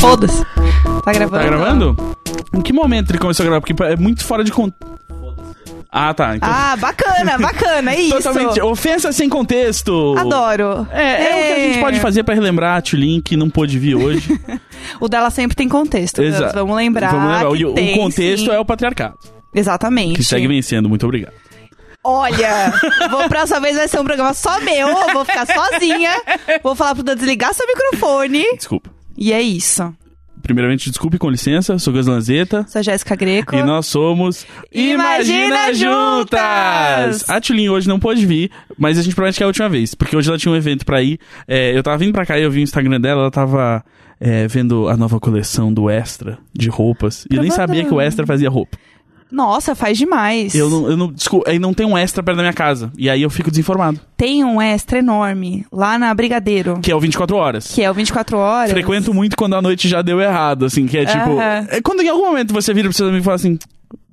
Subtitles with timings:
[0.00, 0.44] Foda-se.
[1.04, 1.42] Tá gravando?
[1.42, 1.96] Tá gravando?
[2.54, 3.60] Em que momento ele começou a gravar?
[3.60, 4.96] Porque é muito fora de contexto.
[5.90, 6.36] Ah, tá.
[6.36, 8.16] Então, Ah, bacana, bacana, é isso.
[8.16, 8.60] totalmente.
[8.60, 10.14] Ofensa sem contexto.
[10.18, 10.86] Adoro.
[10.90, 13.78] É, é, o que a gente pode fazer pra relembrar a Tulin que não pôde
[13.78, 14.38] vir hoje.
[15.00, 16.22] O dela sempre tem contexto.
[16.22, 17.10] Exa- Deus, Vamos lembrar.
[17.10, 17.48] Vamos lembrar.
[17.48, 18.50] O, o tem, contexto sim.
[18.52, 19.18] é o patriarcado,
[19.56, 20.16] Exatamente.
[20.16, 20.88] que segue vencendo.
[20.88, 21.34] Muito obrigado.
[22.04, 22.72] Olha,
[23.10, 26.12] vou, próxima vez vai ser um programa só meu, eu vou ficar sozinha,
[26.62, 28.44] vou falar pro Dan desligar seu microfone.
[28.56, 28.90] Desculpa.
[29.18, 29.92] E é isso.
[30.40, 32.64] Primeiramente, desculpe com licença, sou Gus Lanzetta.
[32.68, 33.56] Sou Jéssica Greco.
[33.56, 37.28] E nós somos Imagina Juntas!
[37.28, 39.92] A Tulin hoje não pôde vir, mas a gente promete que é a última vez,
[39.92, 41.18] porque hoje ela tinha um evento pra ir.
[41.48, 43.84] É, eu tava vindo pra cá e eu vi o Instagram dela, ela tava
[44.20, 47.26] é, vendo a nova coleção do Extra de roupas.
[47.28, 48.78] E eu nem sabia que o Extra fazia roupa.
[49.30, 50.54] Nossa, faz demais.
[50.54, 52.90] Eu não, eu não, desculpa, aí não tem um Extra perto da minha casa.
[52.96, 54.00] E aí eu fico desinformado.
[54.16, 57.72] Tem um extra enorme lá na Brigadeiro, Que é o 24 horas.
[57.72, 58.70] que é o 24 horas.
[58.70, 61.18] Frequento muito quando a noite já deu errado, assim, que é tipo.
[61.38, 61.66] Aham.
[61.70, 63.58] É quando em algum momento você vira pro seu amigo e fala assim.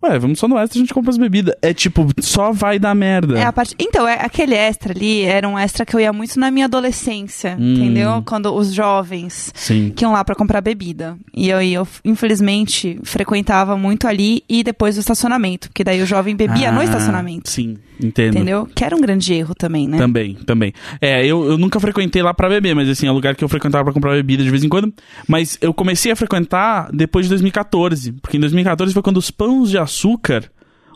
[0.03, 1.55] Ué, vamos só no extra, a gente compra as bebidas.
[1.61, 3.39] É tipo, só vai dar merda.
[3.39, 3.73] É a parte...
[3.79, 7.55] Então, é, aquele extra ali era um extra que eu ia muito na minha adolescência,
[7.59, 7.73] Hum.
[7.75, 8.21] entendeu?
[8.25, 9.93] Quando os jovens Sim.
[9.95, 11.17] que iam lá pra comprar bebida.
[11.33, 16.35] E eu, eu, infelizmente, frequentava muito ali e depois do estacionamento, porque daí o jovem
[16.35, 17.49] bebia no Ah, estacionamento.
[17.49, 18.35] Sim, entendo.
[18.35, 18.67] Entendeu?
[18.73, 19.97] Que era um grande erro também, né?
[19.97, 20.73] Também, também.
[20.99, 23.49] É, eu, eu nunca frequentei lá pra beber, mas assim, é um lugar que eu
[23.49, 24.93] frequentava pra comprar bebida de vez em quando.
[25.27, 28.11] Mas eu comecei a frequentar depois de 2014.
[28.13, 30.51] Porque em 2014 foi quando os pães de açúcar açúcar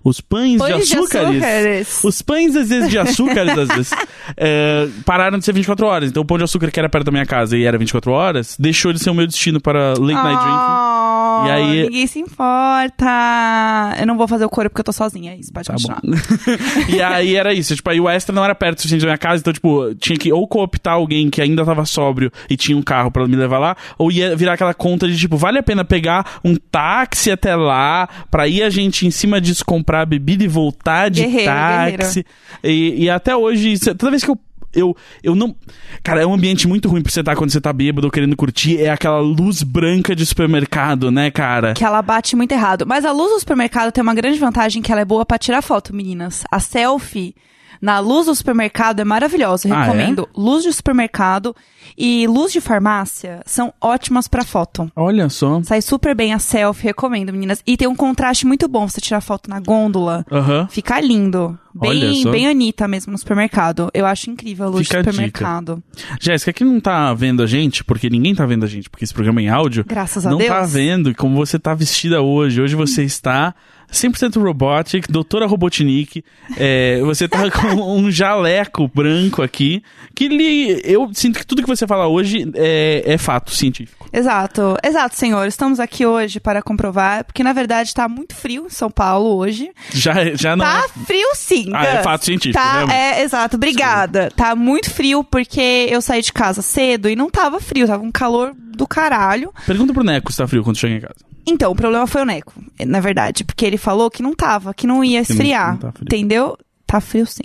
[0.07, 1.27] os pães, Pães de de açúcares.
[1.43, 2.03] açúcares.
[2.03, 3.91] Os pães, às vezes, de açúcares, às vezes,
[4.37, 6.09] é, pararam de ser 24 horas.
[6.09, 8.55] Então o pão de açúcar que era perto da minha casa e era 24 horas,
[8.57, 10.57] deixou de ser o meu destino para late night drinking.
[10.57, 13.95] Oh, E aí- Ninguém se importa.
[13.99, 15.33] Eu não vou fazer o coro porque eu tô sozinha.
[15.33, 16.01] É isso, pode Tá continuar.
[16.89, 19.41] e aí era isso, tipo, aí o extra não era perto suficiente da minha casa,
[19.41, 23.11] então, tipo, tinha que ou cooptar alguém que ainda tava sóbrio e tinha um carro
[23.11, 26.39] pra me levar lá, ou ia virar aquela conta de, tipo, vale a pena pegar
[26.43, 31.09] um táxi até lá, pra ir a gente em cima disso comprar bebida e voltar
[31.09, 32.25] de Guerreiro, táxi.
[32.63, 34.39] E, e até hoje, toda vez que eu
[34.73, 35.55] eu, eu não.
[36.03, 38.35] Cara, é um ambiente muito ruim pra você estar quando você tá bêbado ou querendo
[38.35, 38.79] curtir.
[38.79, 41.73] É aquela luz branca de supermercado, né, cara?
[41.73, 42.85] Que ela bate muito errado.
[42.85, 45.61] Mas a luz do supermercado tem uma grande vantagem que ela é boa pra tirar
[45.61, 46.43] foto, meninas.
[46.51, 47.33] A selfie
[47.81, 49.67] na luz do supermercado é maravilhosa.
[49.71, 49.85] Ah, é?
[49.85, 50.27] recomendo.
[50.35, 51.55] Luz de supermercado
[51.97, 54.91] e luz de farmácia são ótimas pra foto.
[54.95, 55.61] Olha só.
[55.63, 57.61] Sai super bem a selfie, recomendo, meninas.
[57.65, 60.25] E tem um contraste muito bom você tirar foto na gôndola.
[60.31, 60.67] Aham.
[60.69, 61.57] Fica lindo.
[61.79, 63.91] Bem, bem Anitta mesmo no supermercado.
[63.93, 65.11] Eu acho incrível a luz Fica dica.
[65.11, 65.83] supermercado.
[66.19, 69.13] Jéssica, que não tá vendo a gente, porque ninguém tá vendo a gente, porque esse
[69.13, 69.85] programa é em áudio.
[69.87, 70.49] Graças a não Deus.
[70.49, 72.59] tá vendo como você tá vestida hoje.
[72.61, 73.53] Hoje você está
[73.91, 76.23] 100% robotic, doutora Robotnik.
[76.57, 79.81] É, você tá com um jaleco branco aqui,
[80.15, 84.07] que lhe, eu sinto que tudo que você fala hoje é, é fato científico.
[84.11, 85.47] Exato, exato, senhor.
[85.47, 89.71] Estamos aqui hoje para comprovar, porque na verdade tá muito frio em São Paulo hoje.
[89.91, 91.05] Já, já não Tá é...
[91.05, 91.71] frio sim.
[91.73, 93.55] Ah, é fato científico, Tá, é, exato.
[93.57, 94.31] Obrigada.
[94.35, 98.11] Tá muito frio porque eu saí de casa cedo e não tava frio, tava um
[98.11, 99.51] calor do caralho.
[99.65, 101.15] Pergunta pro Neco se tá frio quando chega em casa.
[101.45, 102.53] Então, o problema foi o Neco,
[102.85, 105.71] na verdade, porque ele falou que não tava, que não ia Que não- esfriar.
[105.73, 106.57] não tá entendeu?
[106.85, 107.43] Tá frio sim.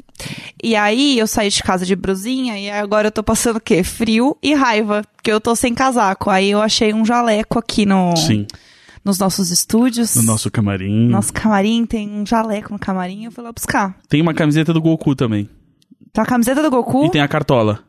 [0.63, 3.83] E aí eu saí de casa de brusinha e agora eu tô passando o quê?
[3.83, 6.31] Frio e raiva, porque eu tô sem casaco.
[6.31, 8.47] Aí eu achei um jaleco aqui no Sim,
[9.05, 10.15] nos nossos estúdios.
[10.15, 11.09] no nosso camarim.
[11.09, 13.97] Nosso camarim tem um jaleco no camarim, eu fui lá buscar.
[14.09, 15.49] Tem uma camiseta do Goku também.
[16.13, 17.07] Tem a camiseta do Goku.
[17.07, 17.81] E tem a cartola.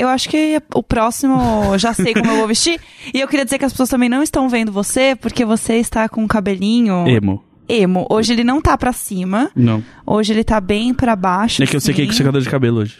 [0.00, 2.80] Eu acho que o próximo já sei como eu vou vestir.
[3.12, 6.08] E eu queria dizer que as pessoas também não estão vendo você, porque você está
[6.08, 7.44] com um cabelinho Emo.
[7.68, 8.06] emo.
[8.08, 9.50] Hoje ele não tá pra cima.
[9.54, 9.84] Não.
[10.06, 11.62] Hoje ele tá bem pra baixo.
[11.62, 12.96] É que eu sequei com secador de cabelo hoje.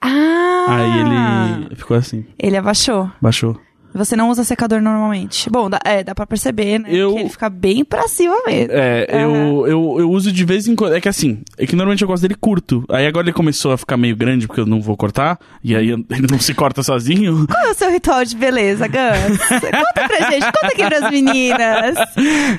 [0.00, 0.66] Ah!
[0.68, 3.10] Aí ele ficou assim, Ele abaixou.
[3.20, 3.60] baixou.
[3.96, 5.48] Você não usa secador normalmente.
[5.50, 6.88] Bom, dá, é, dá pra perceber, né?
[6.90, 8.72] Eu- Que ele fica bem pra cima mesmo.
[8.72, 10.94] É, eu, eu, eu uso de vez em quando.
[10.94, 12.84] É que assim, é que normalmente eu gosto dele curto.
[12.90, 15.38] Aí agora ele começou a ficar meio grande porque eu não vou cortar.
[15.62, 17.46] E aí ele não se corta sozinho.
[17.46, 19.38] Qual é o seu ritual de beleza, Gus?
[19.48, 21.96] conta pra gente, conta aqui pras meninas.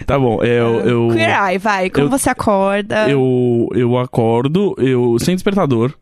[0.06, 0.80] Tá bom, eu.
[0.82, 1.90] eu Queer Eye, vai.
[1.90, 3.10] Como eu- você acorda?
[3.10, 5.94] eu, eu acordo, eu sem despertador.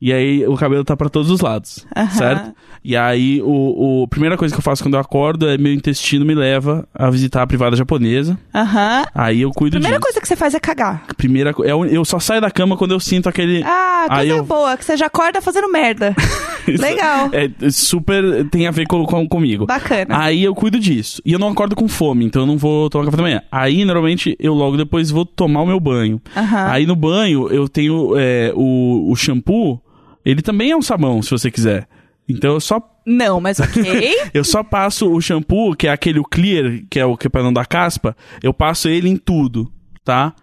[0.00, 2.54] E aí o cabelo tá pra todos os lados, certo?
[2.84, 5.72] E aí o, o a primeira coisa que eu faço quando eu acordo é meu
[5.72, 8.38] intestino me leva a visitar a privada japonesa.
[8.54, 9.04] Aham.
[9.14, 10.06] Aí eu cuido Primeira disso.
[10.06, 11.04] coisa que você faz é cagar.
[11.16, 14.44] Primeira é eu só saio da cama quando eu sinto aquele Ah, coisa Aí eu-
[14.44, 16.14] boa, que você já acorda fazendo merda.
[16.66, 17.30] Legal.
[17.32, 19.66] É super tem a ver com, com- comigo.
[19.66, 20.06] Bacana.
[20.18, 21.20] Aí eu cuido disso.
[21.24, 23.42] E eu não acordo com fome, então eu não vou tomar café da manhã.
[23.50, 26.20] Aí, normalmente, eu logo depois vou tomar o meu banho.
[26.36, 26.66] Aham.
[26.70, 29.80] Aí no banho, eu tenho é, o, o shampoo.
[30.28, 31.88] Ele também é um sabão, se você quiser.
[32.28, 34.12] Então eu só, Não, mas ok.
[34.34, 37.42] eu só passo o shampoo, que é aquele clear, que é o que é pra
[37.42, 38.14] não dar caspa.
[38.42, 39.72] Eu passo ele em tudo,
[40.04, 40.34] tá?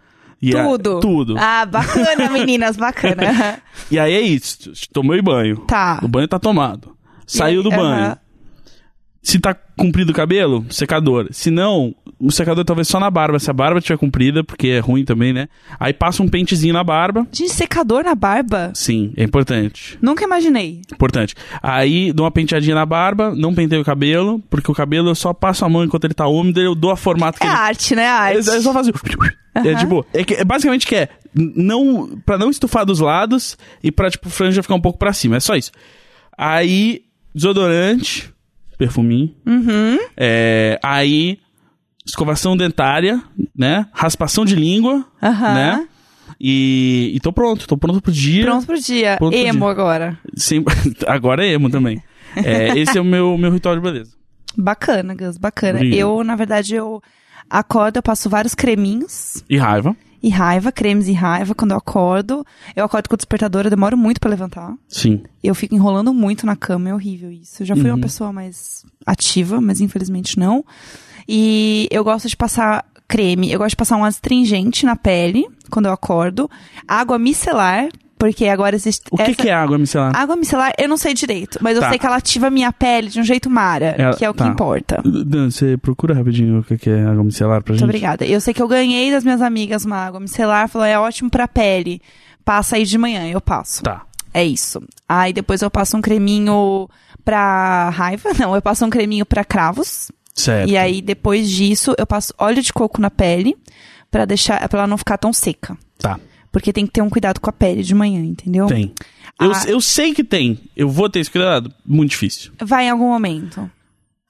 [0.41, 0.99] E a- Tudo.
[0.99, 1.35] tudo.
[1.37, 3.59] Ah, bacana, meninas, bacana.
[3.91, 4.71] E aí é isso.
[4.91, 5.57] Tomei banho.
[5.67, 5.99] Tá.
[6.03, 6.95] O banho tá tomado.
[7.27, 8.05] Saiu aí, do banho.
[8.05, 8.17] aham.
[9.27, 11.27] Se tá comprido o cabelo, secador.
[11.31, 13.39] Se não, o secador talvez só na barba.
[13.39, 15.47] Se a barba tiver comprida, porque é ruim também, né?
[15.79, 17.25] Aí passa um pentezinho na barba.
[17.31, 18.71] Gente, secador na barba?
[18.75, 19.97] Sim, é importante.
[19.99, 20.79] Nunca imaginei.
[20.93, 21.33] Importante.
[21.63, 25.33] Aí dou uma penteadinha na barba, não penteio o cabelo, porque o cabelo eu só
[25.33, 27.55] passo a mão enquanto ele tá úmido, eu dou a formato que É ele.
[27.57, 28.03] arte, né?
[28.03, 28.47] É, Arte.
[28.47, 28.93] é só fazer.
[29.55, 33.91] É tipo, é, que- é basicamente que é não para não estufar dos lados e
[33.91, 35.71] pra tipo franja ficar um pouco pra cima, é só isso.
[36.37, 37.01] Aí
[37.33, 38.29] desodorante,
[38.77, 39.33] perfuminho.
[39.45, 39.97] Uhum.
[40.17, 41.39] É, aí
[42.05, 43.21] escovação dentária,
[43.57, 43.87] né?
[43.93, 45.53] Raspação de língua, Aham.
[45.53, 45.87] né?
[46.39, 48.43] E, e tô pronto, tô pronto pro dia.
[48.45, 49.15] Pronto pro dia.
[49.17, 49.69] Pronto pro Emo dia.
[49.69, 50.19] agora.
[50.35, 50.63] Sem-
[51.07, 52.01] agora é emo também.
[52.35, 54.11] É, esse é o meu, meu ritual de beleza.
[54.57, 55.83] Bacana, Gus, bacana.
[55.83, 57.01] Eu, na verdade, eu
[57.49, 59.95] acordo, eu passo vários creminhos E raiva.
[60.25, 62.43] E raiva, cremes e raiva quando eu acordo.
[62.75, 64.73] Eu acordo com o despertador, eu demoro muito pra levantar.
[64.87, 65.21] Sim.
[65.43, 67.61] Eu fico enrolando muito na cama, é horrível isso.
[67.61, 67.95] Eu já fui Uhum.
[67.95, 70.65] uma pessoa mais ativa, mas infelizmente não.
[71.27, 75.85] E eu gosto de passar creme, eu gosto de passar um astringente na pele quando
[75.85, 76.49] eu acordo.
[76.87, 79.03] Água micelar, porque agora existe.
[79.11, 80.15] O que, essa- que é água micelar?
[80.15, 81.85] Água micelar, eu não sei direito, mas Tá.
[81.85, 84.29] eu sei que ela ativa a minha pele de um jeito mara, Ela- que é
[84.29, 84.45] o tá.
[84.45, 85.01] que importa.
[85.03, 87.89] Dan, você procura rapidinho o que é água micelar pra Muito gente?
[87.89, 88.25] obrigada.
[88.25, 91.47] Eu sei que eu ganhei das minhas amigas uma água micelar, falou, é ótimo pra
[91.47, 92.01] pele.
[92.43, 93.83] Passa aí de manhã, eu passo.
[93.83, 94.03] Tá.
[94.33, 94.81] É isso.
[95.07, 96.87] Aí depois eu passo um creminho
[97.23, 98.29] pra raiva.
[98.39, 100.11] Não, eu passo um creminho pra cravos.
[100.33, 100.69] Certo.
[100.69, 103.55] E aí depois disso eu passo óleo de coco na pele
[104.11, 105.77] pra deixar para ela não ficar tão seca.
[105.97, 106.19] Tá.
[106.55, 108.65] Porque tem que ter um cuidado com a pele de manhã, entendeu?
[108.67, 108.93] Tem.
[109.37, 109.63] Eu, Ah.
[109.67, 110.57] eu sei que tem.
[110.73, 111.69] Eu vou ter esse cuidado.
[111.85, 112.53] Muito difícil.
[112.63, 113.69] Vai em algum momento.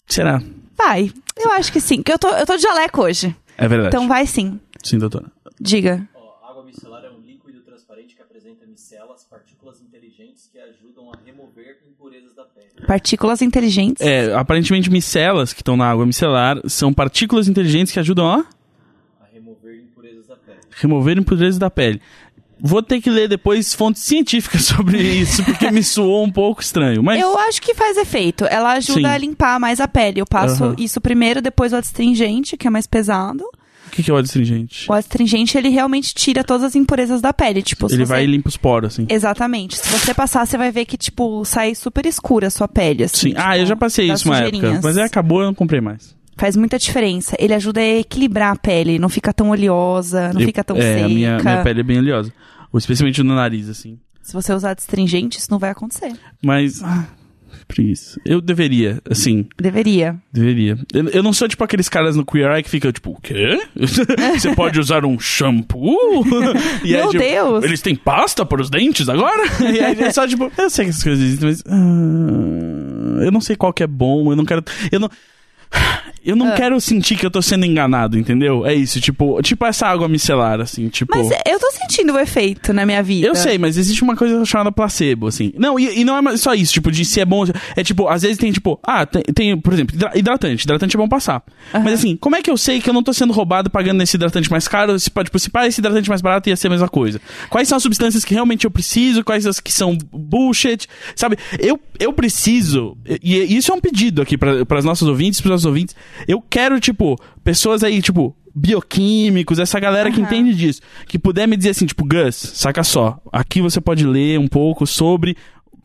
[0.07, 0.41] Será?
[0.75, 1.11] Vai.
[1.37, 1.97] Eu acho que sim.
[1.97, 3.35] Porque eu tô, eu tô de jaleco hoje.
[3.55, 3.95] É verdade.
[3.95, 4.59] Então vai sim.
[4.83, 5.31] Sim, doutora.
[5.61, 6.09] Diga.
[6.15, 11.17] Ó, água micelar é um líquido transparente que apresenta micelas, partículas inteligentes que ajudam a
[11.23, 12.87] remover impurezas da pele.
[12.87, 14.01] Partículas inteligentes.
[14.03, 18.45] É, aparentemente micelas que estão na água micelar são partículas inteligentes que ajudam a A
[20.75, 22.01] remover impurezas da pele.
[22.59, 27.03] Vou ter que ler depois fontes científicas sobre isso, porque me soou um pouco estranho.
[27.03, 28.45] Mas Eu acho que faz efeito.
[28.45, 29.05] Ela ajuda Sim.
[29.05, 30.21] a limpar mais a pele.
[30.21, 30.75] Eu passo Aham.
[30.79, 33.43] isso primeiro, depois o astringente, que é mais pesado.
[33.43, 34.89] o que, que é o astringente?
[34.89, 37.61] O astringente, ele realmente tira todas as impurezas da pele.
[37.61, 38.05] Tipo, Ele você...
[38.05, 39.05] vai e limpa os poros, assim.
[39.09, 39.77] Exatamente.
[39.77, 43.31] Se você passar, você vai ver que, tipo, sai super escura a sua pele, assim.
[43.31, 43.33] Sim.
[43.35, 44.79] Ah, tipo, eu já passei isso uma época.
[44.81, 46.14] Mas aí acabou, eu não comprei mais.
[46.37, 47.35] Faz muita diferença.
[47.39, 48.99] Ele ajuda a equilibrar a pele.
[48.99, 51.05] Não fica tão oleosa, não Eu- fica tão é, seca.
[51.05, 52.31] a minha, minha pele é bem oleosa.
[52.73, 53.97] Ou Especialmente no nariz, assim.
[54.21, 56.11] Se você usar astringente, isso não vai acontecer.
[56.43, 56.81] Mas.
[56.83, 57.05] Ah,
[57.67, 58.19] preguiça.
[58.25, 59.47] Eu deveria, assim.
[59.57, 60.17] Deveria.
[60.33, 60.77] Deveria.
[60.93, 63.57] Eu, eu não sou tipo aqueles caras no Queer Eye que ficam tipo, o quê?
[64.37, 66.25] Você pode usar um shampoo?
[66.83, 67.63] E Meu tipo, Deus!
[67.63, 69.43] Eles têm pasta para os dentes agora?
[69.73, 71.63] E aí é só tipo, eu sei que essas coisas existem, mas.
[71.67, 74.63] ah, eu não sei qual que é bom, eu não quero.
[74.91, 75.09] Eu não.
[76.25, 76.51] Eu não Ah.
[76.53, 78.65] quero sentir que eu tô sendo enganado, entendeu?
[78.65, 81.15] É isso, tipo, tipo essa água micelar, assim, tipo.
[81.15, 83.27] Mas eu tô sentindo o efeito na minha vida.
[83.27, 85.51] Eu sei, mas existe uma coisa chamada placebo, assim.
[85.57, 87.45] Não, e, e não é só isso, tipo, de se é bom.
[87.75, 90.63] É tipo, às vezes tem, tipo, ah, tem, tem, por exemplo, hidra- hidratante.
[90.63, 91.43] Hidratante é bom passar.
[91.73, 94.15] Mas assim, como é que eu sei que eu não tô sendo roubado pagando nesse
[94.17, 94.97] hidratante mais caro?
[94.99, 97.21] Se, tipo, se esse hidratante mais barato ia ser a mesma coisa.
[97.49, 99.23] Quais são as substâncias que realmente eu preciso?
[99.23, 100.87] Quais as que são bullshit?
[101.15, 101.37] Sabe?
[101.59, 105.47] Eu, eu preciso, e, e isso é um pedido aqui para as nossas ouvintes, para
[105.49, 105.95] os nossos ouvintes.
[106.27, 110.27] Eu quero, tipo, pessoas aí, tipo, bioquímicos, essa galera que Aham.
[110.27, 114.39] entende disso, que puder me dizer assim, tipo, Gus, saca só, aqui você pode ler
[114.39, 115.35] um pouco sobre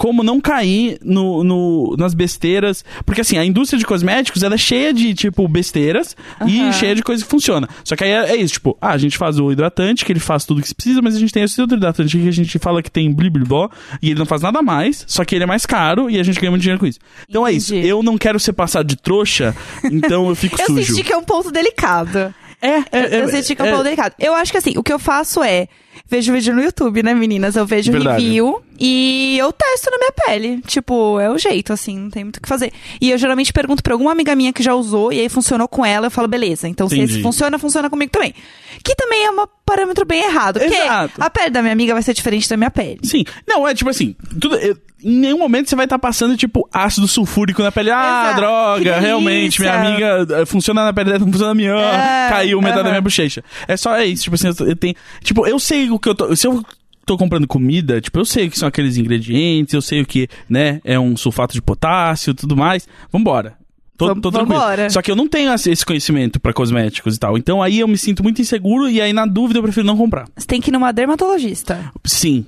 [0.01, 4.59] como não cair no, no- nas besteiras, porque assim, a indústria de cosméticos, ela é
[4.59, 6.17] cheia de, tipo, besteiras
[6.47, 6.73] e Aham.
[6.73, 7.69] cheia de coisa que funciona.
[7.85, 10.19] Só que aí é, é isso, tipo, ah, a gente faz o hidratante, que ele
[10.19, 12.59] faz tudo que se precisa, mas a gente tem esse outro hidratante que a gente
[12.59, 13.69] fala que tem bliblibó,
[14.01, 16.41] e ele não faz nada mais, só que ele é mais caro e a gente
[16.41, 16.99] ganha muito dinheiro com isso.
[17.29, 17.89] Então é isso, Entendi.
[17.89, 19.55] eu não quero ser passado de trouxa,
[19.85, 20.83] então eu fico Eu sujo.
[20.95, 22.35] senti que é um ponto delicado.
[22.63, 24.15] É, é, eu é, senti que é um é- ponto delicado.
[24.19, 25.69] Eu acho que assim, o que eu faço é.
[26.09, 27.55] Vejo vídeo no YouTube, né, meninas?
[27.57, 28.23] Eu vejo Verdade.
[28.23, 30.63] review E eu testo na minha pele.
[30.67, 32.73] Tipo, é o jeito, assim, não tem muito o que fazer.
[33.01, 35.85] E eu geralmente pergunto pra alguma amiga minha que já usou e aí funcionou com
[35.85, 36.67] ela, eu falo, beleza.
[36.67, 37.13] Então, se Entendi.
[37.15, 38.35] esse funciona, funciona comigo também.
[38.83, 40.59] Que também é um parâmetro bem errado.
[40.61, 41.15] Porque Exato.
[41.23, 43.01] a pele da minha amiga vai ser diferente da minha pele.
[43.03, 43.25] Sim.
[43.47, 47.07] Não, é tipo assim, tudo, eu- em nenhum momento você vai estar passando, tipo, ácido
[47.09, 47.91] sulfúrico na pele.
[47.91, 48.41] Ah, Exato.
[48.41, 51.73] droga, realmente, minha amiga eh, funciona na pele dela, não funciona na minha.
[51.73, 52.91] É, caiu metade da aham.
[52.93, 53.43] minha bochecha.
[53.67, 54.95] É só é isso, tipo assim, eu, eu tenho.
[55.23, 56.35] Tipo, eu sei o que eu tô.
[56.37, 56.63] Se eu
[57.11, 60.29] tô comprando comida, tipo, eu sei o que são aqueles ingredientes, eu sei o que,
[60.49, 62.87] né, é um sulfato de potássio tudo mais.
[63.13, 63.55] Vambora.
[63.99, 64.59] Tô, tô tranquilo.
[64.61, 64.89] vambora.
[64.91, 67.37] Só que eu não tenho esse conhecimento pra cosméticos e tal.
[67.37, 70.27] Então aí eu me sinto muito inseguro e aí na dúvida eu prefiro não comprar.
[70.37, 71.91] Você tem que ir numa dermatologista.
[72.05, 72.47] Sim,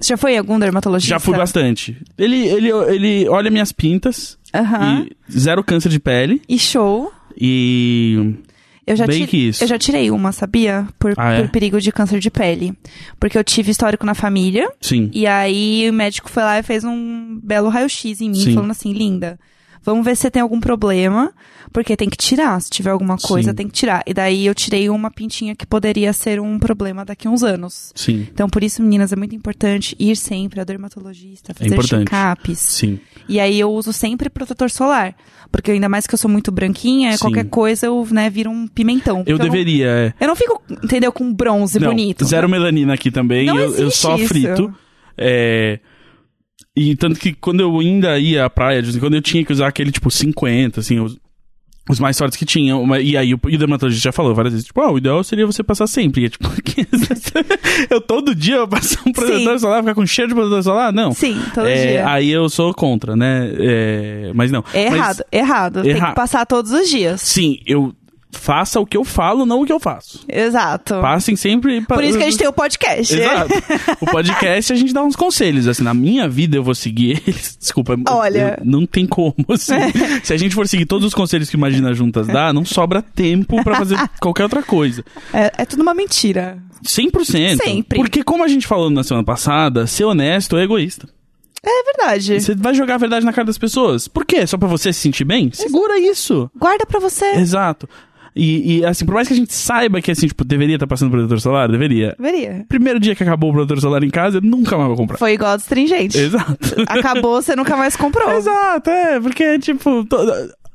[0.00, 1.10] Você já foi em algum dermatologista?
[1.10, 1.96] já fui bastante.
[2.16, 5.06] Ele, ele, ele olha minhas pintas Aham.
[5.28, 7.12] e zero câncer de pele E show.
[7.36, 8.32] e
[8.86, 9.64] Eu já, Bem ti- que isso.
[9.64, 10.86] eu já tirei uma, sabia?
[10.98, 11.40] Por, Ah, é?
[11.40, 12.74] por perigo de câncer de pele.
[13.18, 14.70] Porque eu tive histórico na família.
[14.80, 15.10] sim.
[15.12, 18.54] E aí o médico foi lá e fez um belo raio-x em mim, Sim.
[18.54, 19.38] falando assim, linda,
[19.84, 21.32] vamos ver se você tem algum problema,
[21.72, 22.60] porque tem que tirar.
[22.60, 23.54] Se tiver alguma coisa, Sim.
[23.56, 24.02] tem que tirar.
[24.06, 27.92] E daí eu tirei uma pintinha que poderia ser um problema daqui a uns anos.
[27.94, 28.26] Sim.
[28.32, 32.58] Então, por isso, meninas, é muito importante ir sempre ao dermatologista, fazer É check-ups.
[32.58, 32.98] Sim.
[33.28, 35.14] E aí eu uso sempre protetor solar.
[35.52, 37.18] Porque ainda mais que eu sou muito branquinha, Sim.
[37.18, 39.18] qualquer coisa eu, né, viro um pimentão.
[39.18, 40.14] Porque Eu não- deveria, é.
[40.20, 42.24] eu não fico, entendeu, com bronze Não, bonito.
[42.24, 43.46] Zero melanina aqui também.
[43.46, 44.26] Não eu, eu só isso.
[44.28, 44.74] frito.
[45.16, 45.78] É.
[46.76, 49.92] E tanto que quando eu ainda ia à praia, quando eu tinha que usar aquele
[49.92, 51.16] tipo 50, assim, os,
[51.88, 52.84] os mais fortes que tinham.
[52.96, 55.46] E aí o, e o dermatologista já falou várias vezes, tipo, ah, o ideal seria
[55.46, 56.22] você passar sempre.
[56.22, 56.48] E é, tipo,
[57.90, 59.58] eu todo dia eu passar um protetor Sim.
[59.58, 60.92] solar, ficar com cheiro de protetor solar?
[60.92, 61.12] Não.
[61.12, 62.08] Sim, todo É, dia.
[62.10, 63.50] Aí eu sou contra, né?
[63.56, 64.64] É, mas não.
[64.72, 65.82] É Mas, errado, errado.
[65.82, 67.20] Tem Erra- que passar todos os dias.
[67.20, 67.94] sim, eu
[68.34, 70.20] faça o que eu falo, não o que eu faço.
[70.28, 71.00] Exato.
[71.00, 71.80] Passem sempre.
[71.82, 73.14] pa- Por isso que a gente tem o podcast.
[73.14, 73.52] Exato.
[74.00, 75.66] O podcast a gente dá uns conselhos.
[75.66, 77.56] Assim, na minha vida eu vou seguir eles.
[77.60, 77.96] Desculpa.
[78.10, 78.58] Olha.
[78.64, 79.34] não tem como.
[79.48, 79.74] assim.
[80.22, 83.62] Se a gente for seguir todos os conselhos que Imagina Juntas dá, não sobra tempo
[83.64, 85.04] pra fazer qualquer outra coisa.
[85.32, 86.58] É, é tudo uma mentira.
[86.84, 87.56] 100%.
[87.62, 87.96] Sempre.
[87.96, 91.08] Porque, como a gente falou na semana passada, ser honesto é egoísta.
[91.66, 92.40] É verdade.
[92.40, 94.06] Você vai jogar a verdade na cara das pessoas.
[94.06, 94.46] Por quê?
[94.46, 95.50] Só pra você se sentir bem?
[95.50, 96.50] Segura isso.
[96.54, 97.24] Guarda pra você.
[97.36, 97.88] Exato.
[98.36, 101.10] E, e, assim, por mais que a gente saiba que, assim, tipo, deveria estar passando
[101.10, 102.16] protetor solar, deveria.
[102.18, 102.64] Deveria.
[102.68, 105.18] Primeiro dia que acabou o protetor solar em casa, eu nunca mais vou comprar.
[105.18, 106.18] Foi igual a astringente.
[106.18, 106.56] Exato.
[106.88, 108.28] Acabou, você nunca mais comprou.
[108.34, 110.18] Exato, é, porque, tipo, tô-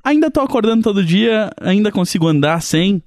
[0.03, 3.03] ainda tô acordando todo dia, ainda consigo andar sem.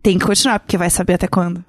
[0.00, 1.64] Tem que continuar, porque vai saber até quando.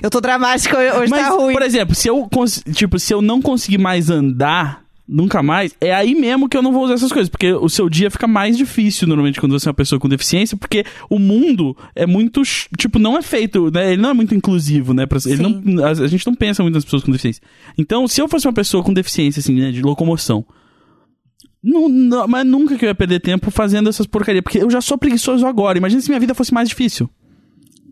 [0.00, 1.52] Eu tô dramática, hoje Mas, tá ruim.
[1.52, 2.28] por exemplo, se eu,
[2.74, 6.72] tipo, se eu não conseguir mais andar, nunca mais, é aí mesmo que eu não
[6.72, 9.70] vou usar essas coisas, porque o seu dia fica mais difícil, normalmente, quando você é
[9.70, 12.40] uma pessoa com deficiência, porque o mundo é muito,
[12.78, 15.90] tipo, não é feito, né, ele não é muito inclusivo, né, pra, ele não, a,
[15.90, 17.42] a gente não pensa muito nas pessoas com deficiência.
[17.76, 20.44] Então, se eu fosse uma pessoa com deficiência, assim, né, de locomoção,
[21.62, 24.80] não, não- mas nunca que eu ia perder tempo fazendo essas porcarias, porque eu já
[24.80, 27.08] sou preguiçoso agora, imagina se minha vida fosse mais difícil.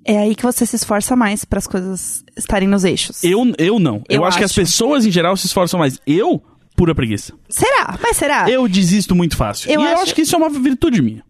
[0.05, 3.23] É aí que você se esforça mais para as coisas estarem nos eixos.
[3.23, 3.97] Eu, eu não.
[4.09, 4.61] Eu, Eu acho, que as acho.
[4.61, 6.01] pessoas em geral se esforçam mais.
[6.07, 6.43] Eu,
[6.81, 7.35] pura preguiça.
[7.47, 7.99] Será?
[8.03, 8.49] Mas será?
[8.51, 9.71] Eu desisto muito fácil.
[9.71, 11.23] Eu e eu acho- acho que isso é uma virtude minha.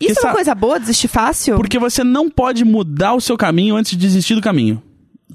[0.00, 1.54] Isso é essa- uma coisa boa, desistir fácil?
[1.54, 4.82] Porque você não pode mudar o seu caminho antes de desistir do caminho.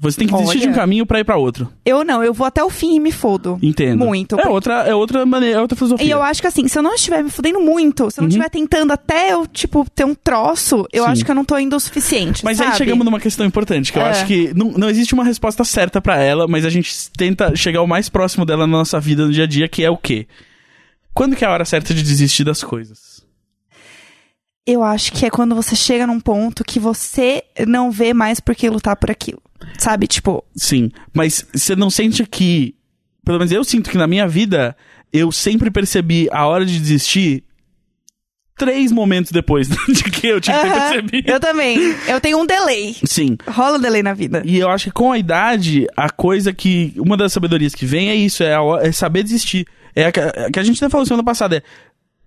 [0.00, 0.76] Você tem que desistir de um Olha.
[0.80, 1.68] caminho pra ir pra outro.
[1.84, 3.58] Eu não, eu vou até o fim e me fodo.
[3.62, 3.98] Entendo.
[3.98, 4.38] Muito.
[4.38, 6.06] É outra, é outra maneira, é outra filosofia.
[6.06, 8.28] E eu acho que assim, se eu não estiver me fudendo muito, se eu não
[8.28, 11.10] estiver tentando até eu, tipo, ter um troço, eu Sim.
[11.10, 12.44] acho que eu não tô indo o suficiente.
[12.44, 12.70] Mas sabe?
[12.70, 14.10] aí chegamos numa questão importante, que eu É.
[14.10, 17.82] acho que não, não existe uma resposta certa pra ela, mas a gente tenta chegar
[17.82, 20.26] o mais próximo dela na nossa vida no dia a dia, que é o quê?
[21.12, 23.18] Quando que é a hora certa de desistir das coisas?
[24.66, 28.54] Eu acho que é quando você chega num ponto que você não vê mais por
[28.54, 29.40] que lutar por aquilo.
[29.78, 30.06] Sabe?
[30.06, 32.74] Tipo, Sim, mas você não sente que.
[33.24, 34.76] Pelo menos eu sinto que na minha vida
[35.12, 37.44] eu sempre percebi a hora de desistir
[38.58, 41.30] três momentos depois de que eu tinha aham, percebido.
[41.30, 41.78] eu também.
[42.08, 42.96] Eu tenho um delay.
[43.04, 43.36] Sim.
[43.46, 44.42] Rola um delay na vida.
[44.44, 46.92] E eu acho que com a idade, a coisa que.
[46.96, 49.66] Uma das sabedorias que vem é isso, é, a é saber desistir.
[49.94, 51.62] É a que, a que a gente até falou semana passada, é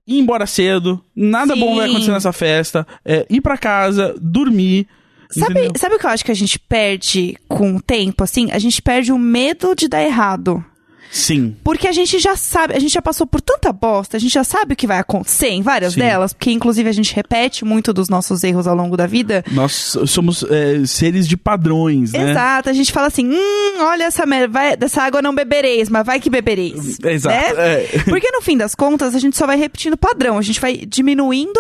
[0.07, 1.59] ir embora cedo, nada Sim.
[1.59, 4.87] bom vai acontecer nessa festa, é ir pra casa, dormir.
[5.31, 5.71] Sabe, entendeu?
[5.79, 8.51] sabe o que eu acho que a gente perde com o tempo, assim?
[8.51, 10.63] A gente perde o medo de dar errado.
[11.11, 11.57] Sim.
[11.61, 14.45] Porque a gente já sabe, a gente já passou por tanta bosta, a gente já
[14.45, 15.99] sabe o que vai acontecer em várias Sim.
[15.99, 19.43] delas, porque inclusive a gente repete muito dos nossos erros ao longo da vida.
[19.51, 22.31] Nós somos é, seres de padrões, né?
[22.31, 26.05] Exato, a gente fala assim, hum, olha essa merda, vai- dessa água não bebereis, mas
[26.05, 26.97] vai que bebereis.
[27.03, 27.55] Exato.
[27.57, 27.83] né?
[27.83, 27.99] é.
[28.07, 30.77] Porque no fim das contas, a gente só vai repetindo o padrão, a gente vai
[30.77, 31.59] diminuindo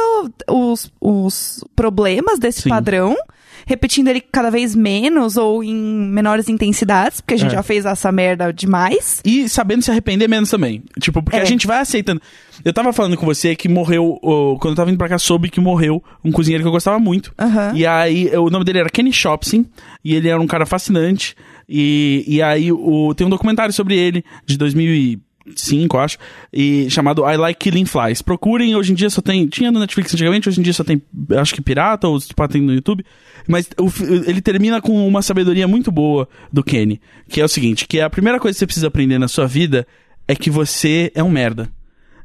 [0.49, 2.69] os, os problemas desse Sim.
[2.69, 3.17] padrão,
[3.71, 7.55] repetindo ele cada vez menos ou em menores intensidades, porque a gente É.
[7.55, 9.21] já fez essa merda demais.
[9.25, 10.83] E sabendo se arrepender menos também.
[10.99, 11.41] Tipo, porque É.
[11.41, 12.21] a gente vai aceitando.
[12.65, 15.49] Eu tava falando com você que morreu, ô, quando eu tava indo pra cá, soube
[15.49, 17.33] que morreu um cozinheiro que eu gostava muito.
[17.39, 17.71] Aham.
[17.73, 19.65] E aí, o nome dele era Kenny Shopsin,
[20.03, 21.33] e ele era um cara fascinante.
[21.67, 24.57] E, e aí, o, tem um documentário sobre ele, de
[25.45, 26.17] 2005, acho,
[26.51, 28.21] e chamado I Like Killing Flies.
[28.21, 29.47] Procurem, hoje em dia só tem.
[29.47, 31.01] Tinha no Netflix antigamente, hoje em dia só tem,
[31.37, 33.05] acho que pirata, ou tipo, tem no YouTube.
[33.47, 33.89] Mas o
[34.27, 38.09] ele termina com uma sabedoria muito boa do Kenny, que é o seguinte: que a
[38.09, 39.87] primeira coisa que você precisa aprender na sua vida
[40.27, 41.69] é que você é um merda.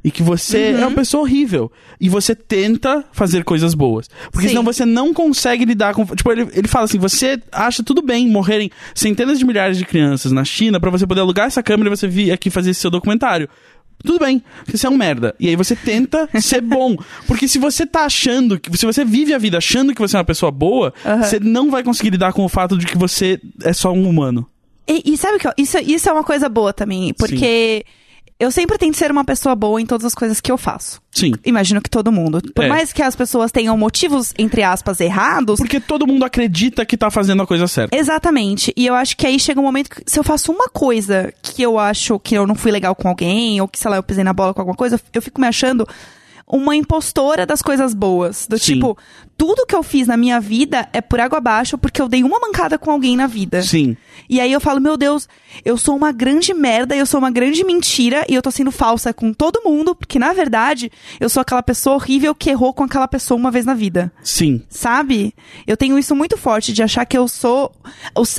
[0.03, 0.79] E que você Uhum.
[0.79, 1.71] é uma pessoa horrível.
[1.99, 4.07] E você tenta fazer coisas boas.
[4.31, 4.49] Porque Sim.
[4.53, 6.05] senão você não consegue lidar com.
[6.05, 10.31] Tipo, ele, ele fala assim: você acha tudo bem morrerem centenas de milhares de crianças
[10.31, 12.91] na China pra você poder alugar essa câmera e você vir aqui fazer esse seu
[12.91, 13.49] documentário.
[14.03, 15.33] Tudo bem, você é um merda.
[15.39, 16.95] E aí você tenta ser bom.
[17.25, 18.75] Porque se você tá achando que.
[18.77, 21.23] Se você vive a vida achando que você é uma pessoa boa, Aham.
[21.23, 24.47] você não vai conseguir lidar com o fato de que você é só um humano.
[24.87, 27.83] E, e sabe que ó, isso, isso é uma coisa boa também, porque
[28.39, 31.01] eu sempre tento ser uma pessoa boa em todas as coisas que eu faço.
[31.11, 31.33] Sim.
[31.43, 32.39] Imagino que todo mundo.
[32.53, 32.67] Por É.
[32.67, 35.59] mais que as pessoas tenham motivos, entre aspas, errados.
[35.59, 37.95] Porque todo mundo acredita que tá fazendo a coisa certa.
[37.97, 38.71] Exatamente.
[38.77, 41.61] E eu acho que aí chega um momento que se eu faço uma coisa que
[41.63, 44.23] eu acho que eu não fui legal com alguém, ou que, sei lá, eu pisei
[44.23, 45.87] na bola com alguma coisa, eu fico me achando
[46.47, 48.47] uma impostora das coisas boas.
[48.47, 48.75] Do Sim.
[48.75, 48.97] tipo,
[49.37, 52.39] tudo que eu fiz na minha vida é por água abaixo porque eu dei uma
[52.39, 53.61] mancada com alguém na vida.
[53.61, 53.97] Sim.
[54.29, 55.27] E aí eu falo, meu Deus,
[55.63, 59.13] eu sou uma grande merda, eu sou uma grande mentira e eu tô sendo falsa
[59.13, 63.07] com todo mundo, porque na verdade eu sou aquela pessoa horrível que errou com aquela
[63.07, 64.11] pessoa uma vez na vida.
[64.23, 64.61] Sim.
[64.69, 65.33] Sabe?
[65.65, 67.71] Eu tenho isso muito forte de achar que eu sou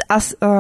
[0.09, 0.19] a,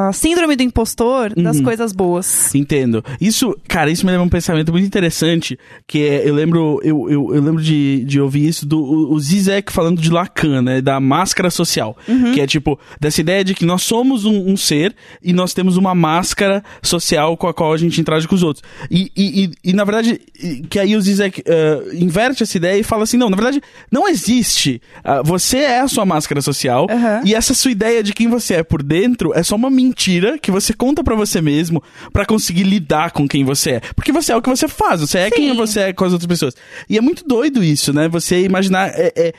[0.09, 1.43] a síndrome do impostor Uhum.
[1.43, 2.55] das coisas boas.
[2.55, 3.05] Entendo.
[3.21, 7.35] Isso, cara, isso me lembra um pensamento muito interessante, que é, eu lembro, eu, eu,
[7.35, 11.51] eu lembro de, de ouvir isso do o, Zizek falando de Lacan, né, da máscara
[11.51, 11.97] social,
[12.35, 15.77] que é tipo, dessa ideia de que nós somos um, um ser e nós temos
[15.77, 18.65] uma máscara social com a qual a gente interage com os outros.
[18.91, 20.21] E, e, e, e, na verdade,
[20.69, 24.09] que aí o Zizek eh, inverte essa ideia e fala assim, não, na verdade, não
[24.09, 27.23] existe, ah, você é a sua máscara social Aham.
[27.25, 30.51] e essa sua ideia de quem você é por dentro é só uma mentira que
[30.51, 33.81] você conta pra você mesmo pra conseguir lidar com quem você é.
[33.95, 35.57] Porque você é o que você faz, você é quem Sim.
[35.57, 36.55] você é com as outras pessoas.
[36.89, 38.09] E é muito doido isso, né?
[38.09, 38.89] Você imaginar.
[38.89, 39.33] É, é,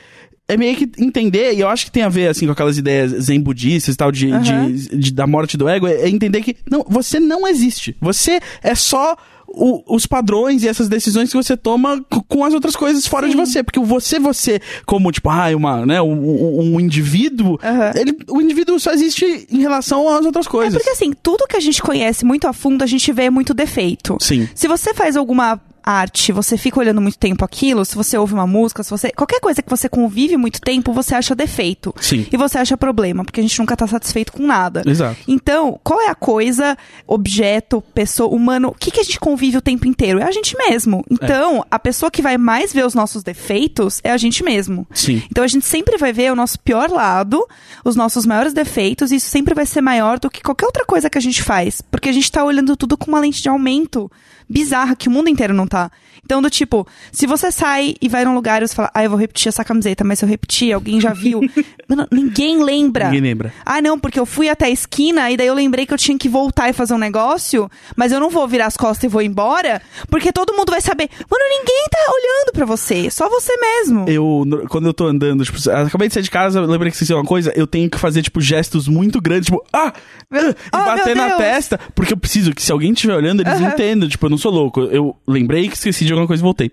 [0.48, 3.12] é meio que entender, e eu acho que tem a ver assim com aquelas ideias
[3.22, 4.72] zen budistas e tal, de, Aham.
[4.72, 7.96] de, de- da morte do ego, é, é entender que não, você não existe.
[8.00, 9.16] Você é só.
[9.52, 13.32] o- os padrões e essas decisões que você toma com as outras coisas fora Sim.
[13.32, 13.64] de você.
[13.64, 17.90] Porque o você, você, como, tipo, ah, uma, né, um, um- indivíduo, Aham.
[17.96, 20.74] ele, o indivíduo só existe em relação às outras É coisas.
[20.74, 24.16] porque assim, tudo que a gente conhece muito a fundo, a gente vê muito defeito.
[24.20, 24.48] Sim.
[24.54, 28.46] Se você faz alguma arte, você fica olhando muito tempo aquilo, se você ouve uma
[28.46, 29.10] música, se você.
[29.10, 31.94] Qualquer coisa que você convive muito tempo, você acha defeito.
[32.00, 32.26] Sim.
[32.30, 34.82] E você acha problema, porque a gente nunca tá satisfeito com nada.
[34.86, 35.16] Exato.
[35.26, 36.76] Então, qual é a coisa,
[37.06, 40.20] objeto, pessoa, humano, o que, que a gente convive o tempo inteiro?
[40.20, 41.04] É a gente mesmo.
[41.10, 44.86] Então, a pessoa que vai mais ver os nossos defeitos é a gente mesmo.
[44.92, 45.22] Sim.
[45.30, 47.46] Então a gente sempre vai ver o nosso pior lado,
[47.84, 51.08] os nossos maiores defeitos, e isso sempre vai ser maior do que qualquer outra coisa
[51.08, 51.80] que a gente faz.
[51.80, 54.10] Porque a gente tá olhando tudo com uma lente de aumento
[54.50, 55.79] bizarra que o mundo inteiro não tá.
[56.24, 59.10] Então, do tipo, se você sai e vai num lugar e você fala, ah, eu
[59.10, 61.40] vou repetir essa camiseta, mas se eu repetir, alguém já viu.
[61.88, 63.06] Mano, ninguém lembra.
[63.06, 63.52] Ninguém lembra.
[63.64, 66.16] Ah, não, porque eu fui até a esquina e daí eu lembrei que eu tinha
[66.18, 69.22] que voltar e fazer um negócio, mas eu não vou virar as costas e vou
[69.22, 71.08] embora, porque todo mundo vai saber.
[71.30, 74.04] Mano, ninguém tá olhando pra você, só você mesmo.
[74.08, 77.24] Eu, quando eu tô andando, tipo, acabei de sair de casa, lembrei que esqueci uma
[77.24, 79.92] coisa, eu tenho que fazer, tipo, gestos muito grandes, tipo, ah!
[80.32, 81.38] ah, e Oh, bater meu na Deus.
[81.38, 83.68] testa, porque eu preciso que se alguém estiver olhando, eles Aham.
[83.68, 84.80] entendam, tipo, eu não sou louco.
[84.82, 86.70] Eu lembrei que esqueci de alguma coisa e voltei.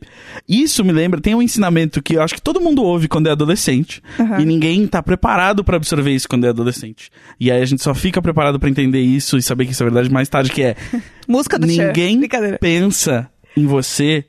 [0.48, 3.32] Isso me lembra, tem um ensinamento que eu acho que todo mundo ouve quando é
[3.32, 4.40] adolescente, Aham.
[4.42, 7.10] e ninguém tá preparado pra absorver isso quando é adolescente.
[7.40, 9.86] E aí a gente só fica preparado pra entender isso e saber que isso é
[9.86, 10.76] verdade mais tarde, que é,
[11.28, 12.22] Música do ninguém
[12.60, 14.24] pensa em você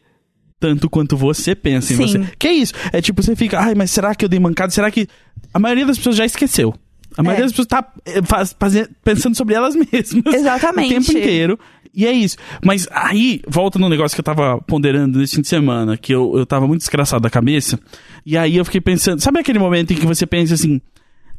[0.61, 2.03] tanto quanto você pensa em Sim.
[2.07, 2.33] você.
[2.39, 2.73] Que é isso?
[2.93, 4.71] É tipo, você fica, ai, mas será que eu dei mancada?
[4.73, 5.07] Será que.
[5.55, 6.75] A maioria das pessoas já esqueceu.
[7.17, 7.47] A maioria É.
[7.47, 10.35] das pessoas tá eh, faz- faze- pensando sobre elas mesmas.
[10.35, 10.95] Exatamente.
[10.95, 11.59] O tempo inteiro.
[11.99, 12.37] E é isso.
[12.65, 16.39] Mas aí, volta no negócio que eu tava ponderando nesse fim de semana, que eu,
[16.39, 17.77] eu tava muito desgraçado da cabeça.
[18.25, 20.81] E aí eu fiquei pensando, sabe aquele momento em que você pensa assim,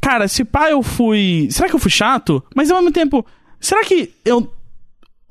[0.01, 1.47] cara, se pá eu fui.
[1.49, 2.43] Será que eu fui chato?
[2.53, 3.25] Mas ao mesmo tempo,
[3.57, 4.53] será que eu.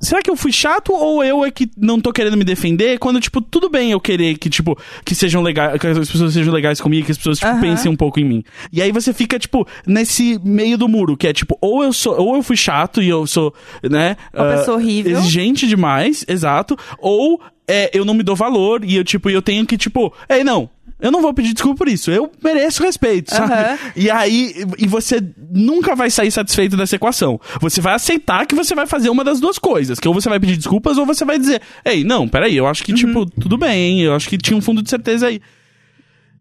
[0.00, 2.98] Será que eu fui chato ou eu é que não tô querendo me defender?
[2.98, 6.54] Quando, tipo, tudo bem eu querer que, tipo, que sejam legais, que as pessoas sejam
[6.54, 7.60] legais comigo, que as pessoas, tipo, Aham.
[7.60, 8.44] pensem um pouco em mim.
[8.72, 12.18] E aí você fica, tipo, nesse meio do muro, que é tipo, ou eu sou,
[12.20, 14.16] ou eu fui chato e eu sou, né?
[14.32, 15.18] Uma ah, pessoa horrível.
[15.18, 16.76] Exigente demais, exato.
[16.98, 20.44] Ou é, eu não me dou valor e eu, tipo, eu tenho que, tipo, ei,
[20.44, 20.70] não.
[21.00, 22.10] Eu não vou pedir desculpa por isso.
[22.10, 23.52] Eu mereço respeito, sabe?
[23.52, 23.78] Aham.
[23.94, 27.40] E aí, e você nunca vai sair satisfeito dessa equação.
[27.60, 29.98] Você vai aceitar que você vai fazer uma das duas coisas.
[30.00, 32.82] Que ou você vai pedir desculpas ou você vai dizer, ei, não, peraí, eu acho
[32.82, 34.00] que, tipo, tudo bem, hein?
[34.02, 35.40] Eu acho que tinha um fundo de certeza aí.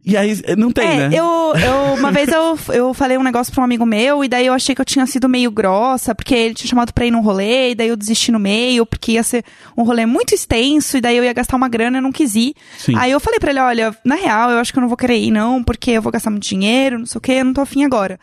[0.10, 1.17] E aí, não tem, É, né?
[1.17, 4.46] eu, eu uma vez eu, eu falei um negócio pra um amigo meu, e daí
[4.46, 7.20] eu achei que eu tinha sido meio grossa, porque ele tinha chamado pra ir num
[7.20, 9.43] rolê, e daí eu desisti no meio, porque ia ser
[9.76, 12.36] um rolê muito extenso, e daí eu ia gastar uma grana e eu não quis
[12.36, 12.56] ir.
[12.78, 12.93] Sim.
[12.96, 15.17] Aí eu falei pra ele, olha, na real, eu acho que eu não vou querer
[15.17, 17.60] ir, não, porque eu vou gastar muito dinheiro, não sei o que, eu não tô
[17.60, 18.17] afim agora.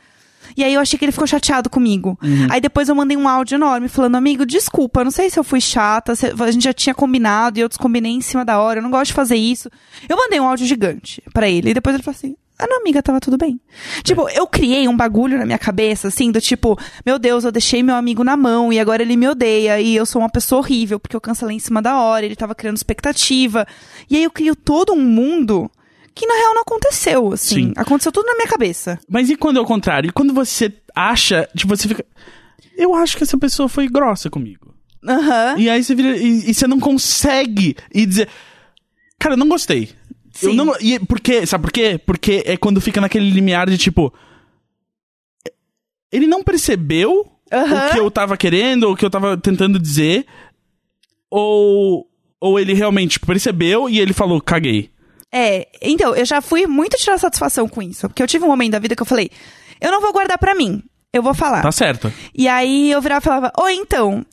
[0.56, 2.18] E aí eu achei que ele ficou chateado comigo.
[2.22, 2.46] Uhum.
[2.50, 5.60] Aí depois eu mandei um áudio enorme falando, amigo, desculpa, não sei se eu fui
[5.60, 8.82] chata, se- a gente já tinha combinado e eu descombinei em cima da hora, eu
[8.82, 9.68] não gosto de fazer isso.
[10.08, 11.70] Eu mandei um áudio gigante pra ele.
[11.70, 12.36] E depois ele falou assim.
[12.56, 13.60] Ah, não, amiga, tava tudo bem.
[14.04, 17.82] Tipo, eu criei um bagulho na minha cabeça, assim, do tipo, meu Deus, eu deixei
[17.82, 21.00] meu amigo na mão e agora ele me odeia e eu sou uma pessoa horrível
[21.00, 23.66] porque eu cancelei em cima da hora, ele tava criando expectativa.
[24.08, 25.68] E aí eu crio todo um mundo
[26.14, 27.68] que na real não aconteceu, assim.
[27.68, 27.72] Sim.
[27.76, 28.98] Aconteceu tudo na minha cabeça.
[29.08, 30.08] Mas e quando é o contrário?
[30.08, 32.04] E quando você acha, tipo, você fica.
[32.76, 34.74] Eu acho que essa pessoa foi grossa comigo.
[35.06, 35.56] Aham.
[35.58, 36.16] E aí você vira.
[36.16, 38.28] E, e você não consegue ir dizer.
[39.18, 39.90] Cara, eu não gostei.
[40.42, 40.56] Eu Sim.
[40.56, 40.74] não.
[40.80, 41.44] E por quê?
[41.46, 41.98] Sabe por quê?
[42.04, 44.12] Porque é quando fica naquele limiar de tipo.
[46.12, 47.88] Ele não percebeu Aham.
[47.88, 50.26] o que eu tava querendo, ou o que eu tava tentando dizer.
[51.30, 52.08] Ou.
[52.40, 54.90] Ou ele realmente percebeu e ele falou, caguei.
[55.36, 58.08] É, então, eu já fui muito tirar satisfação com isso.
[58.08, 59.28] Porque eu tive um momento da vida que eu falei,
[59.80, 60.80] eu não vou guardar pra mim.
[61.12, 61.60] Eu vou falar.
[61.60, 62.12] Tá certo.
[62.32, 64.24] E aí eu virava e falava, oi, então.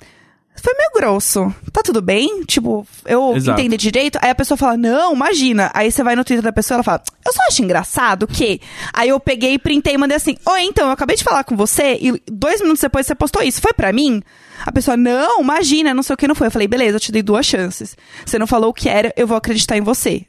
[0.61, 1.51] Foi meio grosso.
[1.71, 2.43] Tá tudo bem?
[2.43, 3.59] Tipo, eu Exato.
[3.59, 4.19] entender direito.
[4.21, 5.71] Aí a pessoa fala, não, imagina.
[5.73, 8.61] Aí você vai no Twitter da pessoa e ela fala, eu só acho engraçado que.
[8.93, 11.97] Aí eu peguei, printei e mandei assim, oi, então, eu acabei de falar com você
[11.99, 13.59] e dois minutos depois você postou isso.
[13.59, 14.21] Foi pra mim?
[14.63, 16.45] A pessoa, não, imagina, não sei o que não foi.
[16.47, 17.97] Eu falei, beleza, eu te dei duas chances.
[18.23, 20.27] Você não falou o que era, eu vou acreditar em você.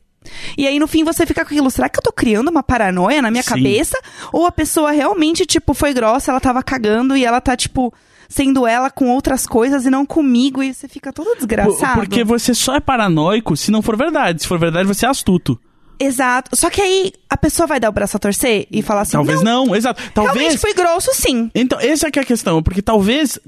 [0.56, 1.70] E aí, no fim, você fica com aquilo.
[1.70, 3.50] Será que eu tô criando uma paranoia na minha Sim.
[3.50, 3.98] cabeça?
[4.32, 7.92] Ou a pessoa realmente, tipo, foi grossa, ela tava cagando e ela tá, tipo,
[8.28, 10.62] sendo ela com outras coisas e não comigo.
[10.62, 12.00] E você fica todo desgraçado.
[12.00, 14.42] Porque você só é paranoico se não for verdade.
[14.42, 15.58] Se for verdade, você é astuto.
[15.98, 16.56] Exato.
[16.56, 19.40] Só que aí a pessoa vai dar o braço a torcer e falar assim: Talvez
[19.42, 20.02] não, não, exato.
[20.14, 20.60] realmente Talvez.
[20.60, 21.50] foi grosso, sim.
[21.54, 23.38] Então, essa que é a questão, porque talvez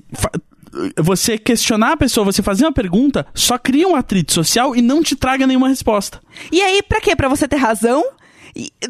[0.99, 5.03] você questionar a pessoa, você fazer uma pergunta, só cria um atrito social e não
[5.03, 6.21] te traga nenhuma resposta.
[6.51, 7.15] E aí, pra quê?
[7.15, 8.05] Pra você ter razão?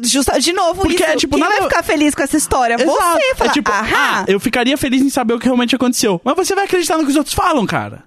[0.03, 2.77] Justa, de novo, Porque isso, é, tipo, quem nada- vai ficar feliz com essa história?
[2.77, 2.83] Você
[3.31, 3.95] é fala, tipo, aham.
[3.95, 6.21] ah, eu ficaria feliz em saber o que realmente aconteceu.
[6.23, 8.03] Mas você vai acreditar no que os outros falam, cara.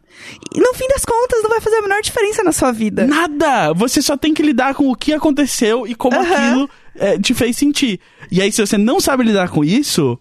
[0.55, 3.07] E no fim das contas, não vai fazer a menor diferença na sua vida.
[3.07, 3.73] Nada!
[3.73, 7.57] Você só tem que lidar com o que aconteceu e como aquilo é, te fez
[7.57, 7.99] sentir.
[8.31, 10.17] E aí, se você não sabe lidar com isso,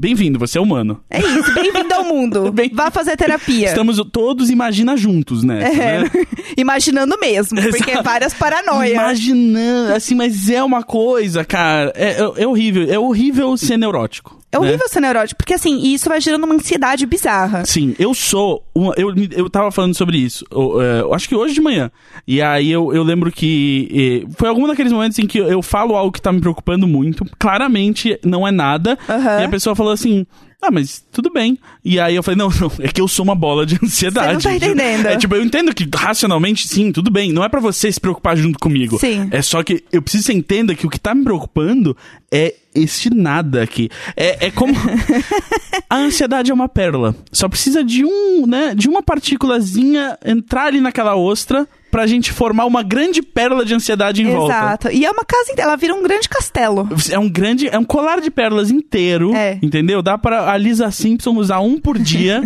[0.00, 0.98] bem-vindo, você é humano.
[1.10, 2.50] É isso, bem-vindo ao mundo.
[2.52, 3.66] Bem- Vá fazer terapia.
[3.68, 5.60] Estamos todos imagina juntos, né?
[5.62, 6.10] É, né?
[6.56, 8.02] imaginando mesmo, porque Exato.
[8.04, 8.94] várias paranoias.
[8.94, 11.92] Imaginando, assim, mas é uma coisa, cara.
[11.94, 12.90] É, é- é horrível.
[12.90, 14.39] É horrível ser neurótico.
[14.52, 14.66] É né?
[14.66, 17.64] horrível ser neurótico, porque assim, isso vai gerando uma ansiedade bizarra.
[17.64, 18.64] Sim, eu sou.
[18.74, 20.44] Uma, eu, eu tava falando sobre isso.
[20.50, 21.90] Eu, é, eu acho que hoje de manhã.
[22.26, 24.26] E aí eu, eu lembro que.
[24.36, 27.24] foi algum daqueles momentos em que eu, falo algo que tá me preocupando muito.
[27.38, 28.98] Claramente não é nada.
[29.40, 30.26] E a pessoa falou assim.
[30.62, 31.58] Ah, mas tudo bem.
[31.84, 34.42] E aí eu falei, não, não, é que eu sou uma bola de ansiedade.
[34.42, 35.06] Você não tá entendendo.
[35.06, 37.32] É tipo, eu entendo que racionalmente, sim, tudo bem.
[37.32, 38.98] Não é pra você se preocupar junto comigo.
[38.98, 39.28] Sim.
[39.30, 41.96] É só que eu preciso que você entenda que o que tá me preocupando
[42.30, 43.90] é este nada aqui.
[44.16, 44.72] É, é como.
[45.88, 47.14] a ansiedade é uma pérola.
[47.32, 52.66] Só precisa de um, né, de uma partículazinha entrar ali naquela ostra pra gente formar
[52.66, 54.54] uma grande pérola de ansiedade em volta.
[54.54, 54.90] Exato.
[54.92, 56.88] E é uma casa inteira, ela vira um grande castelo.
[57.10, 59.58] É um grande, é um colar de pérolas inteiro, É.
[59.60, 60.00] entendeu?
[60.00, 62.42] Dá pra a Lisa Simpson usar um por dia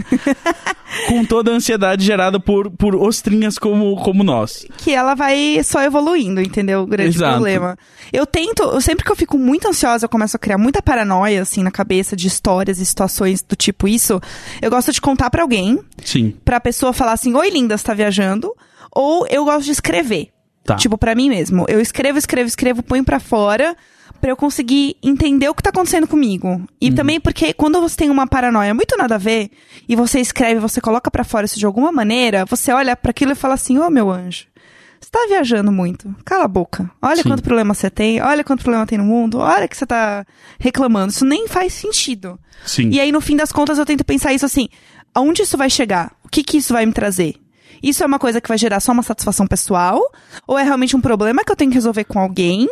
[1.09, 4.67] com toda a ansiedade gerada por, por ostrinhas como, como nós.
[4.79, 6.83] Que ela vai só evoluindo, entendeu?
[6.83, 7.33] O grande Exato.
[7.35, 7.77] problema.
[8.13, 11.63] Eu tento, sempre que eu fico muito ansiosa, eu começo a criar muita paranoia, assim,
[11.63, 14.21] na cabeça de histórias e situações do tipo isso.
[14.63, 16.35] Eu gosto de contar pra alguém, Sim.
[16.45, 18.53] pra pessoa falar assim: Oi, linda, você tá viajando?
[18.91, 20.29] Ou eu gosto de escrever.
[20.65, 20.77] Tá.
[20.77, 21.67] Tipo, pra mim mesmo.
[21.69, 23.77] Eu escrevo, escrevo, escrevo, ponho pra fora
[24.25, 26.63] pra eu conseguir entender o que tá acontecendo comigo.
[26.81, 26.95] E Uhum.
[26.95, 29.51] também porque quando você tem uma paranoia muito nada a ver,
[29.87, 33.33] e você escreve, você coloca pra fora isso de alguma maneira, você olha pra aquilo
[33.33, 34.47] e fala assim: Ô meu anjo,
[34.99, 36.15] você tá viajando muito.
[36.25, 36.91] Cala a boca.
[37.03, 37.29] Olha Sim.
[37.29, 40.25] quanto problema você tem, olha quanto problema tem no mundo, olha que você tá
[40.59, 41.13] reclamando.
[41.13, 42.39] Isso nem faz sentido.
[42.65, 42.89] Sim.
[42.89, 44.71] E aí, no fim das contas, eu tento pensar isso assim:
[45.15, 46.13] aonde isso vai chegar?
[46.25, 47.35] O que que isso vai me trazer?
[47.83, 50.01] Isso é uma coisa que vai gerar só uma satisfação pessoal?
[50.47, 52.67] Ou é realmente um problema que eu tenho que resolver com alguém?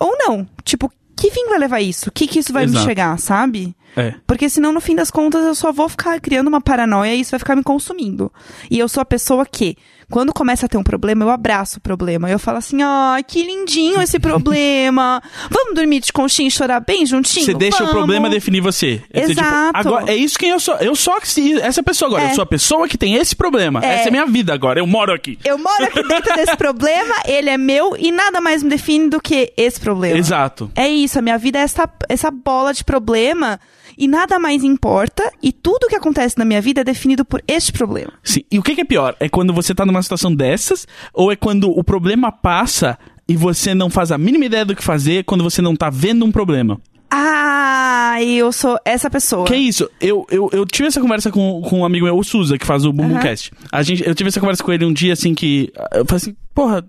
[0.00, 0.46] Ou não?
[0.64, 2.08] Tipo, que fim vai levar isso?
[2.08, 2.86] O que que isso vai me Exato.
[2.86, 3.76] chegar, sabe?
[3.96, 4.14] É.
[4.26, 7.30] Porque senão, no fim das contas, eu só vou ficar criando uma paranoia e isso
[7.30, 8.32] vai ficar me consumindo.
[8.70, 9.76] E eu sou a pessoa que,
[10.12, 12.30] quando começa a ter um problema, eu abraço o problema.
[12.30, 15.22] Eu falo assim, ai, que lindinho esse problema.
[15.48, 17.46] Vamos dormir de conchinha e chorar bem juntinho?
[17.46, 19.02] Você deixa o Vamos." problema definir você.
[19.10, 19.70] É tipo, Exato.
[19.72, 20.74] agora, é isso quem eu sou.
[20.74, 21.14] Eu sou
[21.62, 22.24] essa pessoa agora.
[22.24, 22.30] É.
[22.30, 23.80] Eu sou a pessoa que tem esse problema.
[23.82, 24.00] É.
[24.00, 24.78] Essa é minha vida agora.
[24.78, 25.38] Eu moro aqui.
[25.42, 29.18] Eu moro aqui dentro desse problema, ele é meu e nada mais me define do
[29.18, 30.18] que esse problema.
[30.18, 30.70] Exato.
[30.76, 33.58] É isso, a minha vida é essa, essa bola de problema
[33.96, 37.72] e nada mais importa e tudo que acontece na minha vida é definido por este
[37.72, 38.12] problema.
[38.22, 38.42] Sim.
[38.50, 39.16] E o que, é pior?
[39.20, 43.74] É quando você tá numa situação dessas ou é quando o problema passa e você
[43.74, 46.80] não faz a mínima ideia do que fazer quando você não tá vendo um problema?
[47.10, 49.46] Ah, eu sou essa pessoa.
[49.46, 49.88] Que é isso?
[50.00, 52.84] Eu, eu, eu tive essa conversa com, com um amigo meu, o Suza, que faz
[52.84, 53.52] o Bumbumcast.
[53.70, 55.70] A gente, eu tive essa conversa com ele um dia, assim, que...
[55.92, 56.82] Eu falei assim, porra,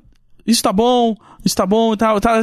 [0.46, 2.42] isso tá bom, isso tá bom e tal, tá,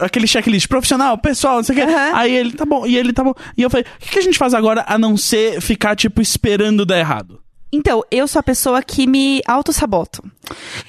[0.00, 1.84] aquele checklist profissional, pessoal, não sei o quê.
[1.84, 2.12] Aham.
[2.14, 3.34] Aí ele, tá bom, e ele, tá bom.
[3.56, 6.20] E eu falei, o que, que a gente faz agora a não ser ficar, tipo,
[6.20, 7.40] esperando dar errado?
[7.72, 10.22] Então, eu sou a pessoa que me auto-saboto.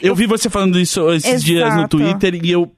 [0.02, 1.98] Eu, vi você falando isso esses dias no Exato.
[1.98, 2.72] Twitter e eu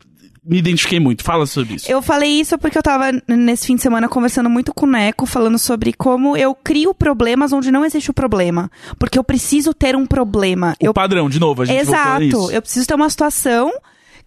[0.50, 1.24] me identifiquei muito.
[1.24, 1.90] Fala sobre isso.
[1.90, 5.28] Eu falei isso porque eu tava nesse fim de semana conversando muito com o Neco,
[5.28, 8.72] falando sobre como eu crio problemas onde não existe o problema.
[8.98, 10.76] Porque eu preciso ter um problema.
[10.82, 12.52] O eu padrão, de novo, a gente Exato.
[12.52, 13.72] Eu preciso ter uma situação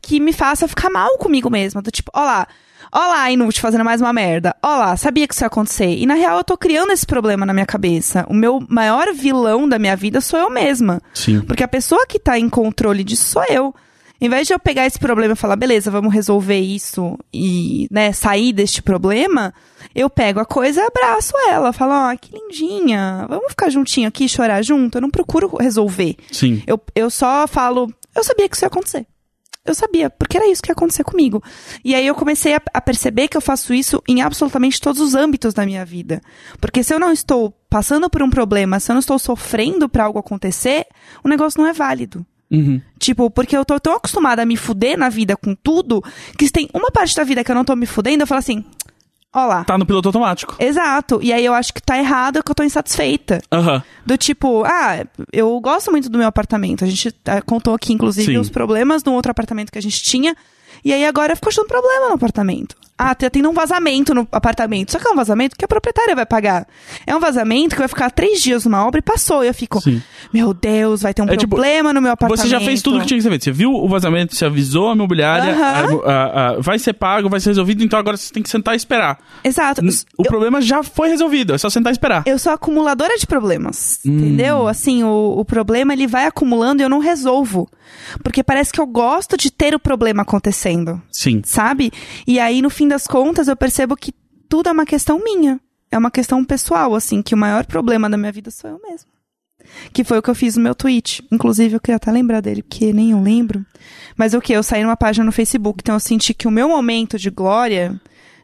[0.00, 1.82] que me faça ficar mal comigo mesma.
[1.82, 2.46] Do tipo, ó lá,
[2.92, 4.54] ó lá, inútil, fazendo mais uma merda.
[4.62, 5.88] Ó lá, sabia que isso ia acontecer.
[5.88, 8.24] E na real eu tô criando esse problema na minha cabeça.
[8.28, 11.02] O meu maior vilão da minha vida sou eu mesma.
[11.12, 11.40] Sim.
[11.40, 13.74] Porque a pessoa que tá em controle disso sou eu.
[14.22, 18.12] Em vez de eu pegar esse problema e falar, beleza, vamos resolver isso e, né,
[18.12, 19.52] sair deste problema,
[19.92, 21.72] eu pego a coisa e abraço ela.
[21.72, 24.96] Falo, ó, que lindinha, vamos ficar juntinho aqui chorar junto.
[24.96, 26.14] Eu não procuro resolver.
[26.30, 26.62] Sim.
[26.68, 29.04] Eu, eu só falo, eu sabia que isso ia acontecer.
[29.64, 31.42] Eu sabia, porque era isso que ia acontecer comigo.
[31.84, 35.16] E aí eu comecei a, a perceber que eu faço isso em absolutamente todos os
[35.16, 36.20] âmbitos da minha vida.
[36.60, 40.04] Porque se eu não estou passando por um problema, se eu não estou sofrendo pra
[40.04, 40.86] algo acontecer,
[41.24, 42.24] o negócio não é válido.
[42.52, 42.80] Uhum.
[42.98, 46.02] Tipo, porque eu tô tão acostumada a me fuder na vida com tudo,
[46.38, 48.40] que se tem uma parte da vida que eu não tô me fudendo, eu falo
[48.40, 48.62] assim,
[49.32, 49.64] ó lá.
[49.64, 50.54] Tá no piloto automático.
[50.58, 51.18] Exato.
[51.22, 53.40] E aí eu acho que tá errado que eu tô insatisfeita.
[53.50, 53.82] Aham.
[54.04, 56.84] Do tipo, ah, eu gosto muito do meu apartamento.
[56.84, 58.38] A gente ah, contou aqui, inclusive, Sim.
[58.38, 60.36] os problemas no outro apartamento que a gente tinha.
[60.84, 62.76] E aí agora ficou achando problema no apartamento.
[63.10, 64.92] Ah, tendo um vazamento no apartamento.
[64.92, 66.66] Só que é um vazamento que a proprietária vai pagar.
[67.06, 69.42] É um vazamento que vai ficar três dias numa obra e passou.
[69.44, 70.00] E eu fico, Sim.
[70.32, 72.42] meu Deus, vai ter um É tipo, problema no meu apartamento.
[72.44, 73.44] Você já fez tudo que tinha que ser feito.
[73.44, 77.40] Você viu o vazamento, você avisou a imobiliária, a- a- a- vai ser pago, vai
[77.40, 79.18] ser resolvido, então agora você tem que sentar e esperar.
[79.42, 79.80] Exato.
[79.82, 82.22] N- O Eu- problema já foi resolvido, é só sentar e esperar.
[82.26, 84.16] Eu sou acumuladora de problemas, Hum.
[84.18, 84.68] entendeu?
[84.68, 87.68] Assim, o, o problema ele vai acumulando e eu não resolvo.
[88.22, 91.42] Porque parece que eu gosto de ter o problema acontecendo, Sim.
[91.44, 91.92] sabe?
[92.26, 94.12] E aí, no fim das contas, eu percebo que
[94.48, 95.58] tudo é uma questão minha.
[95.90, 99.08] É uma questão pessoal, assim, que o maior problema da minha vida sou eu mesma.
[99.92, 101.22] Que foi o que eu fiz no meu tweet.
[101.30, 103.64] Inclusive, eu queria até lembrar dele, porque nem eu lembro.
[104.16, 104.52] Mas o que?
[104.52, 107.98] Eu saí numa página no Facebook, então eu senti que o meu momento de glória,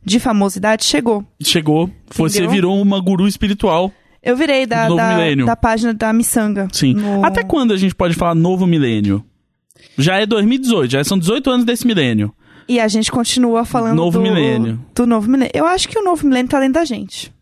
[0.05, 1.25] de famosidade, chegou.
[1.43, 2.51] Chegou, você Entendeu?
[2.51, 3.93] virou uma guru espiritual.
[4.23, 6.69] Eu virei da, da, da página da Missanga.
[6.73, 6.95] Sim.
[6.95, 9.25] No- Até quando a gente pode falar novo milênio?
[9.97, 12.33] Já é 2018, já são 18 anos desse milênio.
[12.69, 14.79] E a gente continua falando Novo do, milênio.
[14.95, 15.53] do novo milênio.
[15.55, 17.33] Eu acho que o novo milênio tá dentro da gente.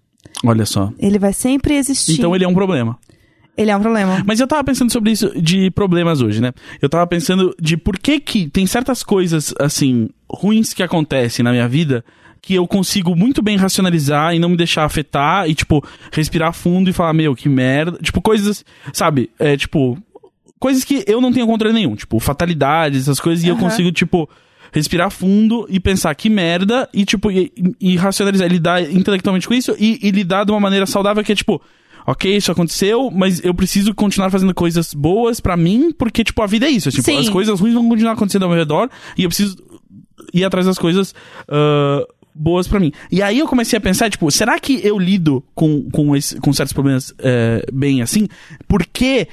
[0.45, 0.93] Olha só.
[0.99, 2.15] Ele vai sempre existir.
[2.15, 2.97] Então ele é um problema.
[3.57, 4.23] Ele é um problema.
[4.25, 6.53] Mas eu tava pensando sobre isso de problemas hoje, né?
[6.81, 11.51] Eu tava pensando de por que que tem certas coisas, assim, ruins que acontecem na
[11.51, 12.05] minha vida
[12.47, 16.89] que eu consigo muito bem racionalizar e não me deixar afetar e, tipo, respirar fundo
[16.89, 17.99] e falar, meu, que merda.
[18.01, 19.31] Tipo, coisas, sabe?
[19.37, 19.99] É, tipo,
[20.61, 21.97] coisas que eu não tenho controle nenhum.
[21.97, 24.31] Tipo, fatalidades, essas coisas, e eu consigo, tipo,
[24.73, 29.75] respirar fundo e pensar que merda e, tipo, e, e racionalizar, lidar intelectualmente com isso
[29.79, 31.61] e, e lidar de uma maneira saudável que é, tipo,
[32.07, 36.47] ok, isso aconteceu, mas eu preciso continuar fazendo coisas boas pra mim, porque, tipo, a
[36.47, 36.91] vida é isso.
[36.91, 37.19] Tipo, Sim.
[37.19, 39.57] as coisas ruins vão continuar acontecendo ao meu redor e eu preciso
[40.33, 41.15] ir atrás das coisas
[41.49, 42.93] ah, boas pra mim.
[43.11, 46.53] E aí eu comecei a pensar, tipo, será que eu lido com, com, esse- com
[46.53, 48.29] certos problemas eh, bem assim?
[48.69, 49.27] Porque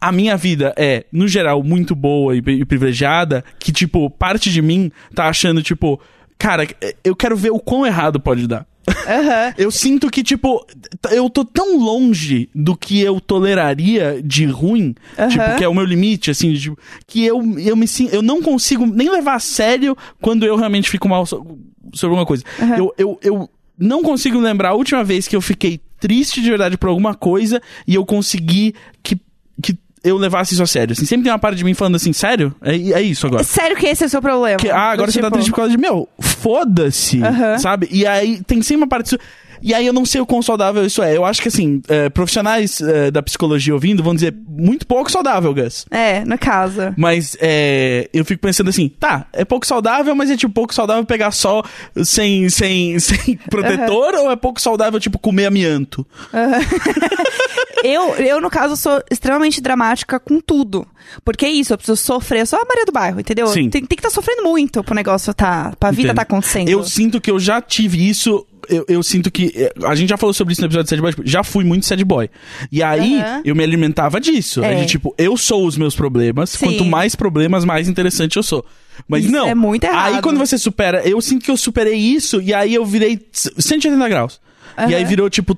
[0.00, 4.62] a minha vida é, no geral, muito boa e, e privilegiada, que, tipo, parte de
[4.62, 6.00] mim tá achando, tipo,
[6.38, 6.66] cara,
[7.04, 8.66] eu quero ver o quão errado pode dar.
[9.06, 9.54] Aham.
[9.58, 10.66] Eu sinto que, tipo,
[11.12, 15.28] eu tô tão longe do que eu toleraria de ruim, Aham.
[15.28, 18.40] tipo, que é o meu limite, assim, tipo, que eu, eu me sinto, eu não
[18.42, 21.58] consigo nem levar a sério quando eu realmente fico mal so-
[21.94, 22.42] sobre alguma coisa.
[22.58, 22.76] Aham.
[22.78, 26.78] Eu, eu, eu não consigo lembrar a última vez que eu fiquei triste de verdade
[26.78, 29.14] por alguma coisa e eu consegui que
[30.02, 30.92] eu levasse isso a sério.
[30.92, 32.54] Assim, sempre tem uma parte de mim falando assim, sério?
[32.62, 33.44] É, é isso agora.
[33.44, 34.56] Sério que esse é o seu problema?
[34.58, 37.20] Que, ah, agora Do você tá tipo, triste por causa de, meu, foda-se,
[37.58, 37.88] sabe?
[37.90, 39.04] E aí tem sempre uma parte.
[39.04, 39.18] disso-
[39.62, 41.16] E aí eu não sei o quão saudável isso é.
[41.16, 45.54] Eu acho que, assim, é, profissionais é, da psicologia ouvindo vão dizer muito pouco saudável,
[45.54, 45.86] Gus.
[45.90, 46.94] É, na casa.
[46.96, 51.04] Mas é, eu fico pensando assim, tá, é pouco saudável, mas é tipo pouco saudável
[51.04, 51.64] pegar sol
[52.04, 56.06] sem, sem, sem protetor ou é pouco saudável, tipo, comer amianto?
[57.82, 60.86] Eu, eu, no caso, sou extremamente dramática com tudo.
[61.24, 62.40] Porque é isso, eu preciso sofrer.
[62.40, 63.46] Eu sou a Maria do Bairro, entendeu?
[63.48, 63.70] Sim.
[63.70, 65.72] Tem, tem que estar sofrendo muito pro negócio tá.
[65.78, 66.16] pra vida Entendo.
[66.16, 66.68] tá acontecendo.
[66.68, 68.46] Eu sinto que eu já tive isso.
[68.70, 69.52] Eu, eu sinto que.
[69.54, 71.10] eh, A gente já falou sobre isso no episódio de Sad Boy.
[71.12, 72.30] tipo, Já fui muito sad boy.
[72.70, 73.42] E aí, Aham.
[73.44, 74.62] eu me alimentava disso.
[74.64, 74.72] É.
[74.74, 74.80] É.
[74.80, 76.50] De, tipo, eu sou os meus problemas.
[76.50, 76.66] Sim.
[76.66, 78.64] Quanto mais problemas, mais interessante eu sou.
[79.08, 79.46] Mas Isso não.
[79.48, 80.14] é muito errado.
[80.16, 81.02] Aí quando você supera.
[81.08, 82.40] Eu sinto que eu superei isso.
[82.40, 84.40] E aí eu virei 180 graus.
[84.88, 85.56] E aí virou tipo.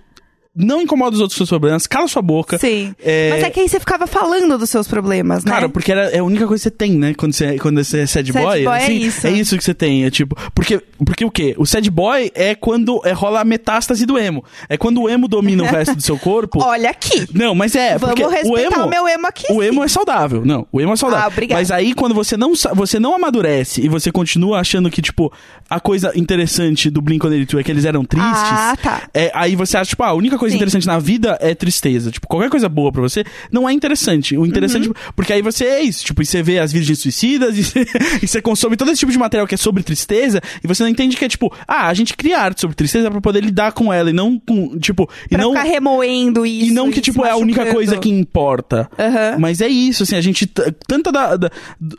[0.54, 2.58] Não incomoda os outros seus problemas, cala sua boca.
[2.58, 2.94] Sim.
[3.02, 5.50] É, Mas é que aí você ficava falando dos seus problemas, né?
[5.50, 7.14] Cara, porque era, é a única coisa que você tem, né?
[7.14, 8.64] Quando você, quando você é sad, Sad boy.
[8.64, 9.26] boy é assim, isso.
[9.26, 10.04] É isso que você tem.
[10.04, 10.36] É tipo.
[10.54, 11.54] Porque, porque o quê?
[11.56, 14.44] O sad boy é quando é, rola a metástase do emo.
[14.68, 16.62] É quando o emo domina o resto do seu corpo.
[16.62, 17.26] Olha aqui.
[17.32, 17.96] Não, mas é.
[17.96, 19.50] Vamos porque o respeitar emo, o meu emo aqui.
[19.50, 20.44] O emo é saudável.
[20.44, 21.24] Não, o emo é saudável.
[21.24, 21.58] Ah, obrigada.
[21.62, 25.32] Mas aí, quando você não, você não amadurece e você continua achando que, tipo,
[25.70, 28.30] a coisa interessante do Blink-182 é que eles eram tristes.
[28.34, 29.02] Ah, tá.
[29.14, 30.56] É, aí você acha, tipo, ah, a única coisa Sim.
[30.58, 32.10] interessante na vida é tristeza.
[32.10, 34.36] Tipo, qualquer coisa boa pra você não é interessante.
[34.36, 34.94] O interessante, Uhum.
[35.14, 37.86] porque aí você é isso, tipo, e você vê as virgens suicidas e você,
[38.22, 40.90] e você consome todo esse tipo de material que é sobre tristeza e você não
[40.90, 43.92] entende que é tipo, ah, a gente cria arte sobre tristeza pra poder lidar com
[43.92, 46.70] ela e não com, tipo, e Pra não ficar remoendo isso.
[46.70, 48.90] e não que, tipo, é a única coisa que importa.
[48.98, 49.36] Aham.
[49.38, 50.46] Mas é isso, assim, a gente.
[50.86, 51.36] Tanta da.
[51.36, 51.50] da-
[51.80, 51.98] do-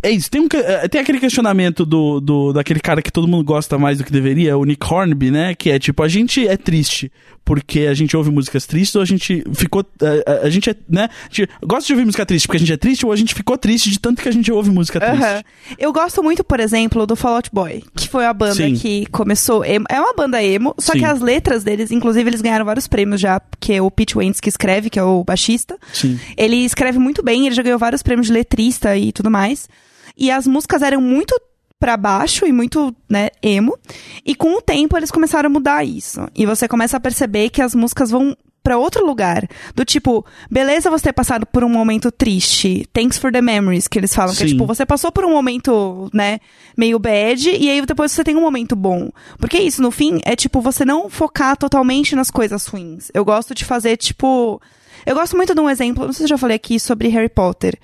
[0.00, 3.42] é isso, tem, um, eh, tem aquele questionamento do, do, daquele cara que todo mundo
[3.44, 5.54] gosta mais do que deveria, o Nick Hornby, né?
[5.56, 7.10] Que é tipo, a gente é triste
[7.44, 9.84] porque a gente ouve músicas tristes ou a gente ficou.
[10.00, 11.08] eh, A, a gente é, né?
[11.24, 13.34] A gente gosta de ouvir música triste porque a gente é triste ou a gente
[13.34, 15.22] ficou triste de tanto que a gente ouve música triste.
[15.22, 15.42] Aham.
[15.78, 18.74] Eu gosto muito, por exemplo, do Fall Out Boy, que foi a banda Sim.
[18.74, 19.64] que começou.
[19.64, 21.00] emo- É uma banda emo, só Sim.
[21.00, 24.48] que as letras deles, inclusive, eles ganharam vários prêmios já, porque o Pete Wentz que
[24.48, 25.76] escreve, que é o baixista.
[25.92, 26.18] Sim.
[26.36, 29.68] Ele escreve muito bem, ele já ganhou vários prêmios de letrista e tudo mais.
[30.16, 31.34] E as músicas eram muito
[31.82, 33.76] pra baixo e muito, né, emo.
[34.24, 36.20] E com o tempo eles começaram a mudar isso.
[36.32, 39.48] E você começa a perceber que as músicas vão pra outro lugar.
[39.74, 42.86] Do tipo, beleza você ter passado por um momento triste.
[42.92, 44.32] Thanks for the memories, que eles falam.
[44.32, 44.52] Que é Sim.
[44.52, 46.38] tipo, você passou por um momento, né,
[46.78, 49.10] meio bad, e aí depois você tem um momento bom.
[49.36, 53.10] Porque isso, no fim, é tipo, você não focar totalmente nas coisas ruins.
[53.12, 54.62] Eu gosto de fazer, tipo.
[55.04, 57.28] Eu gosto muito de um exemplo, não sei se eu já falei aqui sobre Harry
[57.28, 57.76] Potter.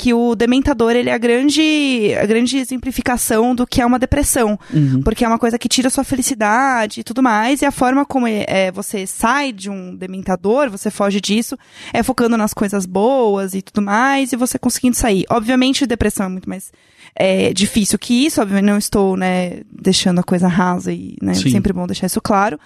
[0.00, 4.56] Que o Dementador, ele é a grande, a grande exemplificação do que é uma depressão.
[5.02, 7.62] Porque é uma coisa que tira sua felicidade e tudo mais.
[7.62, 11.58] E a forma como é, é, você sai de um Dementador, você foge disso,
[11.92, 15.24] é focando nas coisas boas e tudo mais, e você conseguindo sair.
[15.28, 16.70] Obviamente, depressão é muito mais
[17.12, 18.40] é, difícil que isso.
[18.40, 21.50] Obviamente, não estou, né, deixando a coisa rasa e, né, Sim.
[21.50, 22.56] sempre bom deixar isso claro.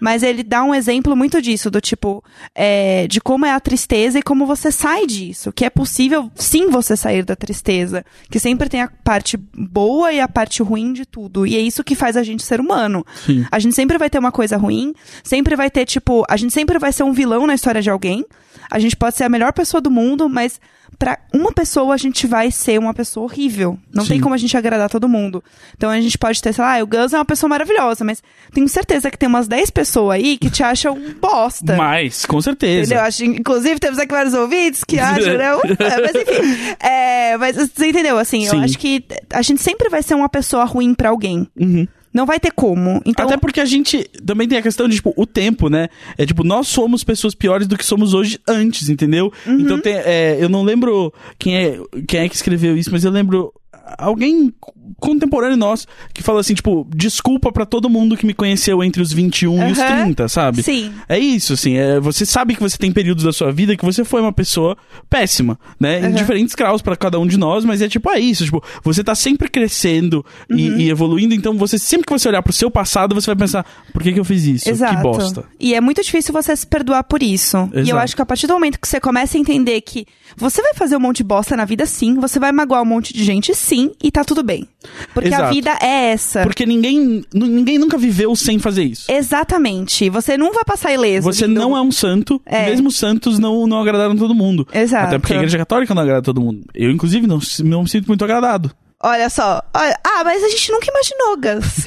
[0.00, 4.18] Mas ele dá um exemplo muito disso, do tipo, é, de como é a tristeza
[4.18, 5.52] e como você sai disso.
[5.52, 8.04] Que é possível, sim, você sair da tristeza.
[8.30, 11.46] Que sempre tem a parte boa e a parte ruim de tudo.
[11.46, 13.04] E é isso que faz a gente ser humano.
[13.26, 13.44] Sim.
[13.50, 16.78] A gente sempre vai ter uma coisa ruim, sempre vai ter, tipo, a gente sempre
[16.78, 18.24] vai ser um vilão na história de alguém.
[18.70, 20.60] A gente pode ser a melhor pessoa do mundo, mas
[20.98, 23.78] pra uma pessoa a gente vai ser uma pessoa horrível.
[23.92, 24.10] Não Sim.
[24.10, 25.42] tem como a gente agradar todo mundo.
[25.76, 28.22] Então a gente pode ter, sei lá, o Gus é uma pessoa maravilhosa, mas
[28.52, 31.76] tenho certeza que tem umas 10 pessoas aí que te acham um bosta.
[31.76, 32.92] Mas, com certeza.
[32.92, 33.04] Entendeu?
[33.04, 35.60] Acho, inclusive, temos aqui vários ouvintes que acham, não?
[35.80, 36.76] É, mas enfim.
[36.80, 38.18] É, mas você entendeu?
[38.18, 38.64] Assim, eu Sim.
[38.64, 41.48] acho que a gente sempre vai ser uma pessoa ruim pra alguém.
[41.58, 41.86] Uhum.
[42.12, 43.00] Não vai ter como.
[43.06, 45.88] Então, Até porque a gente também tem a questão de, tipo, o tempo, né?
[46.18, 49.32] É tipo, nós somos pessoas piores do que somos hoje antes, entendeu?
[49.46, 49.60] Uhum.
[49.60, 53.10] Então tem, é, eu não lembro quem é, quem é que escreveu isso, mas eu
[53.10, 53.52] lembro
[53.98, 54.52] alguém
[54.98, 59.12] contemporâneo nosso que fala assim, tipo, desculpa pra todo mundo que me conheceu entre os
[59.12, 60.04] 21 e os Aham.
[60.04, 60.62] 30, sabe?
[60.62, 60.92] Sim.
[61.08, 64.04] É isso, assim, é, você sabe que você tem períodos da sua vida que você
[64.04, 64.76] foi uma pessoa
[65.08, 66.00] péssima, né?
[66.00, 66.12] Em Aham.
[66.12, 69.14] diferentes graus pra cada um de nós, mas é tipo, é isso, tipo, você tá
[69.14, 70.78] sempre crescendo e, Uhum.
[70.78, 74.02] e evoluindo, então você sempre que você olhar pro seu passado, você vai pensar, por
[74.02, 74.68] que que eu fiz isso?
[74.68, 74.96] Exato.
[74.96, 75.44] Que bosta.
[75.58, 77.56] E é muito difícil você se perdoar por isso.
[77.72, 77.98] E eu Exato.
[77.98, 80.96] acho que a partir do momento que você começa a entender que você vai fazer
[80.96, 83.69] um monte de bosta na vida, sim, você vai magoar um monte de gente, sim,
[84.02, 84.66] e tá tudo bem.
[85.12, 85.54] Porque a Exato.
[85.54, 86.42] vida é essa.
[86.42, 89.10] Porque ninguém, ninguém nunca viveu sem fazer isso.
[89.10, 90.08] Exatamente.
[90.10, 91.24] Você não vai passar ileso.
[91.30, 91.60] Você lindo.
[91.60, 92.66] não é um santo, É.
[92.70, 94.66] mesmo os santos não, não agradaram todo mundo.
[94.72, 95.06] Exato.
[95.08, 96.64] Até porque a igreja católica não agrada todo mundo.
[96.74, 98.70] Eu, inclusive, não, não me sinto muito agradado.
[99.02, 99.62] Olha só.
[99.74, 101.86] Olha- ah, mas a gente nunca imaginou, Gus.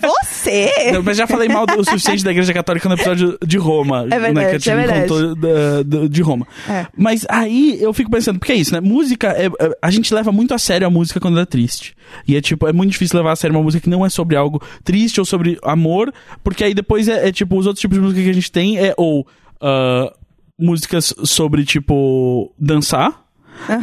[0.30, 0.70] Você?
[0.94, 4.06] Eu mas já falei mal do, o suficiente da Igreja Católica no episódio de Roma.
[4.10, 5.00] É verdade, né, que a é Tia verdade.
[5.08, 6.46] contou da- de Roma.
[6.68, 6.86] É.
[6.96, 8.80] Mas aí eu fico pensando, porque é isso, né?
[8.80, 11.96] Música, é- é- a gente leva muito a sério a música quando ela é triste.
[12.28, 14.36] E é tipo, é muito difícil levar a sério uma música que não é sobre
[14.36, 16.12] algo triste ou sobre amor,
[16.44, 18.78] porque aí depois é, é, tipo, os outros tipos de música que a gente tem
[18.78, 19.26] é ou
[19.60, 20.12] ah,
[20.56, 23.21] músicas sobre, tipo, dançar.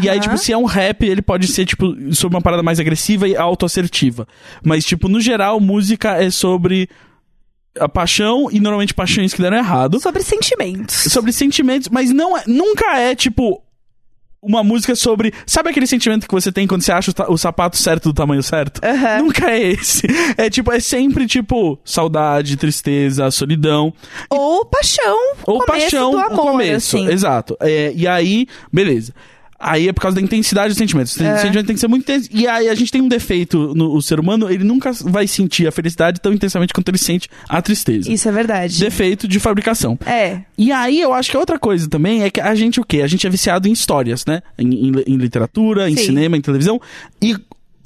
[0.02, 2.80] E aí, tipo, se é um rap, ele pode ser, tipo, sobre uma parada mais
[2.80, 4.28] agressiva e autoassertiva.
[4.64, 6.90] Mas, tipo, no geral, música é sobre
[7.80, 10.00] a paixão e normalmente paixões que deram errado.
[10.00, 10.96] Sobre sentimentos.
[10.96, 13.62] Sobre sentimentos, mas não é, nunca é, tipo,
[14.42, 15.34] uma música sobre.
[15.46, 18.42] Sabe aquele sentimento que você tem quando você acha o, o sapato certo do tamanho
[18.42, 18.82] certo?
[18.84, 19.24] Aham.
[19.24, 20.08] Nunca é esse.
[20.38, 23.94] É tipo, é sempre tipo saudade, tristeza, solidão.
[24.30, 25.18] Ou paixão.
[25.46, 26.98] Ou paixão, do o amor, começo.
[26.98, 27.08] assim.
[27.10, 27.58] Exato.
[27.60, 29.14] É, e aí, beleza.
[29.60, 31.20] Aí é por causa da intensidade dos sentimentos.
[31.20, 31.36] É.
[31.36, 32.30] O sentimento tem que ser muito intenso.
[32.32, 35.68] E aí a gente tem um defeito no o ser humano, ele nunca vai sentir
[35.68, 38.10] a felicidade tão intensamente quanto ele sente a tristeza.
[38.12, 38.80] Isso é verdade.
[38.80, 40.00] Defeito de fabricação.
[40.06, 40.42] É.
[40.58, 43.02] E aí eu acho que outra coisa também é que a gente o quê?
[43.02, 44.42] A gente é viciado em histórias, né?
[44.58, 46.06] Em, em- em literatura, em Sim.
[46.06, 46.80] cinema, em televisão.
[47.22, 47.36] E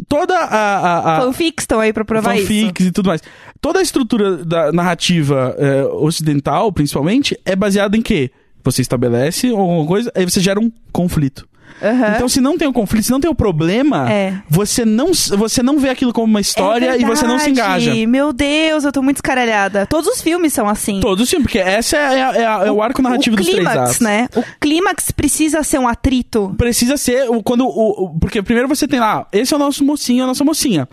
[0.07, 0.77] toda a...
[0.77, 2.45] a, a Fanfics estão aí pra provar isso.
[2.47, 3.21] fanfics e tudo mais.
[3.59, 8.29] Toda a estrutura da narrativa é, ocidental, principalmente, é baseada em quê?
[8.63, 11.47] Você estabelece alguma coisa, aí você gera um conflito.
[11.81, 12.13] Aham.
[12.15, 14.33] Então, se não tem o conflito, se não tem o problema, É.
[14.49, 17.93] você, não, você não vê aquilo como uma história É e você não se engaja.
[18.07, 19.85] Meu Deus, eu tô muito escaralhada.
[19.85, 20.99] Todos os filmes são assim.
[20.99, 23.77] Todos sim, porque essa é, é a- é o arco narrativo o dos três clímax,
[23.89, 23.99] atos.
[23.99, 24.27] né?
[24.35, 26.53] O clímax precisa ser um atrito.
[26.57, 29.83] Precisa ser o- quando o, o- porque primeiro você tem lá, esse é o nosso
[29.83, 30.87] mocinho, a nossa mocinha.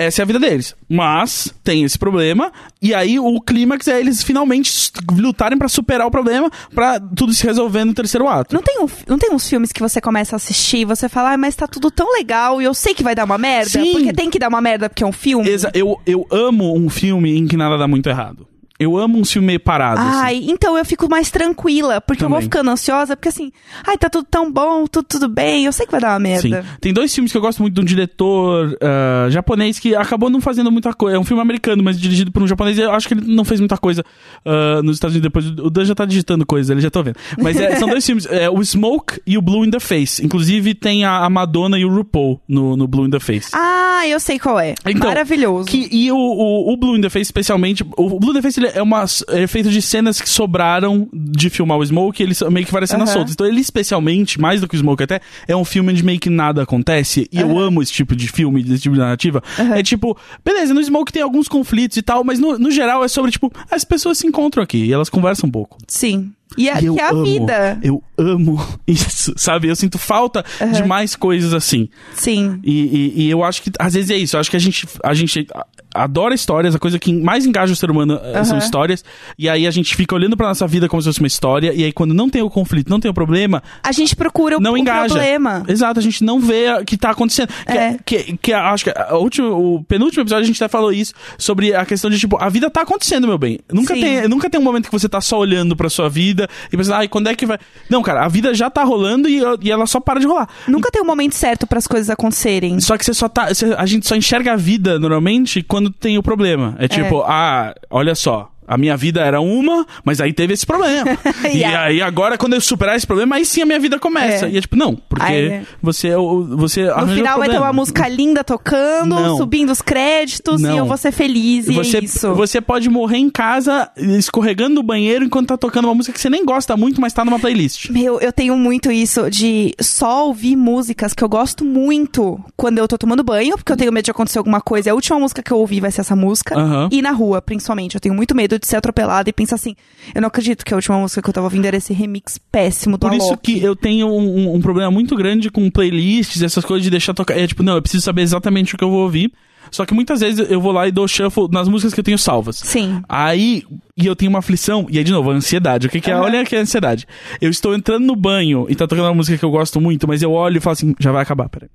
[0.00, 0.74] Essa é a vida deles.
[0.88, 6.10] Mas tem esse problema e aí o clímax é eles finalmente lutarem pra superar o
[6.10, 8.54] problema, pra tudo se resolver no terceiro ato.
[8.54, 11.32] Não tem, um, não tem uns filmes que você começa a assistir e você fala,
[11.34, 13.70] ah, mas tá tudo tão legal e eu sei que vai dar uma merda.
[13.70, 13.92] Sim.
[13.92, 15.48] Porque tem que dar uma merda porque é um filme.
[15.48, 18.46] Exa- eu, eu amo um filme em que nada dá muito errado.
[18.80, 20.00] Eu amo um filme meio parado.
[20.00, 20.18] assim.
[20.22, 22.46] Ai, então eu fico mais tranquila, porque eu vou Também.
[22.46, 23.52] ficando ansiosa, porque assim,
[23.86, 26.48] ai, tá tudo tão bom, tudo, tudo bem, eu sei que vai dar uma Sim.
[26.48, 26.66] merda.
[26.80, 30.40] Tem dois filmes que eu gosto muito de um diretor ah, japonês que acabou não
[30.40, 31.16] fazendo muita coisa.
[31.16, 32.78] É um filme americano, mas dirigido por um japonês.
[32.78, 34.02] e Eu acho que ele não fez muita coisa
[34.46, 35.46] ah, nos Estados Unidos depois.
[35.66, 37.16] O Dan já tá digitando coisas, ele já tá vendo.
[37.38, 40.24] Mas é, são dois filmes, é, o Smoke e o Blue in the Face.
[40.24, 43.50] Inclusive tem a, a Madonna e o RuPaul no, no Blue in the Face.
[43.52, 44.74] Ah, eu sei qual é.
[44.86, 45.66] Então, Maravilhoso.
[45.68, 47.84] Que, e o, o, o Blue in the Face, especialmente.
[47.96, 51.50] O Blue in the Face ele é, uma, é feito de cenas que sobraram de
[51.50, 53.14] filmar o Smoke, ele meio que várias cenas Aham.
[53.18, 53.32] soltas.
[53.34, 56.30] Então, ele, especialmente, mais do que o Smoke até, é um filme onde meio que
[56.30, 57.28] nada acontece.
[57.32, 59.42] E eu amo esse tipo de filme, esse tipo de narrativa.
[59.74, 63.08] É tipo, beleza, no Smoke tem alguns conflitos e tal, mas no, no geral é
[63.08, 65.78] sobre, tipo, as pessoas se encontram aqui e elas conversam um pouco.
[65.86, 66.32] Sim.
[66.58, 67.78] E, a, E eu que é a amo, vida.
[67.80, 69.68] Eu amo isso, sabe?
[69.68, 71.88] Eu sinto falta de mais coisas assim.
[72.12, 72.58] Sim.
[72.64, 72.80] E,
[73.16, 74.34] e- e eu acho que às vezes é isso.
[74.34, 75.46] Eu acho que a gente, a gente
[75.94, 79.04] adora histórias, a coisa que mais engaja o ser humano eh, são histórias.
[79.38, 81.72] E aí a gente fica olhando pra nossa vida como se fosse uma história.
[81.74, 84.60] E aí quando não tem o conflito, não tem o problema, A gente procura o,
[84.60, 85.14] não o engaja.
[85.14, 85.64] problema.
[85.68, 87.48] Exato, a gente não vê o que tá acontecendo.
[87.66, 87.96] Que, É.
[88.04, 91.74] que, que acho que a última, o penúltimo episódio a gente até falou isso sobre
[91.74, 93.58] a questão de tipo, a vida tá acontecendo, meu bem.
[93.72, 94.00] Nunca Sim.
[94.00, 96.94] tem, nunca tem um momento que você tá só olhando pra sua vida e pensando,
[96.94, 97.58] ai, quando é que vai.
[97.88, 100.48] Não, cara, a vida já tá rolando e, e ela só para de rolar.
[100.68, 102.78] Nunca tem um momento certo para as coisas acontecerem.
[102.80, 103.48] Só que você só tá.
[103.52, 106.74] você- a gente só enxerga a vida normalmente quando tem o problema.
[106.78, 108.50] É tipo, ah, olha só.
[108.70, 111.18] A minha vida era uma, mas aí teve esse problema.
[111.52, 114.46] e E aí agora, quando eu superar esse problema, aí sim a minha vida começa.
[114.46, 114.50] É.
[114.50, 115.62] E é tipo, não, porque Aí é.
[115.82, 119.36] você, é você No final vai ter uma música linda tocando, Não.
[119.36, 120.72] subindo os créditos Não.
[120.72, 121.66] e eu vou ser feliz.
[121.66, 122.32] E Você, é isso.
[122.32, 126.30] você pode morrer em casa escorregando no banheiro enquanto tá tocando uma música que você
[126.30, 127.90] nem gosta muito, mas tá numa playlist.
[127.90, 132.86] Meu, eu tenho muito isso de só ouvir músicas que eu gosto muito quando eu
[132.86, 134.92] tô tomando banho, porque eu tenho medo de acontecer alguma coisa.
[134.92, 136.54] A última música que eu ouvi vai ser essa música.
[136.56, 136.88] Aham.
[136.92, 137.96] E na rua, principalmente.
[137.96, 139.74] Eu tenho muito medo de ser atropelada e pensar assim:
[140.14, 142.96] eu não acredito que a última música que eu tava ouvindo era esse remix péssimo
[142.96, 146.64] do Por isso que eu tenho um, um- um problema muito grande com playlists, essas
[146.64, 147.36] coisas de deixar tocar.
[147.36, 149.32] É tipo, não, eu preciso saber exatamente o que eu vou ouvir.
[149.70, 152.18] Só que muitas vezes eu vou lá e dou shuffle nas músicas que eu tenho
[152.18, 152.56] salvas.
[152.56, 153.02] Sim.
[153.08, 153.64] Aí,
[153.96, 155.86] e eu tenho uma aflição, e aí de novo, a ansiedade.
[155.86, 156.14] O que, que é?
[156.14, 156.22] Aham.
[156.24, 157.06] Olha que é a ansiedade.
[157.40, 160.22] Eu estou entrando no banho e tá tocando uma música que eu gosto muito, mas
[160.22, 161.68] eu olho e falo assim, já vai acabar, peraí.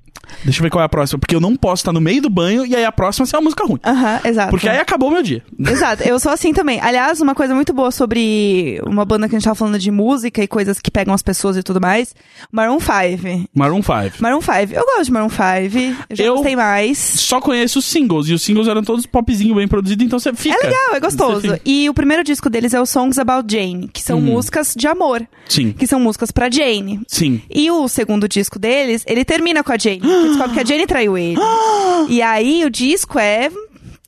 [0.43, 1.19] Deixa eu ver qual é a próxima.
[1.19, 3.43] Porque eu não posso estar no meio do banho e aí a próxima ser uma
[3.43, 3.79] música ruim.
[3.85, 4.49] Aham, exato.
[4.49, 5.43] Porque aí acabou o meu dia.
[5.59, 6.79] Exato, eu sou assim também.
[6.81, 10.41] Aliás, uma coisa muito boa sobre uma banda que a gente tava falando de música
[10.41, 12.15] e coisas que pegam as pessoas e tudo mais,
[12.51, 13.49] Maroon 5.
[13.53, 14.15] Maroon 5.
[14.19, 14.73] Maroon 5.
[14.73, 16.97] Eu gosto de Maroon 5, eu já Eu- gostei mais.
[16.97, 18.27] Só conheço os singles.
[18.27, 20.55] E os singles eram todos popzinho, bem produzido, então você fica.
[20.55, 21.59] É legal, é gostoso.
[21.65, 25.25] E o primeiro disco deles é o Songs About Jane, que são músicas de amor.
[25.47, 27.01] Sim, Que são músicas pra Jane.
[27.07, 27.41] sim.
[27.49, 29.99] E o segundo disco deles, ele termina com a Jane.
[30.01, 31.39] Porque descobre que a Jane traiu ele.
[32.09, 33.49] e aí o disco é.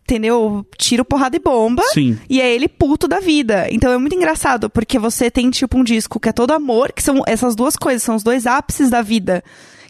[0.10, 0.66] Entendeu?
[0.78, 1.84] Tiro, porrada e bomba.
[1.94, 2.18] Sim.
[2.30, 3.68] E é ele puto da vida.
[3.70, 7.04] Então é muito engraçado, porque você tem, tipo, um disco que é todo amor, que
[7.04, 9.44] são essas duas coisas, são os dois ápices da vida.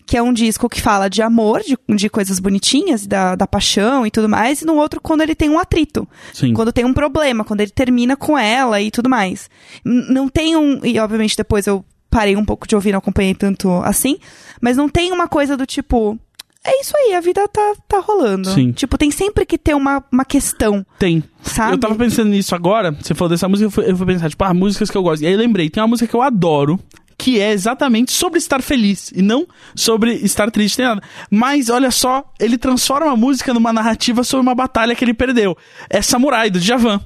[0.07, 4.07] Que é um disco que fala de amor, de, de coisas bonitinhas, da, da paixão
[4.07, 6.07] e tudo mais, e no outro quando ele tem um atrito.
[6.33, 6.53] Sim.
[6.53, 9.49] Quando tem um problema, quando ele termina com ela e tudo mais.
[9.83, 10.83] Não tem um.
[10.83, 14.17] E obviamente depois eu parei um pouco de ouvir, não acompanhei tanto assim.
[14.61, 16.17] Mas não tem uma coisa do tipo.
[16.65, 18.49] É isso aí, a vida tá, tá rolando.
[18.49, 18.71] Sim.
[18.71, 21.23] Tipo, tem sempre que ter uma, uma questão, Tem.
[21.41, 21.73] sabe?
[21.73, 24.43] Eu tava pensando nisso agora, você falou dessa música, eu fui, eu fui pensar, tipo,
[24.43, 25.21] ah, músicas que eu gosto.
[25.21, 26.77] E aí eu lembrei, tem uma música que eu adoro,
[27.17, 31.01] que é exatamente sobre estar feliz, e não sobre estar triste, nem nada.
[31.29, 35.57] Mas, olha só, ele transforma a música numa narrativa sobre uma batalha que ele perdeu.
[35.89, 37.01] É Samurai, do Djavan.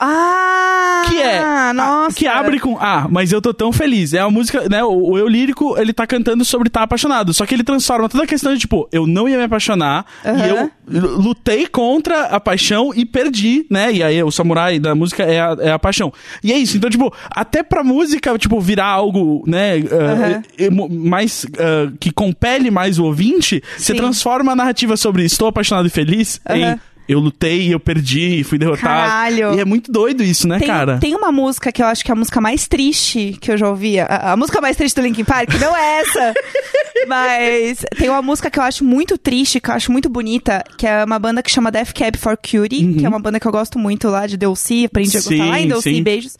[0.00, 1.02] Ah!
[1.08, 1.72] Que é.
[1.72, 2.16] Nossa!
[2.16, 2.76] Que abre com.
[2.80, 4.12] Ah, mas eu tô tão feliz.
[4.14, 4.82] É uma música, né?
[4.84, 7.34] O, o eu lírico, ele tá cantando sobre estar apaixonado.
[7.34, 10.06] Só que ele transforma toda a questão de, tipo, eu não ia me apaixonar.
[10.24, 10.70] E Aham.
[10.90, 13.92] eu lutei contra a paixão e perdi, né?
[13.92, 16.12] E aí o samurai da música é a, é a paixão.
[16.42, 16.76] E é isso.
[16.76, 19.78] Então, tipo, até pra música, tipo, virar algo, né?
[19.78, 20.42] Aham.
[20.58, 21.44] emo- mais.
[21.58, 23.98] ah, que compele mais o ouvinte, você Sim.
[23.98, 26.78] transforma a narrativa sobre estou apaixonado e feliz em.
[27.08, 28.82] Eu lutei, eu perdi, fui derrotado.
[28.82, 29.54] Caralho.
[29.54, 30.98] E é muito doido isso, né, Tem, cara?
[30.98, 33.68] tem uma música que eu acho que é a música mais triste que eu já
[33.68, 33.98] ouvi.
[33.98, 36.34] A, a música mais triste do Linkin Park não é essa.
[37.08, 40.86] mas tem uma música que eu acho muito triste, que eu acho muito bonita, que
[40.86, 43.52] é uma banda que chama Death Cab for Cutie, que é uma banda que eu
[43.52, 46.36] gosto muito lá de Delcy, aprendi a gostar Sim, lá em Delcy, beijos.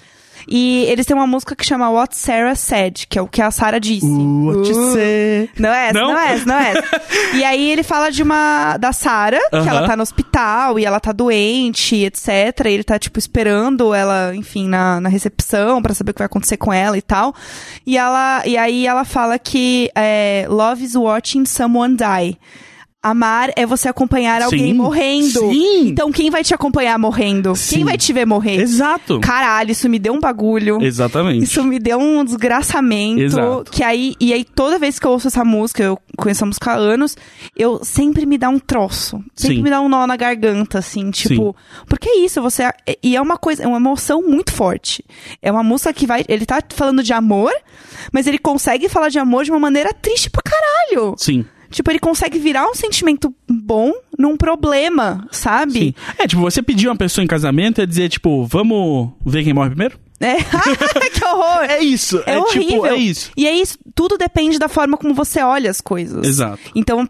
[0.51, 3.51] E eles têm uma música que chama What Sarah Said, que é o que a
[3.51, 4.07] Sarah disse.
[4.07, 4.92] Uh, what you Uh.
[4.94, 5.51] say?
[5.59, 6.09] Não é essa, Não?
[6.12, 7.03] não, é essa, não é essa.
[7.36, 8.76] e aí ele fala de uma.
[8.78, 9.68] da Sarah, que Aham.
[9.68, 12.28] ela tá no hospital e ela tá doente, etc.
[12.64, 16.26] E ele tá, tipo, esperando ela, enfim, na, na recepção pra saber o que vai
[16.26, 17.34] acontecer com ela e tal.
[17.86, 18.42] E ela.
[18.46, 22.38] E aí ela fala que é, love is watching someone die.
[23.11, 25.50] Amar é você acompanhar alguém Sim, morrendo.
[25.50, 25.88] sim.
[25.88, 27.54] Então quem vai te acompanhar morrendo?
[27.54, 27.76] Sim.
[27.76, 28.61] Quem vai te ver morrer?
[28.61, 29.20] Exato.
[29.20, 30.78] Caralho, isso me deu um bagulho.
[30.82, 31.44] Exatamente.
[31.44, 33.20] Isso me deu um desgraçamento.
[33.20, 33.70] Exato.
[33.70, 36.72] Que aí, e aí, toda vez que eu ouço essa música, eu conheço a música
[36.72, 37.16] há anos,
[37.56, 39.22] eu sempre me dá um troço.
[39.34, 39.62] Sempre Sim.
[39.62, 41.54] me dá um nó na garganta, assim, tipo.
[41.86, 42.70] Porque é isso, você.
[43.02, 45.04] E é uma coisa, é uma emoção muito forte.
[45.42, 46.24] É uma música que vai.
[46.28, 47.52] Ele tá falando de amor,
[48.12, 51.14] mas ele consegue falar de amor de uma maneira triste pra caralho.
[51.16, 51.44] Sim.
[51.70, 55.72] Tipo, ele consegue virar um sentimento bom num problema, sabe?
[55.72, 55.94] Sim.
[56.18, 59.70] É, tipo, você pedir uma pessoa em casamento é dizer, tipo, vamos ver quem morre
[59.70, 59.98] primeiro?
[60.28, 60.34] É.
[61.10, 61.62] que horror!
[61.68, 62.22] É isso.
[62.26, 62.68] É, É, horrível.
[62.68, 63.30] tipo, é isso.
[63.36, 66.26] E é isso, tudo depende da forma como você olha as coisas.
[66.26, 66.58] Exato.
[66.74, 67.08] Então,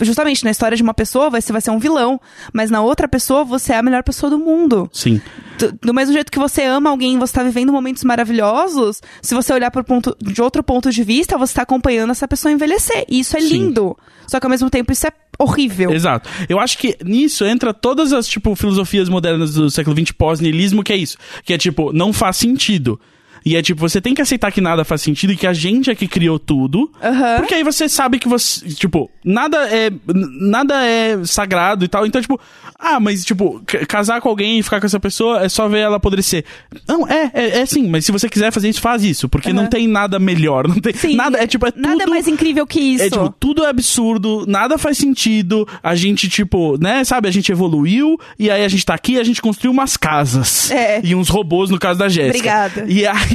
[0.00, 2.20] justamente na história de uma pessoa, você vai ser um vilão,
[2.52, 4.90] mas na outra pessoa, você é a melhor pessoa do mundo.
[4.92, 5.20] Sim.
[5.58, 9.52] Do, do mesmo jeito que você ama alguém, você tá vivendo momentos maravilhosos, se você
[9.52, 13.04] olhar por ponto, de outro ponto de vista, você tá acompanhando essa pessoa envelhecer.
[13.08, 13.48] E isso é Sim.
[13.48, 13.96] lindo.
[14.26, 15.90] Só que ao mesmo tempo isso é horrível.
[15.92, 16.28] Exato.
[16.48, 20.92] Eu acho que nisso entra todas as, tipo, filosofias modernas do século XX pós-niilismo, que
[20.92, 21.16] é isso.
[21.44, 23.00] Que é, tipo, não faz sentido.
[23.44, 25.90] E é tipo, você tem que aceitar que nada faz sentido e que a gente
[25.90, 26.90] é que criou tudo.
[27.02, 27.36] Aham.
[27.38, 32.06] Porque aí você sabe que você, tipo, nada é nada é sagrado e tal.
[32.06, 32.38] Então, tipo,
[32.78, 35.96] ah, mas tipo, casar com alguém e ficar com essa pessoa é só ver ela
[35.96, 36.44] apodrecer.
[36.88, 39.62] Não, é, é, é sim, mas se você quiser fazer isso, faz isso, porque não
[39.62, 39.70] Aham.
[39.70, 42.80] tem nada melhor, não tem Sim, nada, é tipo, é Nada tudo mais incrível que
[42.80, 43.04] isso.
[43.04, 45.66] é, tipo, tudo é absurdo, nada faz sentido.
[45.82, 49.18] A gente, tipo, né, sabe, a gente evoluiu e aí a gente tá aqui e
[49.18, 50.70] a gente construiu umas casas.
[50.70, 51.00] É.
[51.02, 52.38] E uns robôs, no caso da Jéssica.
[52.38, 52.84] Obrigada.
[52.88, 53.29] E aí,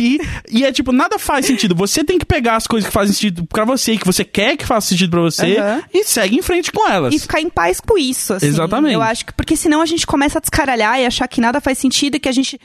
[0.49, 1.75] e é tipo, nada faz sentido.
[1.75, 4.57] Você tem que pegar as coisas que fazem sentido pra você e que você quer
[4.57, 5.81] que faça sentido pra você Aham.
[5.93, 7.13] e segue em frente com elas.
[7.13, 8.47] e ficar em paz com isso, assim.
[8.47, 8.93] Exatamente.
[8.93, 11.77] Eu acho que porque senão a gente começa a descaralhar e achar que nada faz
[11.77, 12.59] sentido e que a gente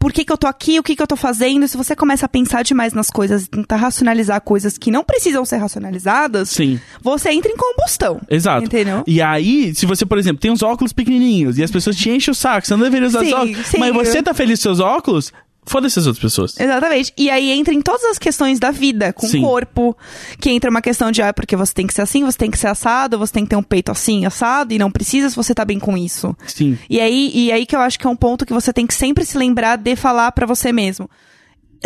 [0.00, 1.66] por que que eu tô aqui, o que que eu tô fazendo?
[1.68, 5.44] Se você começa a pensar demais nas coisas e tentar racionalizar coisas que não precisam
[5.44, 6.80] ser racionalizadas, Sim.
[7.00, 8.20] você entra em combustão.
[8.28, 8.64] Exato.
[8.64, 9.04] Entendeu?
[9.06, 12.32] E aí, se você, por exemplo, tem uns óculos pequenininhos e as pessoas te enchem
[12.32, 13.78] o saco, você não deveria usar Sim, os óculos, sim.
[13.78, 15.32] mas você tá feliz com seus óculos,
[15.66, 16.58] foda-se as outras pessoas.
[16.58, 17.12] Exatamente.
[17.16, 19.40] E aí entra em todas as questões da vida, com Sim.
[19.40, 19.96] o corpo,
[20.40, 22.58] que entra uma questão de, ah, porque você tem que ser assim, você tem que
[22.58, 25.54] ser assado, você tem que ter um peito assim, assado, e não precisa se você
[25.54, 26.34] tá bem com isso.
[26.46, 26.78] Sim.
[26.88, 28.94] E aí, e aí que eu acho que é um ponto que você tem que
[28.94, 31.10] sempre se lembrar de falar pra você mesmo.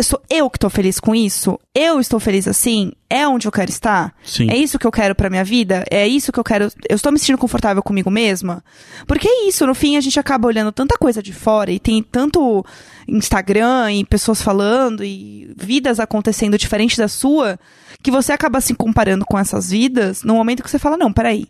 [0.01, 1.59] Sou eu que tô feliz com isso?
[1.75, 2.91] Eu estou feliz assim?
[3.09, 4.13] É onde eu quero estar?
[4.23, 4.49] Sim.
[4.49, 5.83] É isso que eu quero pra minha vida?
[5.89, 6.71] É isso que eu quero?
[6.89, 8.63] Eu estou me sentindo confortável comigo mesma?
[9.05, 12.01] Porque é isso, no fim a gente acaba olhando tanta coisa de fora e tem
[12.01, 12.65] tanto
[13.07, 17.59] Instagram e pessoas falando e vidas acontecendo diferente da sua,
[18.01, 21.47] que você acaba se comparando com essas vidas no momento que você fala, não, peraí,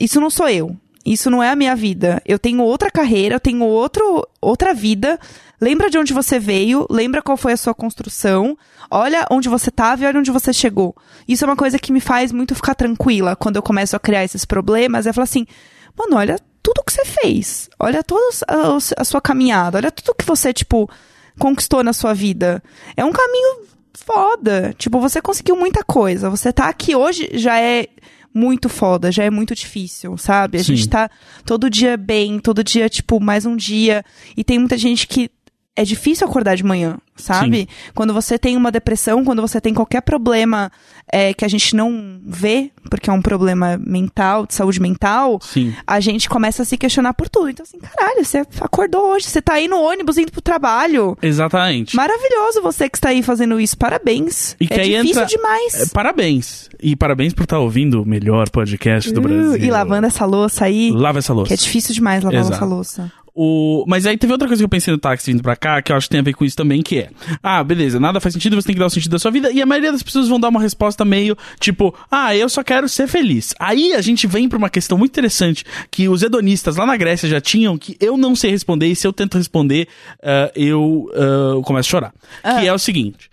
[0.00, 0.76] isso não sou eu.
[1.06, 2.20] Isso não é a minha vida.
[2.26, 5.20] Eu tenho outra carreira, eu tenho outro, outra vida.
[5.60, 8.58] Lembra de onde você veio, lembra qual foi a sua construção,
[8.90, 10.94] olha onde você estava e olha onde você chegou.
[11.26, 14.24] Isso é uma coisa que me faz muito ficar tranquila quando eu começo a criar
[14.24, 15.06] esses problemas.
[15.06, 15.46] É falar assim,
[15.96, 20.26] mano, olha tudo que você fez, olha toda a, a sua caminhada, olha tudo que
[20.26, 20.90] você, tipo,
[21.38, 22.62] conquistou na sua vida.
[22.96, 24.74] É um caminho foda.
[24.76, 26.28] Tipo, você conseguiu muita coisa.
[26.28, 27.86] Você tá aqui hoje já é
[28.36, 30.58] muito foda, já é muito difícil, sabe?
[30.58, 30.76] A Sim.
[30.76, 31.10] gente tá
[31.46, 34.04] todo dia bem, todo dia, tipo, mais um dia.
[34.36, 35.30] E tem muita gente que
[35.76, 37.68] é difícil acordar de manhã, sabe?
[37.94, 40.72] Quando você tem uma depressão, quando você tem qualquer problema
[41.12, 45.74] é, que a gente não vê, porque é um problema mental, de saúde mental, Sim.
[45.86, 47.50] a gente começa a se questionar por tudo.
[47.50, 51.16] Então, assim, caralho, você acordou hoje, você tá aí no ônibus indo pro trabalho.
[51.20, 51.94] Exatamente.
[51.94, 53.76] Maravilhoso você que está aí fazendo isso.
[53.76, 54.56] Parabéns.
[54.58, 55.74] E é difícil entra- demais.
[55.74, 56.70] É, parabéns.
[56.82, 59.56] E parabéns por estar ouvindo o melhor podcast do Uh, Brasil.
[59.66, 60.90] e lavando essa louça aí.
[60.90, 61.48] Lava essa louça.
[61.48, 62.56] Que é difícil demais lavar Exato.
[62.56, 63.12] essa louça.
[63.38, 63.84] O...
[63.86, 65.96] Mas aí teve outra coisa que eu pensei no táxi vindo pra cá, que eu
[65.96, 67.10] acho que tem a ver com isso também, que é...
[67.42, 69.52] Ah, beleza, nada faz sentido, você tem que dar o sentido da sua vida.
[69.52, 71.94] E a maioria das pessoas vão dar uma resposta meio, tipo...
[72.10, 73.54] Ah, eu só quero ser feliz.
[73.60, 77.28] Aí a gente vem pra uma questão muito interessante, que os hedonistas lá na Grécia
[77.28, 79.86] já tinham, que eu não sei responder, e se eu tento responder,
[80.22, 82.14] ah, eu ah, começo a chorar.
[82.58, 83.30] Que é o seguinte...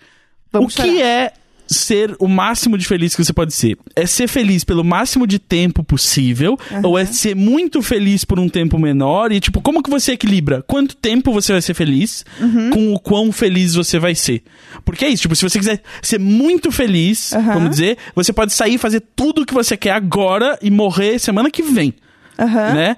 [0.52, 1.34] Vamos o que é
[1.68, 3.78] ser o máximo de feliz que você pode ser?
[3.96, 6.58] É ser feliz pelo máximo de tempo possível?
[6.84, 9.32] Ou é ser muito feliz por um tempo menor?
[9.32, 10.64] E, tipo, como que você equilibra?
[10.68, 12.26] Quanto tempo você vai ser feliz
[12.72, 14.44] com o quão feliz você vai ser?
[14.86, 17.54] Porque é isso, tipo, se você quiser ser muito feliz, Aham.
[17.54, 21.50] vamos dizer, você pode sair fazer tudo o que você quer agora e morrer semana
[21.50, 21.94] que vem
[22.38, 22.74] Aham.
[22.74, 22.98] né?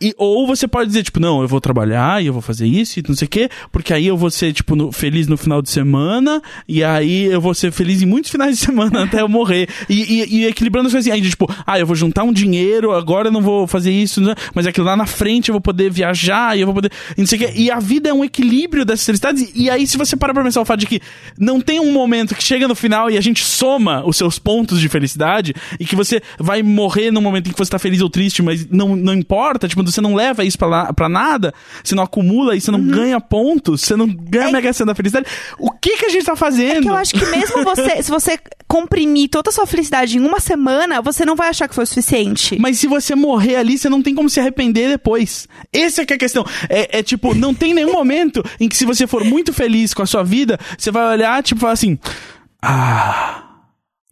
[0.00, 2.98] E, ou você pode dizer, tipo, não, eu vou trabalhar e eu vou fazer isso
[2.98, 5.62] e não sei o quê, porque aí eu vou ser, tipo, no- feliz no final
[5.62, 9.28] de semana, e aí eu vou ser feliz em muitos finais de semana até eu
[9.28, 9.68] morrer.
[9.88, 12.92] E, e- e equilibrando as coisas assim, aí, tipo, ah, eu vou juntar um dinheiro,
[12.92, 14.20] agora eu não vou fazer isso,
[14.54, 16.90] mas aquilo lá na frente eu vou poder viajar e eu vou poder.
[17.16, 17.52] E não sei o quê.
[17.56, 19.50] E a vida é um equilíbrio dessas felicidades.
[19.54, 21.00] E aí, se você parar pra pensar o fato de que
[21.38, 24.80] não tem um momento que chega no final e a gente soma os seus pontos
[24.80, 28.10] de felicidade e que você vai morrer no momento em que você tá feliz ou
[28.10, 32.02] triste, mas não, não importa, tipo, você não leva isso pra, pra nada, você não
[32.02, 34.50] acumula isso, você não ganha pontos, você não ganha Uhum.
[34.50, 35.26] É- mega cena da felicidade.
[35.58, 36.82] O que que a gente tá fazendo?
[36.82, 40.40] Que eu acho que mesmo você, se você comprimir toda a sua felicidade em uma
[40.40, 42.58] semana, você não vai achar que foi o suficiente.
[42.58, 45.48] Mas se você morrer ali, você não tem como se arrepender depois.
[45.72, 46.44] Essa é que é a questão.
[46.68, 50.02] É, é tipo, não tem nenhum momento em que se você for muito feliz com
[50.02, 51.98] a sua vida, você vai olhar, tipo, falar assim...
[52.62, 53.42] Ah...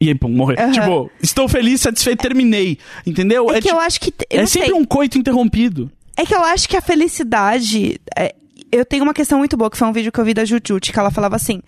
[0.00, 0.58] E aí, pum, morrer.
[0.60, 0.72] Aham.
[0.72, 2.78] Tipo, estou feliz, satisfeito, terminei.
[3.06, 3.50] Entendeu?
[3.50, 4.12] É, que tipo, eu acho que.
[4.30, 4.76] Eu é sempre sei.
[4.76, 5.90] um coito interrompido.
[6.16, 8.00] É que eu acho que a felicidade.
[8.16, 8.34] é,
[8.70, 10.92] eu tenho uma questão muito boa, que foi um vídeo que eu vi da Jujute,
[10.92, 11.62] que ela falava assim: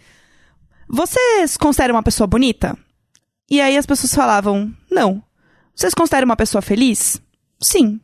[0.88, 2.76] Vocês consideram uma pessoa bonita?
[3.50, 5.22] E aí as pessoas falavam: Não.
[5.74, 7.20] Vocês consideram uma pessoa feliz?
[7.60, 8.00] Sim.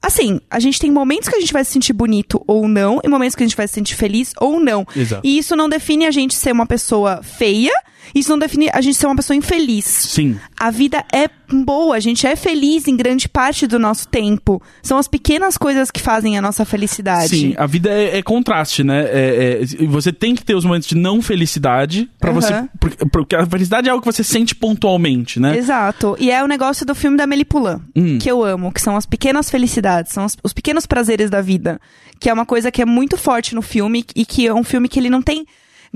[0.00, 3.08] Assim, a gente tem momentos que a gente vai se sentir bonito ou não, e
[3.08, 4.86] momentos que a gente vai se sentir feliz ou não.
[4.94, 5.26] Exato.
[5.26, 7.72] E isso não define a gente ser uma pessoa feia,
[8.14, 9.84] isso não define a gente ser uma pessoa infeliz.
[9.84, 10.38] Sim.
[10.58, 11.28] A vida é
[11.64, 14.60] boa, a gente é feliz em grande parte do nosso tempo.
[14.82, 17.28] São as pequenas coisas que fazem a nossa felicidade.
[17.28, 19.04] Sim, a vida é, é contraste, né?
[19.04, 22.40] É- é- você tem que ter os momentos de não felicidade pra Aham.
[22.40, 22.68] você.
[22.80, 25.56] Porque, porque a felicidade é algo que você sente pontualmente, né?
[25.56, 26.16] Exato.
[26.18, 28.18] E é o negócio do filme da Melipulã, Hum.
[28.18, 31.80] que eu amo, que são as pequenas felicidades, são os, os pequenos prazeres da vida.
[32.18, 34.88] Que é uma coisa que é muito forte no filme e que é um filme
[34.88, 35.46] que ele não tem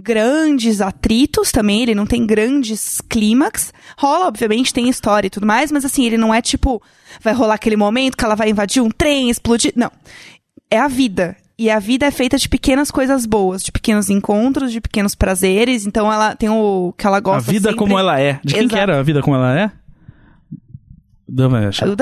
[0.01, 3.73] grandes atritos também, ele não tem grandes clímax.
[3.99, 6.83] Rola, obviamente, tem história e tudo mais, mas assim, ele não é tipo,
[7.23, 9.73] vai rolar aquele momento que ela vai invadir um trem, explodir.
[9.77, 9.91] Não.
[10.71, 11.37] É a vida.
[11.59, 15.87] E a vida é feita de pequenas coisas boas, de pequenos encontros, de pequenos prazeres.
[15.87, 17.79] Então ela tem o que ela A gosta vida sempre...
[17.79, 18.41] como ela é.
[18.43, 18.91] De quem que Exato.
[18.91, 19.71] era a vida como ela é?
[21.31, 21.87] Damecha.
[21.87, 21.95] O.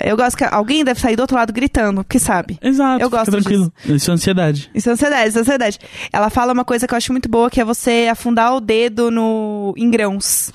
[0.00, 2.58] Eu gosto que alguém deve sair do outro lado gritando, porque sabe.
[2.60, 3.72] Exato, Eu gosto tranquilo.
[3.84, 4.70] Isso é ansiedade.
[4.74, 5.78] Isso é ansiedade, isso é ansiedade.
[6.12, 9.10] Ela fala uma coisa que eu acho muito boa, que é você afundar o dedo
[9.10, 10.52] no em grãos.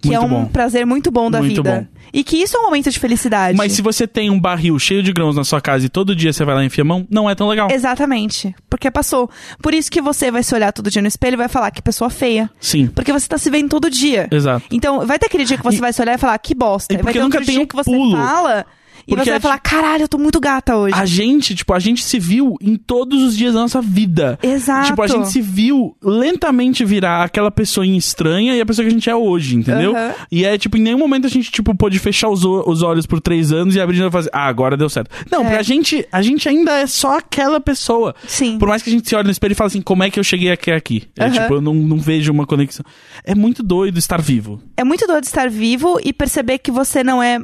[0.00, 0.46] Que é Muito um bom.
[0.46, 1.88] prazer muito bom da Muito vida.
[2.12, 3.56] E que isso é um momento de felicidade.
[3.58, 6.32] Mas se você tem um barril cheio de grãos na sua casa e todo dia
[6.32, 7.68] você vai lá e enfia a mão, não é tão legal.
[7.70, 8.54] Exatamente.
[8.70, 9.28] Porque passou.
[9.60, 11.82] Por isso que você vai se olhar todo dia no espelho e vai falar que
[11.82, 12.48] pessoa feia.
[12.60, 14.28] Sim, Porque você tá se vendo todo dia.
[14.30, 14.64] exato.
[14.70, 16.92] Então, vai ter aquele dia que você E- vai se olhar e falar, que bosta.
[16.92, 18.16] E vai porque ter nunca outro tem dia o que você pulo.
[18.16, 18.64] fala
[19.06, 20.94] e Porque você vai falar, caralho, eu tô muito gata hoje.
[20.94, 24.38] A gente, tipo, a gente se viu em todos os dias da nossa vida.
[24.42, 24.88] Exato.
[24.88, 28.92] Tipo, a gente se viu lentamente virar aquela pessoinha estranha e a pessoa que a
[28.92, 29.94] gente é hoje, entendeu?
[29.96, 30.12] Aham.
[30.30, 33.20] E é, tipo, em nenhum momento a gente, tipo, pôde fechar os, os olhos por
[33.20, 35.10] três anos e abrir e fazer, ah, agora deu certo.
[35.30, 35.44] Não, É.
[35.44, 38.14] porque a gente, a gente ainda é só aquela pessoa.
[38.26, 38.58] Sim.
[38.58, 40.18] Por mais que a gente se olhe no espelho e fale assim, como é que
[40.18, 40.70] eu cheguei aqui?
[40.70, 41.04] aqui?
[41.16, 41.32] É, Aham.
[41.32, 42.84] tipo, eu não, não vejo uma conexão.
[43.24, 44.60] É muito doido estar vivo.
[44.76, 47.40] É muito doido estar vivo e perceber que você não é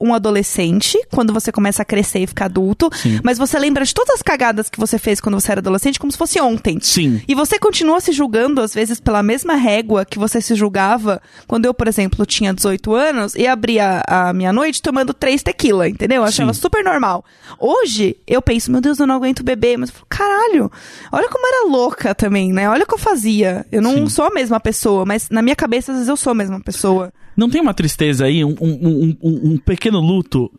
[0.00, 3.18] um adolescente, quando você começa a crescer e ficar adulto, Sim.
[3.22, 6.12] mas você lembra de todas as cagadas que você fez quando você era adolescente como
[6.12, 6.78] se fosse ontem.
[6.80, 7.20] Sim.
[7.26, 11.64] E você continua se julgando, às vezes, pela mesma régua que você se julgava quando
[11.64, 16.22] eu, por exemplo, tinha 18 anos e abria a minha noite tomando três tequila, entendeu?
[16.22, 16.60] Eu achava Sim.
[16.60, 17.24] super normal.
[17.58, 19.78] Hoje, eu penso, meu Deus, eu não aguento beber.
[19.78, 20.72] Mas eu falo, caralho,
[21.10, 22.68] olha como era louca também, né?
[22.68, 23.64] Olha o que eu fazia.
[23.72, 24.08] Eu não Sim.
[24.08, 27.12] sou a mesma pessoa, mas na minha cabeça, às vezes, eu sou a mesma pessoa.
[27.36, 30.50] Não tem uma tristeza aí, um, um, um, um- pequeno luto.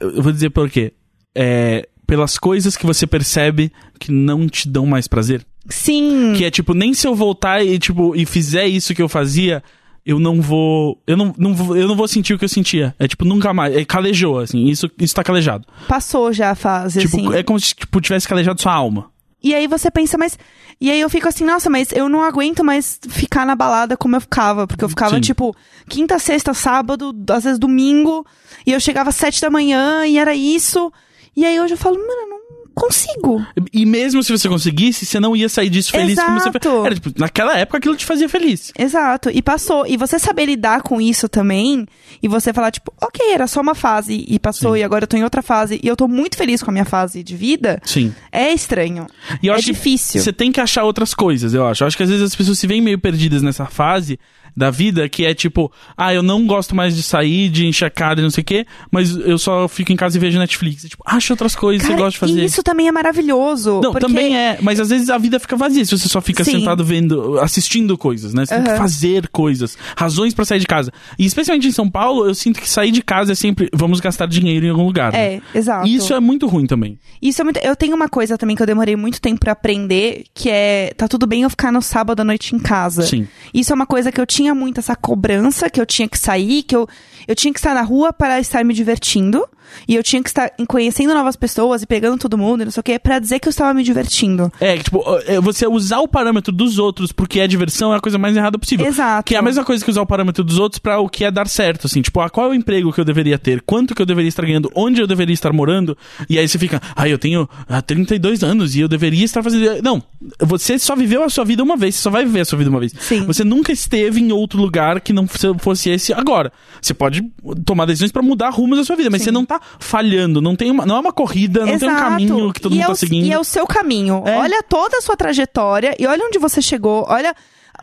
[0.00, 0.92] Eu vou dizer por quê.
[1.34, 5.46] É, pelas coisas que você percebe que não te dão mais prazer.
[5.68, 6.32] Sim.
[6.36, 9.62] Que é tipo, nem se eu voltar e, tipo, e fizer isso que eu fazia,
[10.04, 11.00] eu não vou.
[11.06, 12.94] Eu não, não vou, eu não vou sentir o que eu sentia.
[12.98, 13.76] É tipo, nunca mais.
[13.76, 14.64] É, calejou, assim.
[14.66, 15.66] Isso, isso tá calejado.
[15.86, 17.34] Passou já a fase, Tipo, assim.
[17.36, 19.10] é como se tipo, tivesse calejado sua alma.
[19.42, 20.38] E aí você pensa, mas.
[20.80, 24.16] E aí eu fico assim, nossa, mas eu não aguento mais ficar na balada como
[24.16, 24.66] eu ficava.
[24.66, 25.20] Porque eu ficava, Sim.
[25.20, 25.54] tipo,
[25.88, 28.26] quinta, sexta, sábado, às vezes domingo.
[28.66, 30.92] E eu chegava às sete da manhã e era isso.
[31.36, 32.40] E aí hoje eu falo, mano, não
[32.80, 33.44] consigo.
[33.72, 36.86] E mesmo se você conseguisse, você não ia sair disso feliz como você Exato.
[36.86, 38.72] Era, tipo, naquela época aquilo te fazia feliz.
[38.78, 39.30] Exato.
[39.30, 39.86] E passou.
[39.86, 41.86] E você saber lidar com isso também.
[42.22, 44.80] E você falar, tipo, ok, era só uma fase e passou, Sim.
[44.80, 45.78] e agora eu tô em outra fase.
[45.82, 47.80] E eu tô muito feliz com a minha fase de vida.
[47.84, 48.14] Sim.
[48.32, 49.06] É estranho.
[49.42, 50.20] E eu é acho difícil.
[50.20, 51.82] Você tem que achar outras coisas, eu acho.
[51.82, 54.18] Eu acho que às vezes as pessoas se veem meio perdidas nessa fase
[54.56, 57.90] da vida, que é tipo, ah, eu não gosto mais de sair, de encher a
[57.90, 60.82] cara e não sei o quê, mas eu só fico em casa e vejo Netflix.
[60.82, 62.44] Tipo, acha outras coisas que você Cara, gosta de fazer.
[62.44, 63.80] Isso também é maravilhoso.
[63.82, 64.06] Não, porque...
[64.06, 66.58] também é, mas às vezes a vida fica vazia se você só fica Sim.
[66.58, 68.46] sentado vendo, assistindo coisas, né?
[68.46, 70.92] Você tem que fazer coisas, razões pra sair de casa.
[71.18, 74.26] E especialmente em São Paulo, eu sinto que sair de casa é sempre vamos gastar
[74.26, 75.12] dinheiro em algum lugar.
[75.12, 75.34] né?
[75.34, 75.86] É, exato.
[75.86, 76.98] E isso é muito ruim também.
[77.20, 77.58] Isso é muito.
[77.58, 81.06] Eu tenho uma coisa também que eu demorei muito tempo pra aprender, que é tá
[81.06, 83.02] tudo bem eu ficar no sábado à noite em casa.
[83.02, 83.26] Sim.
[83.52, 86.62] Isso é uma coisa que eu tinha muito essa cobrança, que eu tinha que sair,
[86.62, 86.88] que eu,
[87.26, 89.46] eu tinha que estar na rua para estar me divertindo.
[89.86, 92.84] E eu tinha que estar conhecendo novas pessoas e pegando todo mundo, não sei o
[92.84, 94.52] que, pra dizer que eu estava me divertindo.
[94.60, 98.18] É, tipo, é, você usar o parâmetro dos outros porque é diversão é a coisa
[98.18, 98.86] mais errada possível.
[98.86, 99.24] Exato.
[99.24, 101.30] Que é a mesma coisa que usar o parâmetro dos outros pra o que é
[101.30, 102.02] dar certo, assim.
[102.02, 103.62] Tipo, ah, qual é o emprego que eu deveria ter?
[103.62, 104.70] Quanto que eu deveria estar ganhando?
[104.74, 105.96] Onde eu deveria estar morando?
[106.28, 109.82] E aí você fica, ah, eu tenho ah, 32 anos e eu deveria estar fazendo...
[109.82, 110.02] Não,
[110.40, 112.70] você só viveu a sua vida uma vez, você só vai viver a sua vida
[112.70, 112.92] uma vez.
[112.98, 113.24] Sim.
[113.26, 115.26] Você nunca esteve em outro lugar que não
[115.58, 116.52] fosse esse agora.
[116.80, 117.22] Você pode
[117.64, 119.26] tomar decisões pra mudar rumos da sua vida, mas Sim.
[119.26, 122.02] você não tá falhando, não, tem uma, não é uma corrida, não tem um Exato.
[122.02, 123.26] caminho que todo e mundo é tá o, seguindo.
[123.26, 124.22] E é o seu caminho.
[124.26, 124.38] É.
[124.38, 127.04] Olha toda a sua trajetória e olha onde você chegou.
[127.08, 127.34] Olha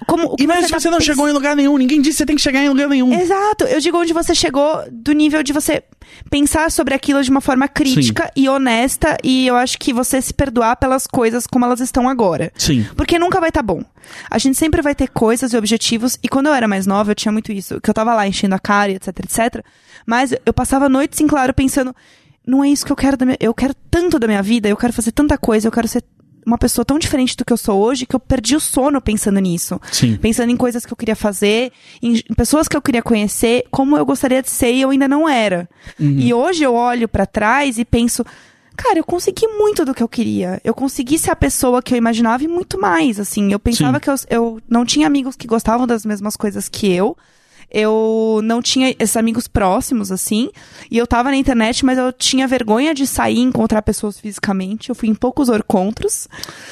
[0.05, 0.33] como.
[0.33, 2.13] o que E mesmo se tá você não pens- chegou em lugar nenhum, ninguém disse
[2.13, 3.13] que você tem que chegar em lugar nenhum.
[3.19, 3.63] Exato.
[3.65, 5.83] Eu digo onde você chegou do nível de você
[6.29, 10.33] pensar sobre aquilo de uma forma crítica e honesta e eu acho que você se
[10.33, 12.51] perdoar pelas coisas como elas estão agora.
[12.57, 12.85] Sim.
[12.95, 13.83] Porque nunca vai estar bom.
[14.29, 16.17] A gente sempre vai ter coisas e objetivos.
[16.23, 17.79] E quando eu era mais nova, eu tinha muito isso.
[17.81, 19.65] Que eu tava lá enchendo a cara, etc, etc.
[20.05, 21.93] Mas eu passava noites em claro pensando:
[22.45, 23.37] não é isso que eu quero da minha.
[23.39, 26.03] Eu quero tanto da minha vida, eu quero fazer tanta coisa, eu quero ser
[26.47, 29.37] uma pessoa tão diferente do que eu sou hoje que eu perdi o sono pensando
[29.39, 29.79] nisso.
[29.91, 30.15] Sim.
[30.15, 34.05] Pensando em coisas que eu queria fazer, em pessoas que eu queria conhecer, como eu
[34.05, 35.69] gostaria de ser e eu ainda não era.
[35.99, 38.25] E hoje eu olho pra trás e penso.
[38.77, 40.61] Cara, eu consegui muito do que eu queria.
[40.63, 43.51] Eu consegui ser a pessoa que eu imaginava e muito mais, assim.
[43.51, 43.99] Eu pensava Sim.
[43.99, 47.17] que eu, eu não tinha amigos que gostavam das mesmas coisas que eu.
[47.69, 50.49] Eu não tinha esses amigos próximos, assim.
[50.89, 54.89] E eu tava na internet, mas eu tinha vergonha de sair e encontrar pessoas fisicamente.
[54.89, 56.27] Eu fui em poucos orcontros.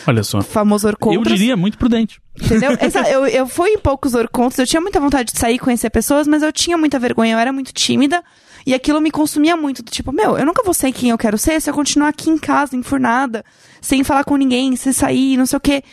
[0.07, 0.41] Olha só.
[0.41, 1.37] Famoso Eu orcontros.
[1.37, 2.21] diria muito prudente.
[2.41, 2.71] Entendeu?
[2.79, 5.89] Essa- eu, eu fui em poucos orcontos, eu tinha muita vontade de sair e conhecer
[5.89, 8.23] pessoas, mas eu tinha muita vergonha, eu era muito tímida.
[8.65, 11.37] E aquilo me consumia muito, do tipo, meu, eu nunca vou ser quem eu quero
[11.37, 13.45] ser se eu continuar aqui em casa, enfurnada,
[13.79, 15.83] sem falar com ninguém, sem sair, não sei o quê.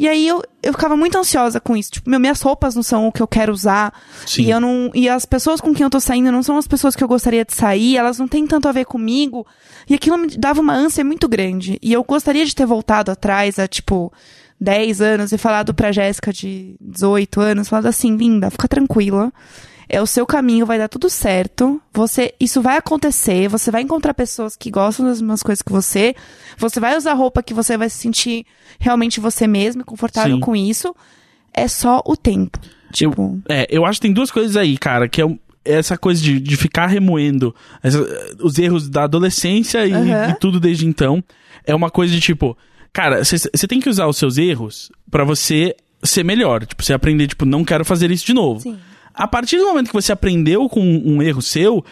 [0.00, 1.90] E aí eu, eu ficava muito ansiosa com isso.
[1.90, 3.92] Tipo, meu, minhas roupas não são o que eu quero usar.
[4.24, 4.42] Sim.
[4.42, 4.92] E eu não.
[4.94, 7.44] E as pessoas com quem eu tô saindo não são as pessoas que eu gostaria
[7.44, 9.44] de sair, elas não têm tanto a ver comigo.
[9.90, 11.80] E aquilo me dava uma ânsia muito grande.
[11.82, 14.12] E eu gostaria de ter voltado atrás a, tipo,
[14.60, 19.32] 10 anos e falado pra Jéssica de 18 anos, falado assim, linda, fica tranquila.
[19.88, 21.80] É o seu caminho, vai dar tudo certo.
[21.94, 23.48] Você, isso vai acontecer.
[23.48, 26.14] Você vai encontrar pessoas que gostam das mesmas coisas que você.
[26.58, 28.44] Você vai usar roupa que você vai se sentir
[28.78, 30.40] realmente você mesmo, confortável Sim.
[30.40, 30.94] com isso.
[31.54, 32.58] É só o tempo.
[32.92, 35.96] Tipo, Eu, é, eu acho que tem duas coisas aí, cara, que é um- essa
[35.98, 37.98] coisa de, de ficar remoendo essa-
[38.42, 40.30] os erros da adolescência e, Aham.
[40.30, 41.22] e tudo desde então.
[41.66, 42.56] É uma coisa de tipo,
[42.92, 46.64] cara, você tem que usar os seus erros pra você ser melhor.
[46.64, 48.60] Tipo, você aprender, tipo, não quero fazer isso de novo.
[48.60, 48.78] Sim.
[49.18, 51.84] A partir do momento que você aprendeu com um erro seu,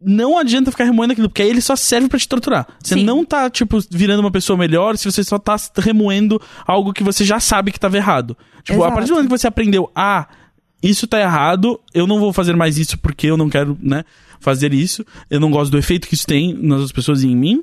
[0.00, 2.68] não adianta ficar remoendo aquilo, porque aí ele só serve pra te torturar.
[2.80, 3.04] Você Sim.
[3.04, 7.24] não tá, tipo, virando uma pessoa melhor se você só tá remoendo algo que você
[7.24, 8.36] já sabe que tava errado.
[8.62, 8.94] Tipo, a Exato.
[8.94, 10.28] partir do momento que você aprendeu a
[10.80, 14.04] isso tá errado, eu não vou fazer mais isso porque eu não quero, né,
[14.38, 15.04] fazer isso.
[15.28, 17.62] Eu não gosto do efeito que isso tem nas outras pessoas e em mim.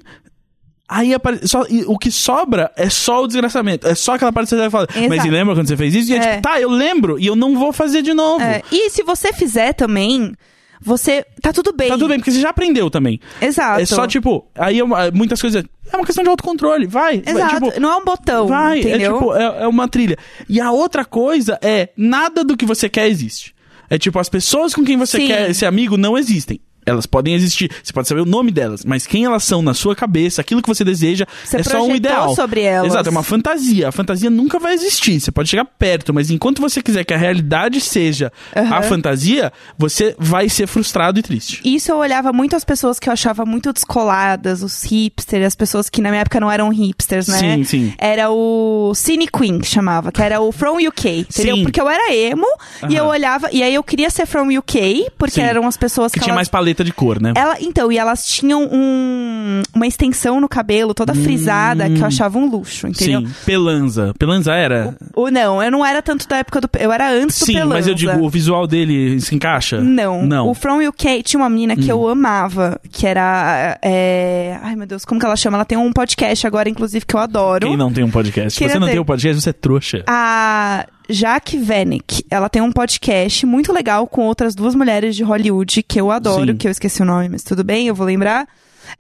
[0.88, 1.48] Aí apare...
[1.48, 3.88] só, o que sobra é só o desgraçamento.
[3.88, 4.88] É só aquela parte que você vai falar.
[4.92, 5.10] Exato.
[5.10, 6.12] Mas e lembra quando você fez isso?
[6.12, 6.30] E é, É.
[6.32, 8.44] tipo, tá, eu lembro e eu não vou fazer de novo.
[8.44, 10.34] É, e se você fizer também,
[10.80, 11.26] você.
[11.42, 11.88] Tá tudo bem.
[11.88, 13.20] Tá tudo bem, porque você já aprendeu também.
[13.42, 13.82] Exato.
[13.82, 15.64] É só, tipo, aí é muitas coisas.
[15.92, 16.86] É uma questão de autocontrole.
[16.86, 17.22] Vai.
[17.22, 17.54] vai, Exato.
[17.56, 18.48] tipo, não é um botão.
[18.48, 18.80] vai.
[18.80, 19.16] entendeu?
[19.16, 20.18] É tipo, é, é uma trilha.
[20.48, 23.56] E a outra coisa é: nada do que você quer existe.
[23.90, 25.28] É tipo, as pessoas com quem você Sim.
[25.28, 26.60] quer ser amigo não existem.
[26.86, 29.96] Elas podem existir, você pode saber o nome delas, mas quem elas são na sua
[29.96, 32.36] cabeça, aquilo que você deseja, Você é só um ideal.
[32.36, 32.92] sobre elas.
[32.92, 33.88] Exato, é uma fantasia.
[33.90, 35.20] A fantasia nunca vai existir.
[35.20, 38.82] Você pode chegar perto, mas enquanto você quiser que a realidade seja a Aham.
[38.84, 41.62] fantasia, você vai ser frustrado e triste.
[41.66, 45.90] Isso eu olhava muito as pessoas que eu achava muito descoladas, os hipsters, as pessoas
[45.90, 47.38] que na minha época não eram hipsters, né?
[47.40, 47.94] Sim, sim.
[47.98, 51.56] Era o Cine Queen que chamava, que era o From UK, entendeu?
[51.58, 51.64] Sim.
[51.64, 52.48] Porque eu era emo
[52.90, 55.42] e eu olhava, e aí eu queria ser From UK, porque Sim.
[55.42, 57.34] eram as pessoas Que que, tinha elas- mais paleta de cor, né?
[57.36, 62.38] Ela, então, e elas tinham um, uma extensão no cabelo toda frisada que eu achava
[62.38, 63.22] um luxo, entendeu?
[63.22, 64.14] Sim, Pelanza.
[64.18, 64.96] Pelanza era?
[65.14, 66.70] Ou não, eu não era tanto da época do.
[66.80, 67.74] Eu era antes do Sim, Pelanza.
[67.74, 69.80] mas eu digo, o visual dele se encaixa?
[69.82, 70.26] Não.
[70.26, 70.48] Não.
[70.48, 70.52] Hum.
[70.52, 73.78] O From UK tinha uma menina que eu amava, que era.
[73.82, 75.58] é, Ai, meu Deus, como que ela chama?
[75.58, 77.68] Ela tem um podcast agora, inclusive, que eu adoro.
[77.68, 78.58] Quem não tem um podcast?
[78.58, 80.04] Queria você não tem um podcast, você é trouxa.
[80.08, 85.84] A Jaque Vanek, ela tem um podcast muito legal com outras duas mulheres de Hollywood
[85.84, 86.58] que eu adoro, Sim.
[86.58, 88.48] que eu esqueci o nome, mas tudo bem, eu vou lembrar.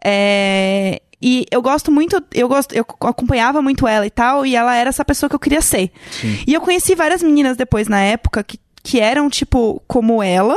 [0.03, 4.75] É, E eu gosto muito, eu gosto, eu acompanhava muito ela e tal, e ela
[4.75, 5.89] era essa pessoa que eu queria ser.
[6.45, 10.55] E eu conheci várias meninas depois na época que, que eram, tipo, como ela.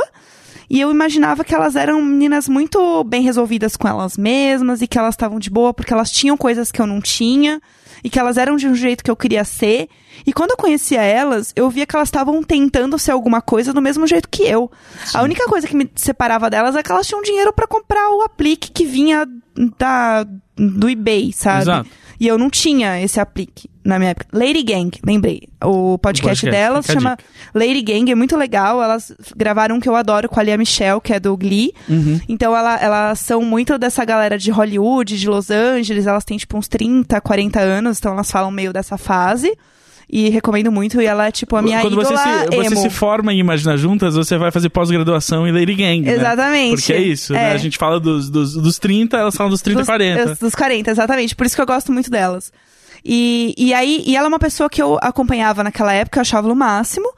[0.69, 4.99] E eu imaginava que elas eram meninas muito bem resolvidas com elas mesmas e que
[4.99, 7.59] elas estavam de boa porque elas tinham coisas que eu não tinha
[8.03, 9.89] e que elas eram de um jeito que eu queria ser.
[10.25, 13.81] E quando eu conhecia elas, eu via que elas estavam tentando ser alguma coisa do
[13.81, 14.71] mesmo jeito que eu.
[15.13, 18.21] A única coisa que me separava delas é que elas tinham dinheiro pra comprar o
[18.21, 19.25] aplique que vinha
[19.77, 21.63] da do eBay, sabe?
[21.63, 21.89] Exato.
[22.19, 24.27] E eu não tinha esse aplique na minha época.
[24.31, 25.43] Lady Gang, lembrei.
[25.63, 27.17] O podcast, podcast, delas fica a chama
[27.53, 28.81] Lady Gang, é muito legal.
[28.81, 31.73] Elas gravaram um que eu adoro com a Lia Michelle, que é do Glee.
[31.89, 32.19] Uhum.
[32.29, 36.07] Então ela, elas são muito dessa galera de Hollywood, de Los Angeles.
[36.07, 39.57] Elas têm tipo uns 30, 40 anos, então elas falam meio dessa fase.
[40.11, 40.99] E recomendo muito.
[40.99, 42.81] E ela é tipo a minha Quando você ídola se, você emo.
[42.81, 46.01] se forma em Imagina Juntas, você vai fazer pós-graduação em Lady Gang.
[46.01, 46.15] né?
[46.15, 46.77] Exatamente.
[46.77, 47.51] Porque é isso, né?
[47.51, 47.53] É.
[47.53, 50.35] A gente fala dos, dos, dos 30, elas falam dos 30 e dos, 40.
[50.35, 51.35] Dos 40, exatamente.
[51.35, 52.51] Por isso que eu gosto muito delas.
[53.03, 56.51] E, e aí, e ela é uma pessoa que eu acompanhava naquela época, eu achava
[56.51, 57.11] o máximo.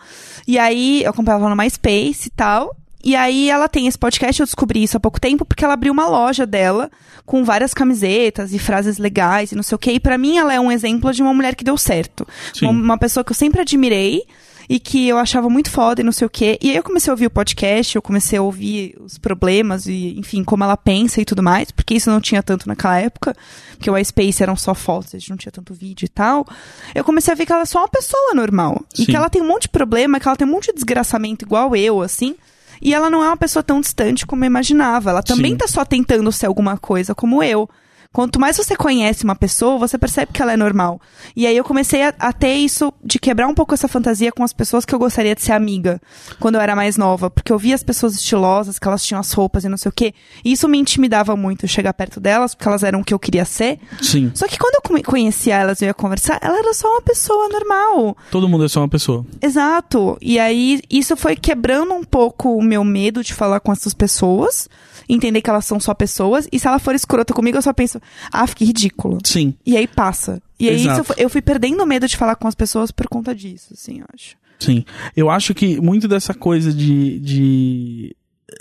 [0.48, 2.76] E aí, eu acompanhava no MySpace e tal.
[3.04, 5.92] E aí, ela tem esse podcast, eu descobri isso há pouco tempo, porque ela abriu
[5.92, 6.90] uma loja dela
[7.26, 9.94] com várias camisetas e frases legais e não sei o quê.
[9.94, 12.28] E pra mim, ela é um exemplo de uma mulher que deu certo.
[12.62, 14.24] Uma, uma pessoa que eu sempre admirei
[14.72, 16.58] e que eu achava muito foda e não sei o quê.
[16.62, 20.18] E aí eu comecei a ouvir o podcast, eu comecei a ouvir os problemas e,
[20.18, 23.36] enfim, como ela pensa e tudo mais, porque isso não tinha tanto naquela época,
[23.72, 26.48] porque o iSpace eram só fotos, a gente não tinha tanto vídeo e tal.
[26.96, 28.82] Eu comecei a ver que ela é só uma pessoa normal.
[28.94, 29.08] E Sim.
[29.08, 31.76] que ela tem um monte de problema, que ela tem um monte de desgraçamento igual
[31.76, 32.38] eu, assim.
[32.82, 35.10] E ela não é uma pessoa tão distante como eu imaginava.
[35.10, 35.58] Ela também Sim.
[35.58, 37.70] tá só tentando ser alguma coisa como eu.
[38.14, 41.00] Quanto mais você conhece uma pessoa, você percebe que ela é normal.
[41.34, 44.44] E aí eu comecei a, a ter isso de quebrar um pouco essa fantasia com
[44.44, 46.02] as pessoas que eu gostaria de ser amiga
[46.38, 47.30] quando eu era mais nova.
[47.30, 49.94] Porque eu via as pessoas estilosas, que elas tinham as roupas e não sei o
[49.94, 50.14] quê.
[50.44, 53.46] E isso me intimidava muito, chegar perto delas, porque elas eram o que eu queria
[53.46, 53.80] ser.
[54.02, 54.30] Sim.
[54.36, 58.18] Só que quando eu conhecia elas e ia conversar, ela era só uma pessoa normal.
[58.30, 59.26] Todo mundo é só uma pessoa.
[59.42, 60.18] Exato.
[60.22, 64.68] E aí, isso foi quebrando um pouco o meu medo de falar com essas pessoas.
[65.08, 66.48] Entender que elas são só pessoas.
[66.52, 68.01] E se ela for escrota comigo, eu só penso,
[68.32, 69.20] ah, que ridículo.
[69.24, 69.54] Sim.
[69.66, 70.42] E aí passa.
[70.60, 73.74] E aí foi- eu fui perdendo medo de falar com as pessoas por conta disso,
[73.74, 74.36] assim, eu acho.
[74.60, 74.86] Sim.
[75.18, 77.20] Eu acho que muito dessa coisa de.
[77.20, 78.16] de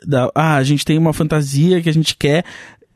[0.07, 2.45] da, ah, a gente tem uma fantasia que a gente quer.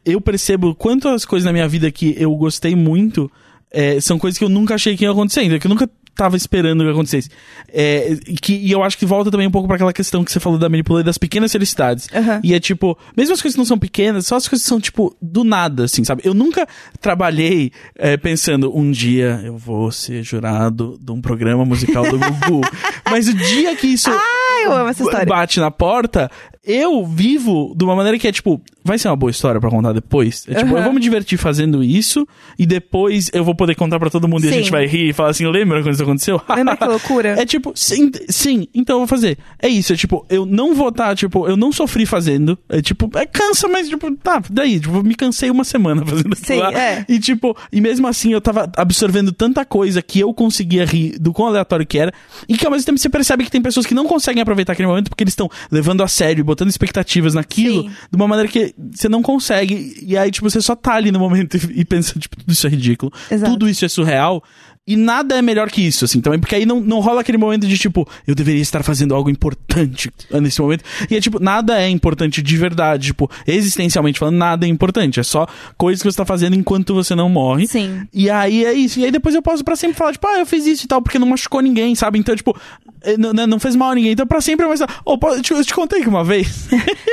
[0.05, 3.31] Eu percebo quantas coisas na minha vida que eu gostei muito
[3.71, 6.37] é, são coisas que eu nunca achei que ia acontecer, ainda que eu nunca tava
[6.37, 7.29] esperando que acontecesse.
[7.69, 10.31] É, e que, e eu acho que volta também um pouco para aquela questão que
[10.31, 12.09] você falou da manipulação das pequenas felicidades.
[12.15, 12.41] Aham.
[12.43, 14.81] E é tipo, mesmo as coisas que não são pequenas, só as coisas que são
[14.81, 16.23] tipo do nada, assim, sabe?
[16.25, 16.67] Eu nunca
[17.01, 22.61] trabalhei é, pensando, um dia eu vou ser jurado de um programa musical do Gugu.
[23.11, 24.11] Mas o dia que isso
[24.55, 25.27] Ai, eu amo essa história.
[25.27, 26.31] bate na porta,
[26.65, 29.93] eu vivo de uma maneira que é tipo, vai ser uma boa história pra contar
[29.93, 30.45] depois.
[30.49, 30.79] É tipo, Aham.
[30.79, 32.27] eu vou me divertir fazendo isso
[32.59, 34.59] e depois eu vou poder contar pra todo mundo e a Sim.
[34.59, 36.41] gente vai rir e falar assim, lembra quando isso aconteceu?
[36.49, 37.29] Lembra que loucura?
[37.41, 39.37] É tipo, sim, sim, então eu vou fazer.
[39.61, 42.59] É isso, é tipo, eu não vou estar, tipo, eu não sofri fazendo.
[42.69, 46.57] É tipo, é cansa, mas tipo, tá, daí, tipo, me cansei uma semana fazendo Sim,
[46.61, 46.73] lá.
[46.73, 47.05] é.
[47.09, 51.33] E tipo, e mesmo assim eu tava absorvendo tanta coisa que eu conseguia rir do
[51.33, 52.13] quão aleatório que era.
[52.49, 54.89] E que ao mesmo tempo você percebe que tem pessoas que não conseguem aproveitar aquele
[54.89, 57.91] momento porque eles estão levando a sério, botando expectativas naquilo Sim.
[58.11, 59.97] de uma maneira que você não consegue.
[60.01, 62.67] E aí, tipo, você só tá ali no momento e, e pensa, tipo, tudo isso
[62.67, 63.13] é ridículo.
[63.31, 63.53] Exato.
[63.53, 64.43] Tudo isso é surreal.
[64.87, 67.67] E nada é melhor que isso, assim, também, porque aí não, não rola aquele momento
[67.67, 70.85] de, tipo, eu deveria estar fazendo algo importante nesse momento.
[71.11, 75.19] E é, tipo, nada é importante de verdade, tipo, existencialmente falando, nada é importante.
[75.19, 75.47] É só
[75.79, 77.67] coisas que você tá fazendo enquanto você não morre.
[77.67, 78.03] Sim.
[78.13, 79.01] E aí é isso.
[79.01, 81.01] E aí depois eu posso pra sempre falar, tipo, ah, eu fiz isso e tal,
[81.01, 82.19] porque não machucou ninguém, sabe?
[82.19, 82.55] Então, tipo,
[83.03, 84.13] eh, não, não- fez mal a ninguém.
[84.13, 85.01] Então, pra sempre eu vou estar.
[85.07, 86.47] Oh, eu te, eu te contei que uma vez.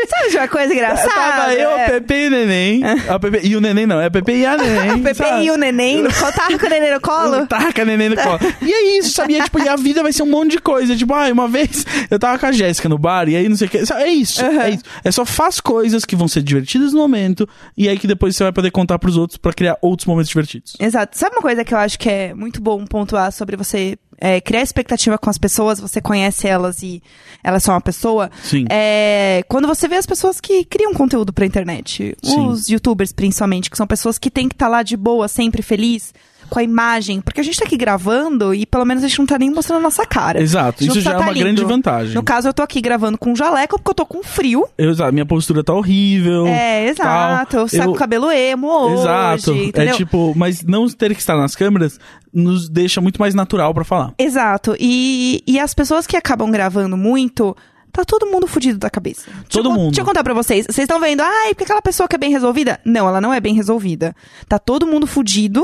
[0.10, 1.10] Sabe de uma coisa engraçada?
[1.10, 1.90] Tava eu, a É.
[2.02, 2.82] Pepe e o neném.
[3.08, 4.92] A Pepe, e o neném não, é a Pepe e a neném.
[5.00, 5.46] O Pepe sabe?
[5.46, 7.48] e o neném, no tava com o neném no colo?
[7.64, 8.40] Taca neném no colo.
[8.62, 9.44] E é isso, sabia?
[9.44, 10.96] Tipo, e a vida vai ser um monte de coisa.
[10.96, 13.68] Tipo, ah, uma vez eu tava com a Jéssica no bar e aí não sei
[13.68, 13.78] o que.
[13.94, 14.62] É isso, Uhum.
[14.62, 14.84] é isso.
[15.04, 17.48] É só faz coisas que vão ser divertidas no momento
[17.78, 20.74] e aí que depois você vai poder contar pros outros pra criar outros momentos divertidos.
[20.80, 21.18] Exato.
[21.18, 24.62] Sabe uma coisa que eu acho que é muito bom pontuar sobre você é, criar
[24.62, 27.02] expectativa com as pessoas, você conhece elas e
[27.44, 28.30] elas são uma pessoa?
[28.44, 28.66] Sim.
[28.70, 32.48] É, quando você vê as pessoas que criam conteúdo pra internet, Sim.
[32.48, 36.14] os youtubers principalmente, que são pessoas que têm que estar lá de boa, sempre feliz,
[36.52, 39.26] com a imagem, porque a gente tá aqui gravando e pelo menos a gente não
[39.26, 40.42] tá nem mostrando a nossa cara.
[40.42, 41.46] Exato, isso já é tá uma lindo.
[41.46, 42.14] grande vantagem.
[42.14, 44.68] No caso, eu tô aqui gravando com um jaleco porque eu tô com frio.
[44.78, 46.46] Exato, minha postura tá horrível.
[46.46, 47.52] É, exato.
[47.52, 47.62] tal.
[47.62, 49.54] Eu saco Eu- o cabelo emo hoje, Exato.
[49.54, 49.94] entendeu?
[49.94, 51.98] É tipo, mas não ter que estar nas câmeras
[52.34, 54.14] nos deixa muito mais natural pra falar.
[54.20, 54.76] Exato.
[54.80, 57.56] E, e as pessoas que acabam gravando muito.
[57.92, 59.24] Tá todo mundo fudido da cabeça.
[59.30, 59.92] Deixa Todo eu, con- mundo.
[59.92, 60.66] Deixa eu contar pra vocês.
[60.66, 62.80] Vocês estão vendo, ai, porque aquela pessoa que é bem resolvida.
[62.86, 64.16] Não, ela não é bem resolvida.
[64.48, 65.64] Tá todo mundo fudido.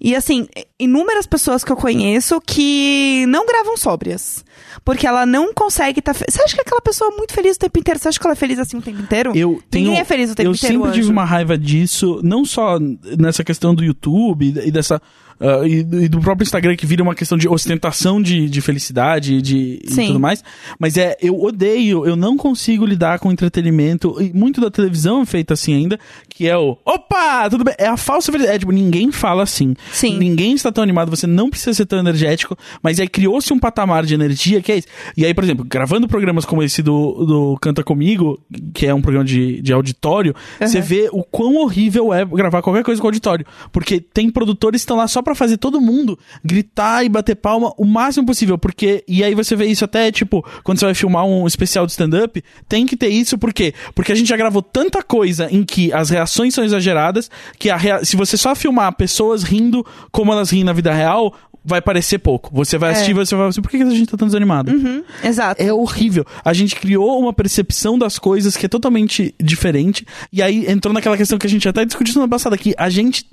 [0.00, 0.48] E assim,
[0.80, 4.44] inúmeras pessoas que eu conheço que não gravam sóbrias.
[4.84, 6.12] Porque ela não consegue estar.
[6.12, 6.24] Fe...
[6.28, 8.00] Você acha que aquela pessoa é muito feliz o tempo inteiro?
[8.00, 9.32] Você acha que ela é feliz assim o tempo inteiro?
[9.36, 10.76] Eu tenho, Ninguém é feliz o tempo eu inteiro.
[10.82, 12.78] sempre tive uma raiva disso, não só
[13.16, 15.00] nessa questão do YouTube e dessa.
[15.40, 18.60] Ah, e, do- e do próprio Instagram que vira uma questão de ostentação de, de
[18.60, 20.42] felicidade de, e tudo mais.
[20.78, 24.16] Mas é, eu odeio, eu não consigo lidar com entretenimento.
[24.20, 27.74] E muito da televisão é feita assim ainda, que é o opa, tudo bem.
[27.78, 28.56] É a falsa felicidade.
[28.56, 29.74] É, tipo, ninguém fala assim.
[29.92, 30.18] Sim.
[30.18, 34.04] Ninguém está tão animado, você não precisa ser tão energético, mas aí criou-se um patamar
[34.04, 34.88] de energia que é isso.
[35.16, 38.38] E aí, por exemplo, gravando programas como esse do, do Canta Comigo,
[38.74, 42.82] que é um programa de, de auditório, você vê o quão horrível é gravar qualquer
[42.84, 43.46] coisa com auditório.
[43.70, 47.72] Porque tem produtores que estão lá só pra fazer todo mundo gritar e bater palma
[47.76, 48.58] o máximo possível.
[48.58, 51.92] Porque, e aí você vê isso até, tipo, quando você vai filmar um especial de
[51.92, 53.72] stand-up, tem que ter isso, por quê?
[53.94, 58.04] Porque a gente já gravou tanta coisa em que as reações são exageradas, que rea-
[58.04, 62.50] se você só filmar pessoas rindo como elas riem na vida real, vai parecer pouco.
[62.52, 62.92] Você vai É.
[62.94, 64.72] assistir e você vai assim, por que a gente tá tão desanimado?
[64.72, 65.62] Uhum, exato.
[65.62, 66.24] É horrível.
[66.44, 70.04] A gente criou uma percepção das coisas que é totalmente diferente.
[70.32, 73.24] E aí entrou naquela questão que a gente até discutiu semana passada, que a gente,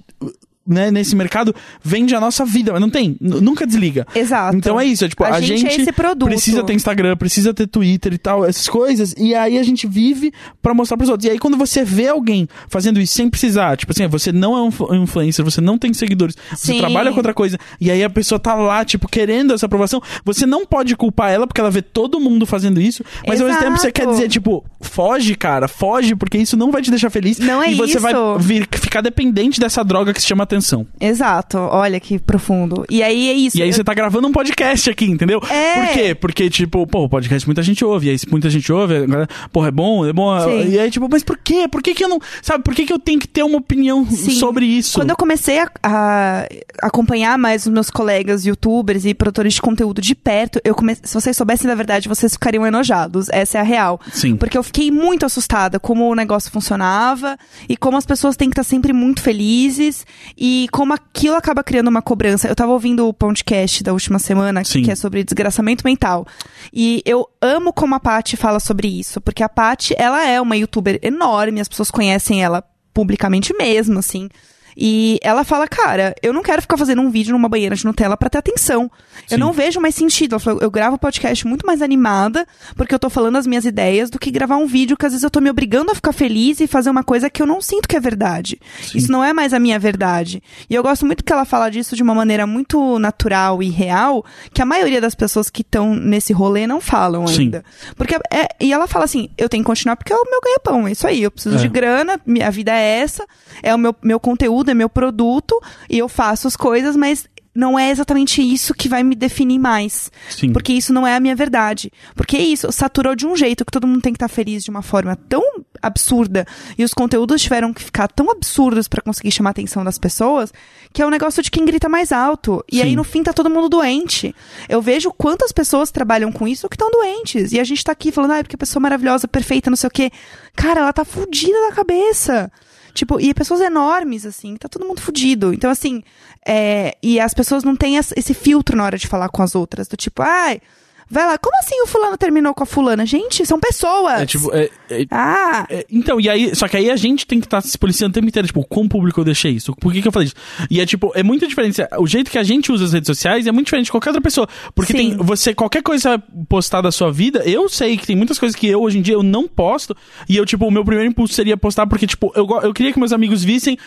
[0.70, 1.54] né, nesse mercado,
[1.84, 3.18] vende a nossa vida, mas não tem.
[3.20, 4.06] Nunca desliga.
[4.16, 4.56] Exato.
[4.56, 6.30] Então é isso, é tipo, a, A gente é esse produto.
[6.30, 10.32] precisa ter Instagram, precisa ter Twitter e tal, essas coisas, e aí a gente vive
[10.62, 11.28] pra mostrar pros outros.
[11.28, 14.62] E aí quando você vê alguém fazendo isso sem precisar, tipo assim, você não é
[14.62, 16.80] um influ- influencer, você não tem seguidores, você Sim.
[16.80, 20.46] trabalha com outra coisa, e aí a pessoa tá lá, tipo, querendo essa aprovação, você
[20.46, 23.72] não pode culpar ela porque ela vê todo mundo fazendo isso, mas ao mesmo tempo
[23.78, 23.94] você Exato.
[23.94, 27.40] quer dizer, tipo, foge, cara, foge, porque isso não vai te deixar feliz.
[27.40, 28.38] Não é e você vai isso.
[28.40, 30.59] vir, ficar dependente dessa droga que se chama atenção.
[31.00, 31.58] Exato.
[31.58, 32.86] Olha que profundo.
[32.90, 33.58] E aí é isso.
[33.58, 35.42] E aí Eu- você tá gravando um podcast aqui, entendeu?
[35.50, 35.74] É.
[35.86, 36.16] Por quê?
[36.16, 38.08] Porque, tipo, pô, o podcast muita gente ouve.
[38.08, 40.40] E aí, se muita gente ouve, a galera, porra, é bom, é bom.
[40.42, 40.70] Sim.
[40.70, 41.68] E aí, tipo, mas por quê?
[41.68, 42.20] Por que, que eu não.
[42.42, 44.32] Sabe, por que, que eu tenho que ter uma opinião Sim.
[44.32, 44.98] sobre isso?
[45.00, 46.48] Quando eu comecei a, a
[46.84, 51.14] acompanhar mais os meus colegas youtubers e produtores de conteúdo de perto, eu comecei, se
[51.14, 53.28] vocês soubessem da verdade, vocês ficariam enojados.
[53.32, 54.00] Essa é a real.
[54.12, 54.36] Sim.
[54.36, 57.38] Porque eu fiquei muito assustada como o negócio funcionava
[57.68, 60.06] e como as pessoas têm que estar sempre muito felizes
[60.38, 62.48] e como aquilo acaba criando uma cobrança.
[62.48, 64.84] Eu tava ouvindo o podcast da última semana, Sim.
[64.84, 66.26] que é sobre desgraçamento mental.
[66.74, 70.58] E eu amo como a Paty fala sobre isso, porque a Paty, ela é uma
[70.58, 74.30] youtuber enorme, as pessoas conhecem ela publicamente mesmo, assim.
[74.78, 78.16] E ela fala, cara, eu não quero ficar fazendo um vídeo numa banheira de Nutella
[78.18, 78.90] pra ter atenção.
[79.30, 79.38] Eu Sim.
[79.38, 80.34] não vejo mais sentido.
[80.34, 82.46] Ela falou, eu gravo podcast muito mais animada,
[82.76, 85.24] porque eu tô falando as minhas ideias, do que gravar um vídeo que às vezes
[85.24, 87.88] eu tô me obrigando a ficar feliz e fazer uma coisa que eu não sinto
[87.88, 88.60] que é verdade.
[88.94, 90.42] Isso não é mais a minha verdade.
[90.70, 94.24] E eu gosto muito que ela fala disso de uma maneira muito natural e real,
[94.54, 97.42] que a maioria das pessoas que estão nesse rolê não falam Sim.
[97.44, 97.64] ainda.
[97.96, 100.88] Porque é, e ela fala assim: eu tenho que continuar porque é o meu ganha-pão,
[100.88, 101.24] é isso aí.
[101.24, 101.60] Eu preciso É.
[101.60, 103.26] de grana, minha vida é essa,
[103.64, 105.58] é o meu, meu conteúdo, é meu produto,
[105.90, 107.26] e eu faço as coisas, mas
[107.60, 110.12] não é exatamente isso que vai me definir mais.
[110.30, 110.54] Sim.
[110.54, 111.92] Porque isso não é a minha verdade.
[112.16, 114.82] Porque isso saturou de um jeito que todo mundo tem que estar feliz de uma
[114.82, 115.44] forma tão
[115.82, 116.46] absurda
[116.78, 120.54] e os conteúdos tiveram que ficar tão absurdos pra conseguir chamar a atenção das pessoas,
[120.94, 122.64] que é o negócio de quem grita mais alto.
[122.72, 122.84] E Sim.
[122.84, 124.34] aí no fim tá todo mundo doente.
[124.68, 127.52] Eu vejo quantas pessoas trabalham com isso que estão doentes.
[127.52, 129.92] E a gente tá aqui falando, ah, porque a pessoa maravilhosa, perfeita, não sei o
[129.92, 130.12] quê.
[130.56, 132.52] Cara, ela tá fudida da cabeça.
[132.94, 135.54] Tipo, e pessoas enormes, assim, tá todo mundo fudido.
[135.54, 136.04] Então, assim,
[136.46, 139.88] é, e as pessoas não têm esse filtro na hora de falar com as outras.
[139.88, 140.62] Do tipo, ai,
[141.10, 143.06] vai lá, como assim o fulano terminou com a fulana?
[143.06, 144.22] Gente, são pessoas.
[144.22, 147.40] É tipo, é- é- Ah, É, então, e aí, só que aí a gente tem
[147.40, 149.74] que estar se policiando o tempo inteiro, tipo, com o público eu deixei isso?
[149.76, 150.36] Por que, que eu falei isso?
[150.70, 151.82] E é tipo, é muito diferente.
[151.98, 154.22] O jeito que a gente usa as redes sociais é muito diferente de qualquer outra
[154.22, 154.48] pessoa.
[154.76, 154.98] Porque Sim.
[154.98, 158.68] tem você, qualquer coisa postar da sua vida, eu sei que tem muitas coisas que
[158.68, 159.96] eu hoje em dia eu não posto.
[160.28, 163.00] E eu, tipo, o meu primeiro impulso seria postar porque, tipo, eu, eu queria que
[163.00, 163.78] meus amigos vissem.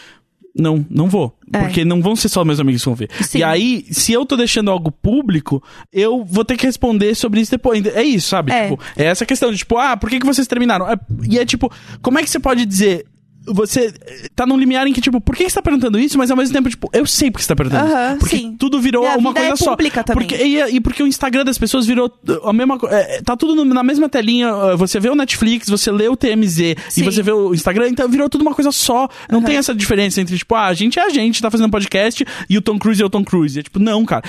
[0.55, 1.36] Não, não vou.
[1.53, 1.61] É.
[1.61, 3.11] Porque não vão ser só meus amigos que vão ver.
[3.22, 3.38] Sim.
[3.38, 7.50] E aí, se eu tô deixando algo público, eu vou ter que responder sobre isso
[7.50, 7.84] depois.
[7.86, 8.53] É isso, sabe?
[8.53, 8.68] É.
[8.68, 10.88] Tipo, é essa questão de, tipo, ah, por que, que vocês terminaram?
[10.90, 10.96] É-
[11.28, 11.72] e é tipo,
[12.03, 13.07] como é que você pode dizer.
[13.47, 13.93] Você
[14.36, 16.16] tá num limiar em que, tipo, por que você tá perguntando isso?
[16.18, 18.18] Mas ao mesmo tempo, tipo, eu sei porque você tá perguntando isso.
[18.18, 18.57] Porque sim.
[18.59, 19.76] tudo virou E uma coisa é só.
[20.14, 22.97] Porque, e, e porque o Instagram das pessoas virou uh, a mesma coisa.
[23.24, 24.55] tá tudo no- na mesma telinha.
[24.55, 27.03] uh, Você vê o Netflix, você lê o TMZ e Sim.
[27.05, 29.09] você vê o Instagram, então virou tudo uma coisa só.
[29.30, 32.24] Não tem essa diferença entre, tipo, ah, a gente é a gente, tá fazendo podcast
[32.49, 33.59] e o Tom Cruise é o Tom Cruise.
[33.59, 34.22] É tipo, não, cara.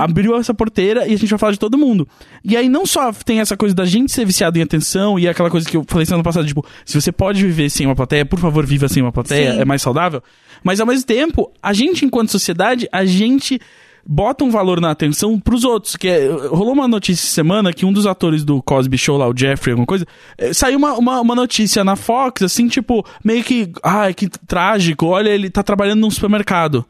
[0.00, 2.06] Abriu essa porteira e a gente vai falar de todo mundo.
[2.44, 5.50] E aí não só tem essa coisa da gente ser viciado em atenção e aquela
[5.50, 8.38] coisa que eu falei semana passada, tipo, se você pode viver sem uma plateia, por
[8.38, 9.60] favor, viva sem uma plateia, Sim.
[9.60, 10.22] é mais saudável.
[10.62, 13.60] Mas ao mesmo tempo, a gente, enquanto sociedade, a gente
[14.06, 15.96] bota um valor na atenção pros outros.
[15.96, 19.36] Que é, rolou uma notícia semana que um dos atores do Cosby Show lá, o
[19.36, 20.06] Jeffrey, alguma coisa,
[20.38, 25.06] eh, saiu uma, uma, uma notícia na Fox, assim, tipo, meio que, ai, que trágico,
[25.06, 26.84] olha, ele tá trabalhando num supermercado.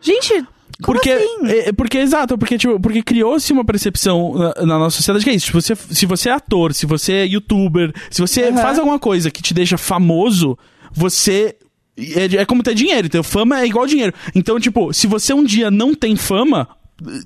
[0.00, 0.44] gente,
[0.82, 1.46] como Porque, assim?
[1.46, 5.30] é, é, porque exato, porque, tipo, porque criou-se uma percepção na, na nossa sociedade que
[5.30, 5.46] é isso.
[5.46, 8.60] Se você, se você é ator, se você é youtuber, se você Aham.
[8.60, 10.58] faz alguma coisa que te deixa famoso,
[10.96, 11.56] você.
[11.98, 14.12] É, é como ter dinheiro, então fama é igual dinheiro.
[14.34, 16.68] Então, tipo, se você um dia não tem fama,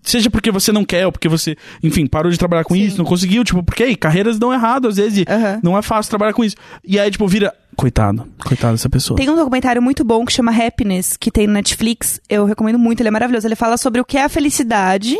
[0.02, 2.82] seja porque você não quer, ou porque você, enfim, parou de trabalhar com Sim.
[2.82, 5.60] isso, não conseguiu, tipo, porque aí, carreiras dão errado às vezes, Aham.
[5.62, 6.56] não é fácil trabalhar com isso.
[6.84, 7.52] E aí, tipo, vira.
[7.80, 9.16] Coitado, coitado dessa pessoa.
[9.16, 12.20] Tem um documentário muito bom que chama Happiness, que tem no Netflix.
[12.28, 13.46] Eu recomendo muito, ele é maravilhoso.
[13.46, 15.16] Ele fala sobre o que é a felicidade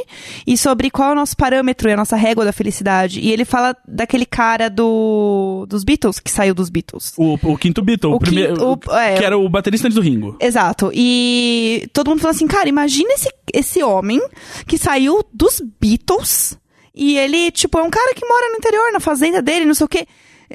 [0.46, 3.18] e sobre qual é o nosso parâmetro e a nossa régua da felicidade.
[3.18, 7.14] E ele fala daquele cara do dos Beatles, que saiu dos Beatles.
[7.16, 8.52] O, o quinto Beatle, o, O primeiro.
[8.54, 9.16] quinto- o- é.
[9.16, 10.36] que era o baterista antes do Ringo.
[10.38, 10.90] Exato.
[10.94, 14.20] E todo mundo fala assim, cara, imagina esse, esse homem
[14.66, 16.58] que saiu dos Beatles
[16.94, 19.86] e ele, tipo, é um cara que mora no interior, na fazenda dele, não sei
[19.86, 20.06] o quê.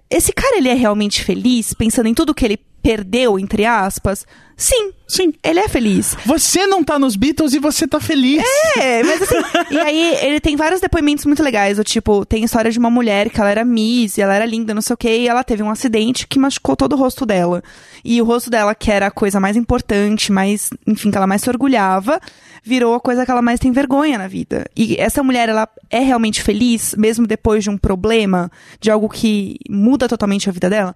[0.10, 4.28] Esse cara, ele é realmente feliz, pensando em tudo que ele perdeu, entre aspas?
[4.56, 5.34] Sim, Sim.
[5.44, 6.16] ele é feliz.
[6.24, 8.44] Você não tá nos Beatles e você tá feliz.
[8.78, 9.36] É, mas assim,
[9.72, 13.32] e aí ele tem vários depoimentos muito legais, do tipo, tem história de uma mulher
[13.32, 15.64] que ela era Miss, e ela era linda, não sei o quê, e ela teve
[15.64, 17.64] um acidente que machucou todo o rosto dela.
[18.04, 21.42] E o rosto dela, que era a coisa mais importante, mais, enfim, que ela mais
[21.42, 22.20] se orgulhava,
[22.64, 24.66] virou a coisa que ela mais tem vergonha na vida.
[24.76, 29.58] E essa mulher, ela é realmente feliz, mesmo depois de um problema, de algo que
[29.68, 30.96] muda totalmente a vida dela?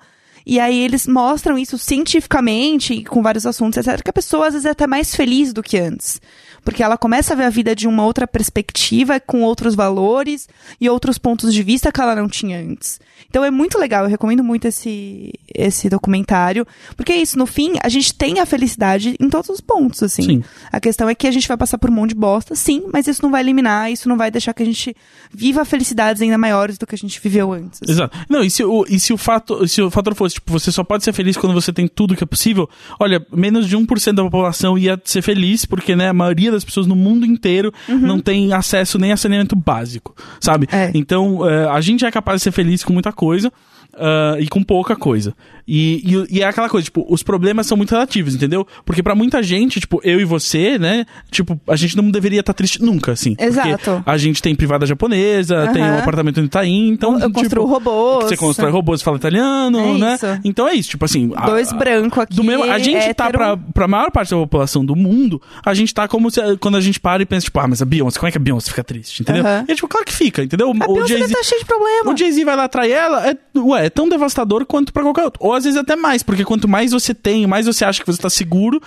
[0.49, 4.01] E aí eles mostram isso cientificamente, com vários assuntos, etc.
[4.01, 6.19] Que a pessoa às vezes é até mais feliz do que antes.
[6.63, 10.47] Porque ela começa a ver a vida de uma outra perspectiva, com outros valores
[10.79, 12.99] e outros pontos de vista que ela não tinha antes.
[13.29, 16.65] Então é muito legal, eu recomendo muito esse, esse documentário.
[16.95, 20.23] Porque é isso, no fim, a gente tem a felicidade em todos os pontos, assim.
[20.23, 20.43] Sim.
[20.71, 23.07] A questão é que a gente vai passar por um monte de bosta, sim, mas
[23.07, 24.95] isso não vai eliminar, isso não vai deixar que a gente
[25.31, 27.81] viva felicidades ainda maiores do que a gente viveu antes.
[27.83, 27.91] assim.
[27.91, 28.17] Exato.
[28.29, 30.83] Não, e se o, e se o fato, se o fator fosse, tipo, você só
[30.83, 34.23] pode ser feliz quando você tem tudo que é possível, olha, menos de 1% da
[34.23, 38.53] população ia ser feliz, porque, né, a maioria das pessoas no mundo inteiro não tem
[38.53, 40.67] acesso nem a saneamento básico, sabe?
[40.71, 40.79] Uhum.
[40.79, 40.91] É.
[40.93, 43.51] Então, eh, a gente é capaz de ser feliz com muita coisa.
[43.93, 45.33] ah, e com pouca coisa.
[45.71, 46.01] E,
[46.31, 48.65] e, e é aquela coisa, tipo, os problemas são muito relativos, entendeu?
[48.83, 51.05] Porque pra muita gente, tipo, eu e você, né?
[51.29, 53.35] Tipo, a gente não deveria estar triste nunca, assim.
[53.37, 54.01] Exato.
[54.03, 55.95] a gente tem privada japonesa, tem Aham.
[55.95, 57.13] um apartamento no Itaim, então.
[57.19, 58.25] Eu tipo, construo robôs.
[58.25, 60.15] Você constrói robôs e fala italiano, É né?
[60.15, 60.25] isso.
[60.43, 61.31] Então é isso, tipo assim.
[61.35, 62.35] a- Dois brancos aqui.
[62.35, 63.37] do mesmo, a gente tá hétero.
[63.37, 66.81] pra, pra maior parte da população do mundo, a gente tá como se, quando a
[66.81, 68.83] gente para e pensa, tipo, ah, mas a Beyoncé, como é que a Beyoncé fica
[68.83, 69.45] triste, entendeu?
[69.45, 69.65] Aham.
[69.67, 70.67] E é tipo, claro que fica, entendeu?
[70.67, 72.11] A o Beyoncé tá cheio de problema.
[72.11, 75.39] o Jay-Z vai lá atrair ela, é, ué, é tão devastador quanto pra qualquer outro.
[75.45, 78.19] Ou às vezes até mais, porque quanto mais você tem, mais você acha que você
[78.21, 78.81] tá seguro,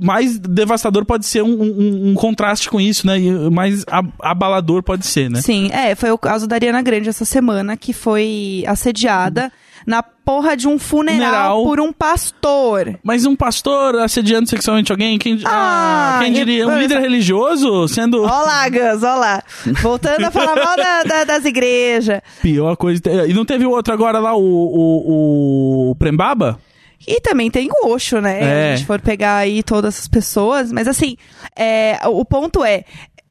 [0.00, 3.18] mais devastador pode ser um, um- um contraste com isso, né?
[3.20, 5.40] E mais ab- abalador pode ser, né?
[5.40, 9.52] Sim, é, foi o caso da Ariana Grande essa semana, que foi assediada
[9.86, 11.64] na porra de um funeral, Funeral.
[11.64, 12.98] por um pastor.
[13.02, 16.66] Mas um pastor assediando sexualmente alguém, quem, Ah, ah, quem diria?
[16.66, 19.42] Um líder religioso sendo Olá, Gus, olá.
[19.82, 22.20] Voltando a falar mal da- da- das igrejas.
[22.40, 23.02] pior coisa.
[23.28, 26.58] E não teve o outro agora lá, o, o, o Prembaba?
[27.06, 28.38] E também tem o Osho, né?
[28.38, 28.40] É.
[28.40, 30.72] Se a gente for pegar aí todas essas pessoas.
[30.72, 31.18] Mas assim,
[31.54, 32.84] é, o ponto é.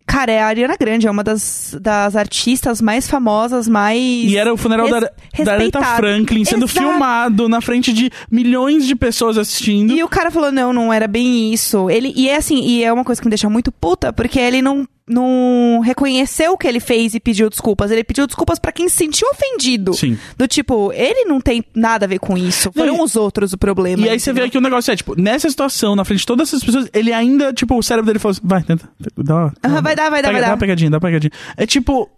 [0.05, 3.99] Cara, é a Ariana Grande, é uma das, das artistas mais famosas, mais.
[3.99, 4.99] E era o funeral da,
[5.33, 5.95] res- da Aretha respeitada.
[5.97, 6.79] Franklin sendo Exato.
[6.79, 9.93] filmado na frente de milhões de pessoas assistindo.
[9.93, 11.89] E o cara falou, não, não era bem isso.
[11.89, 14.61] Ele, e é assim, e é uma coisa que me deixa muito puta, porque ele
[14.61, 17.91] não, não reconheceu o que ele fez e pediu desculpas.
[17.91, 19.93] Ele pediu desculpas pra quem se sentiu ofendido.
[19.93, 20.17] Sim.
[20.37, 22.71] Do tipo, ele não tem nada a ver com isso.
[22.71, 24.05] Foram os outros o problema.
[24.05, 24.51] E aí você vê entendeu?
[24.51, 27.51] que o negócio é, tipo, nessa situação, na frente de todas essas pessoas, ele ainda,
[27.53, 30.31] tipo, o cérebro dele falou assim, vai, tenta, dá uma, Aham, vai dar, vai dar,
[30.31, 30.53] vai Dá dar.
[30.53, 31.31] uma pegadinha, dá uma pegadinha.
[31.57, 32.09] É tipo,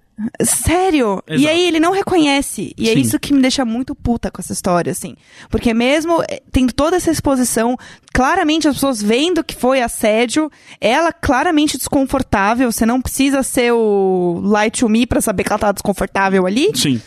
[0.41, 1.21] Sério?
[1.27, 1.49] E Exato.
[1.49, 2.73] aí ele não reconhece.
[2.77, 2.99] E é Sim.
[2.99, 5.15] isso que me deixa muito puta com essa história, assim.
[5.49, 7.77] Porque mesmo eh, tendo toda essa exposição,
[8.13, 14.39] claramente as pessoas vendo que foi assédio, ela claramente desconfortável, você não precisa ser o
[14.43, 16.71] light to me pra saber que ela tá desconfortável ali.
[16.75, 17.01] sim.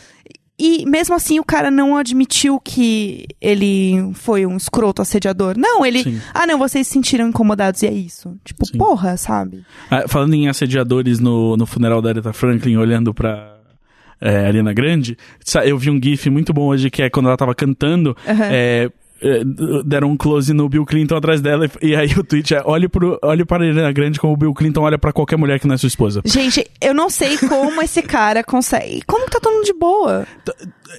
[0.59, 5.57] E mesmo assim o cara não admitiu que ele foi um escroto assediador.
[5.57, 6.03] Não, ele.
[6.03, 6.21] Sim.
[6.33, 8.37] Ah, não, vocês se sentiram incomodados e é isso.
[8.43, 8.77] Tipo, Sim.
[8.77, 9.63] porra, sabe?
[9.89, 13.57] Ah, falando em assediadores no, no funeral da Aretha Franklin, olhando pra
[14.19, 15.17] é, Ariana Grande,
[15.63, 18.33] eu vi um gif muito bom hoje, que é quando ela tava cantando, é,
[18.85, 18.91] é,
[19.85, 22.87] deram um close no Bill Clinton atrás dela, e, e aí o tweet é, olhe,
[22.87, 25.67] pro, olhe para a Ariana Grande como o Bill Clinton olha pra qualquer mulher que
[25.67, 26.21] não é sua esposa.
[26.25, 29.01] Gente, eu não sei como esse cara consegue.
[29.05, 30.25] Como que tá todo mundo de boa?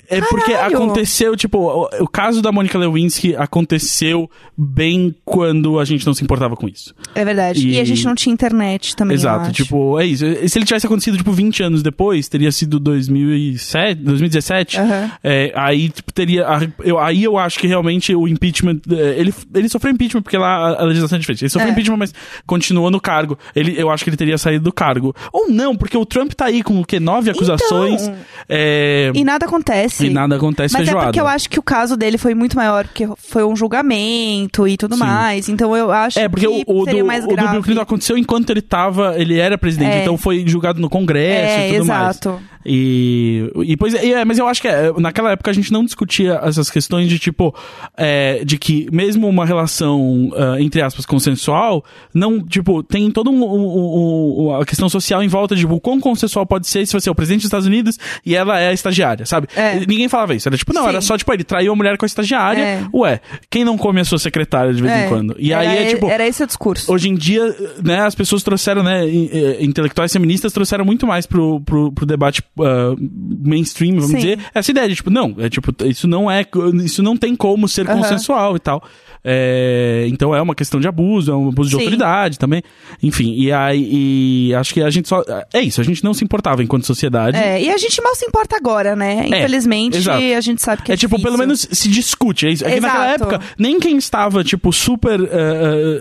[0.08, 0.76] É porque Caralho!
[0.76, 6.22] aconteceu, tipo, o, o caso da Monica Lewinsky aconteceu bem quando a gente não se
[6.22, 6.94] importava com isso.
[7.14, 7.66] É verdade.
[7.68, 9.14] E, E- a gente não tinha internet também.
[9.14, 10.24] Exato, tipo, é isso.
[10.48, 14.78] Se ele tivesse acontecido, tipo, 20 anos depois, teria sido 2007, 2017.
[14.78, 15.10] Aham.
[15.22, 16.46] É, aí, tipo, teria.
[16.84, 18.80] Eu, aí eu acho que realmente o impeachment.
[18.90, 21.42] é, Ele, ele sofreu impeachment porque lá a, a legislação é diferente.
[21.42, 21.72] Ele sofreu É.
[21.72, 22.14] impeachment, mas
[22.46, 23.38] continuou no cargo.
[23.54, 25.14] Ele, eu acho que ele teria saído do cargo.
[25.32, 27.00] Ou não, porque o Trump tá aí com o quê?
[27.00, 28.02] Nove acusações.
[28.02, 28.16] Então.
[28.48, 29.79] é, E nada acontece.
[30.00, 31.06] E nada acontece Mas feijoada.
[31.06, 34.66] é porque eu acho que o caso dele foi muito maior, porque foi um julgamento
[34.66, 35.00] e tudo Sim.
[35.00, 35.48] mais.
[35.48, 37.52] Então eu acho É, porque que o, o seria do, mais o do grave.
[37.52, 39.14] Bill Clinton aconteceu enquanto ele tava.
[39.18, 40.02] Ele era presidente, É.
[40.02, 42.20] então foi julgado no Congresso É, e tudo mais.
[42.64, 45.72] E, e pois é, e é, mas eu acho que é, naquela época a gente
[45.72, 47.54] não discutia essas questões de tipo,
[47.96, 53.42] é, de que mesmo uma relação, ah, entre aspas, consensual, não, tipo, tem toda um,
[53.44, 56.92] um- um- a questão social em volta de tipo, o quão consensual pode ser se
[56.92, 59.48] você é o presidente dos Estados Unidos e ela é a estagiária, sabe?
[59.56, 59.80] É.
[59.80, 60.48] Ninguém falava isso.
[60.48, 60.88] Era tipo, não, Sim.
[60.88, 62.60] era só tipo, ele traiu a mulher com a estagiária.
[62.62, 62.84] É.
[62.94, 65.06] Ué, quem não come a sua secretária de vez É.
[65.06, 65.34] em quando?
[65.38, 66.08] E aí era, é tipo.
[66.08, 66.92] Era esse o discurso.
[66.92, 71.26] Hoje em dia, né, as pessoas trouxeram, né, in- eh, intelectuais feministas trouxeram muito mais
[71.26, 74.16] pro, pro, pro debate ah, mainstream, vamos Sim.
[74.16, 76.44] dizer, essa ideia de, tipo, não, é tipo, isso não é,
[76.84, 77.98] isso não tem como ser Aham.
[77.98, 78.82] consensual e tal.
[79.22, 81.82] É, então é uma questão de abuso, é um abuso de Sim.
[81.82, 82.62] autoridade também.
[83.02, 85.22] Enfim, e aí, e acho que a gente só,
[85.52, 87.36] é isso, a gente não se importava enquanto sociedade.
[87.36, 89.26] É, e a gente mal se importa agora, né?
[89.26, 90.22] Infelizmente, exato.
[90.22, 91.38] a gente sabe que é É tipo, pelo difícil.
[91.46, 92.46] menos se discute.
[92.46, 92.64] É isso.
[92.64, 95.28] É que naquela época, nem quem estava, tipo, super eh,